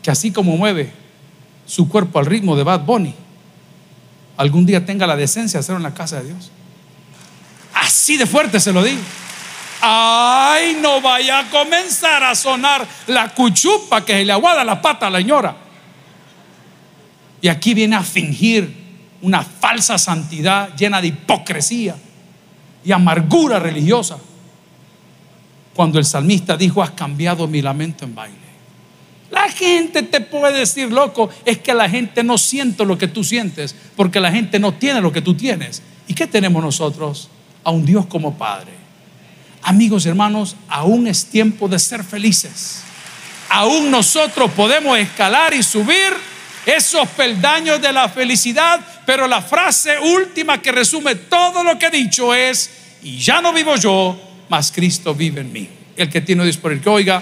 que 0.01 0.11
así 0.11 0.31
como 0.31 0.57
mueve 0.57 0.91
su 1.65 1.89
cuerpo 1.89 2.19
al 2.19 2.25
ritmo 2.25 2.55
de 2.55 2.63
Bad 2.63 2.85
Bunny, 2.85 3.13
algún 4.37 4.65
día 4.65 4.85
tenga 4.85 5.07
la 5.07 5.15
decencia 5.15 5.57
de 5.57 5.61
hacerlo 5.61 5.77
en 5.77 5.83
la 5.83 5.93
casa 5.93 6.21
de 6.21 6.29
Dios. 6.29 6.51
Así 8.07 8.15
de 8.15 8.25
fuerte 8.25 8.61
se 8.61 8.71
lo 8.71 8.81
digo. 8.81 9.01
Ay, 9.81 10.77
no 10.81 11.01
vaya 11.01 11.39
a 11.39 11.49
comenzar 11.49 12.23
a 12.23 12.35
sonar 12.35 12.87
la 13.07 13.33
cuchupa 13.33 14.05
que 14.05 14.13
se 14.13 14.23
le 14.23 14.31
aguada 14.31 14.63
la 14.63 14.81
pata 14.81 15.07
a 15.07 15.09
la 15.09 15.17
señora. 15.17 15.53
Y 17.41 17.49
aquí 17.49 17.73
viene 17.73 17.97
a 17.97 18.03
fingir 18.03 18.73
una 19.21 19.43
falsa 19.43 19.97
santidad 19.97 20.73
llena 20.77 21.01
de 21.01 21.07
hipocresía 21.07 21.97
y 22.81 22.93
amargura 22.93 23.59
religiosa 23.59 24.17
cuando 25.75 25.99
el 25.99 26.05
salmista 26.05 26.55
dijo, 26.55 26.81
has 26.81 26.91
cambiado 26.91 27.45
mi 27.45 27.61
lamento 27.61 28.05
en 28.05 28.15
baile. 28.15 28.37
La 29.31 29.49
gente 29.49 30.01
te 30.03 30.21
puede 30.21 30.59
decir, 30.59 30.93
loco, 30.93 31.29
es 31.43 31.57
que 31.57 31.73
la 31.73 31.89
gente 31.89 32.23
no 32.23 32.37
siente 32.37 32.85
lo 32.85 32.97
que 32.97 33.09
tú 33.09 33.25
sientes, 33.25 33.75
porque 33.97 34.21
la 34.21 34.31
gente 34.31 34.59
no 34.59 34.75
tiene 34.75 35.01
lo 35.01 35.11
que 35.11 35.21
tú 35.21 35.33
tienes. 35.33 35.83
¿Y 36.07 36.13
qué 36.13 36.25
tenemos 36.25 36.63
nosotros? 36.63 37.31
A 37.67 37.71
un 37.71 37.85
Dios 37.85 38.05
como 38.05 38.37
Padre. 38.37 38.71
Amigos 39.61 40.05
hermanos, 40.05 40.55
aún 40.69 41.05
es 41.05 41.25
tiempo 41.25 41.67
de 41.67 41.77
ser 41.77 42.01
felices. 42.01 42.81
Aún 43.49 43.91
nosotros 43.91 44.49
podemos 44.51 44.97
escalar 44.97 45.53
y 45.53 45.61
subir 45.61 46.13
esos 46.65 47.05
peldaños 47.09 47.81
de 47.81 47.91
la 47.91 48.07
felicidad, 48.07 48.79
pero 49.05 49.27
la 49.27 49.41
frase 49.41 49.99
última 49.99 50.61
que 50.61 50.71
resume 50.71 51.15
todo 51.15 51.61
lo 51.61 51.77
que 51.77 51.87
he 51.87 51.91
dicho 51.91 52.33
es, 52.33 52.69
y 53.03 53.17
ya 53.17 53.41
no 53.41 53.51
vivo 53.51 53.75
yo, 53.75 54.17
mas 54.47 54.71
Cristo 54.71 55.13
vive 55.13 55.41
en 55.41 55.51
mí. 55.51 55.67
El 55.97 56.09
que 56.09 56.21
tiene 56.21 56.43
el 56.43 56.81
que 56.81 56.89
oiga, 56.89 57.21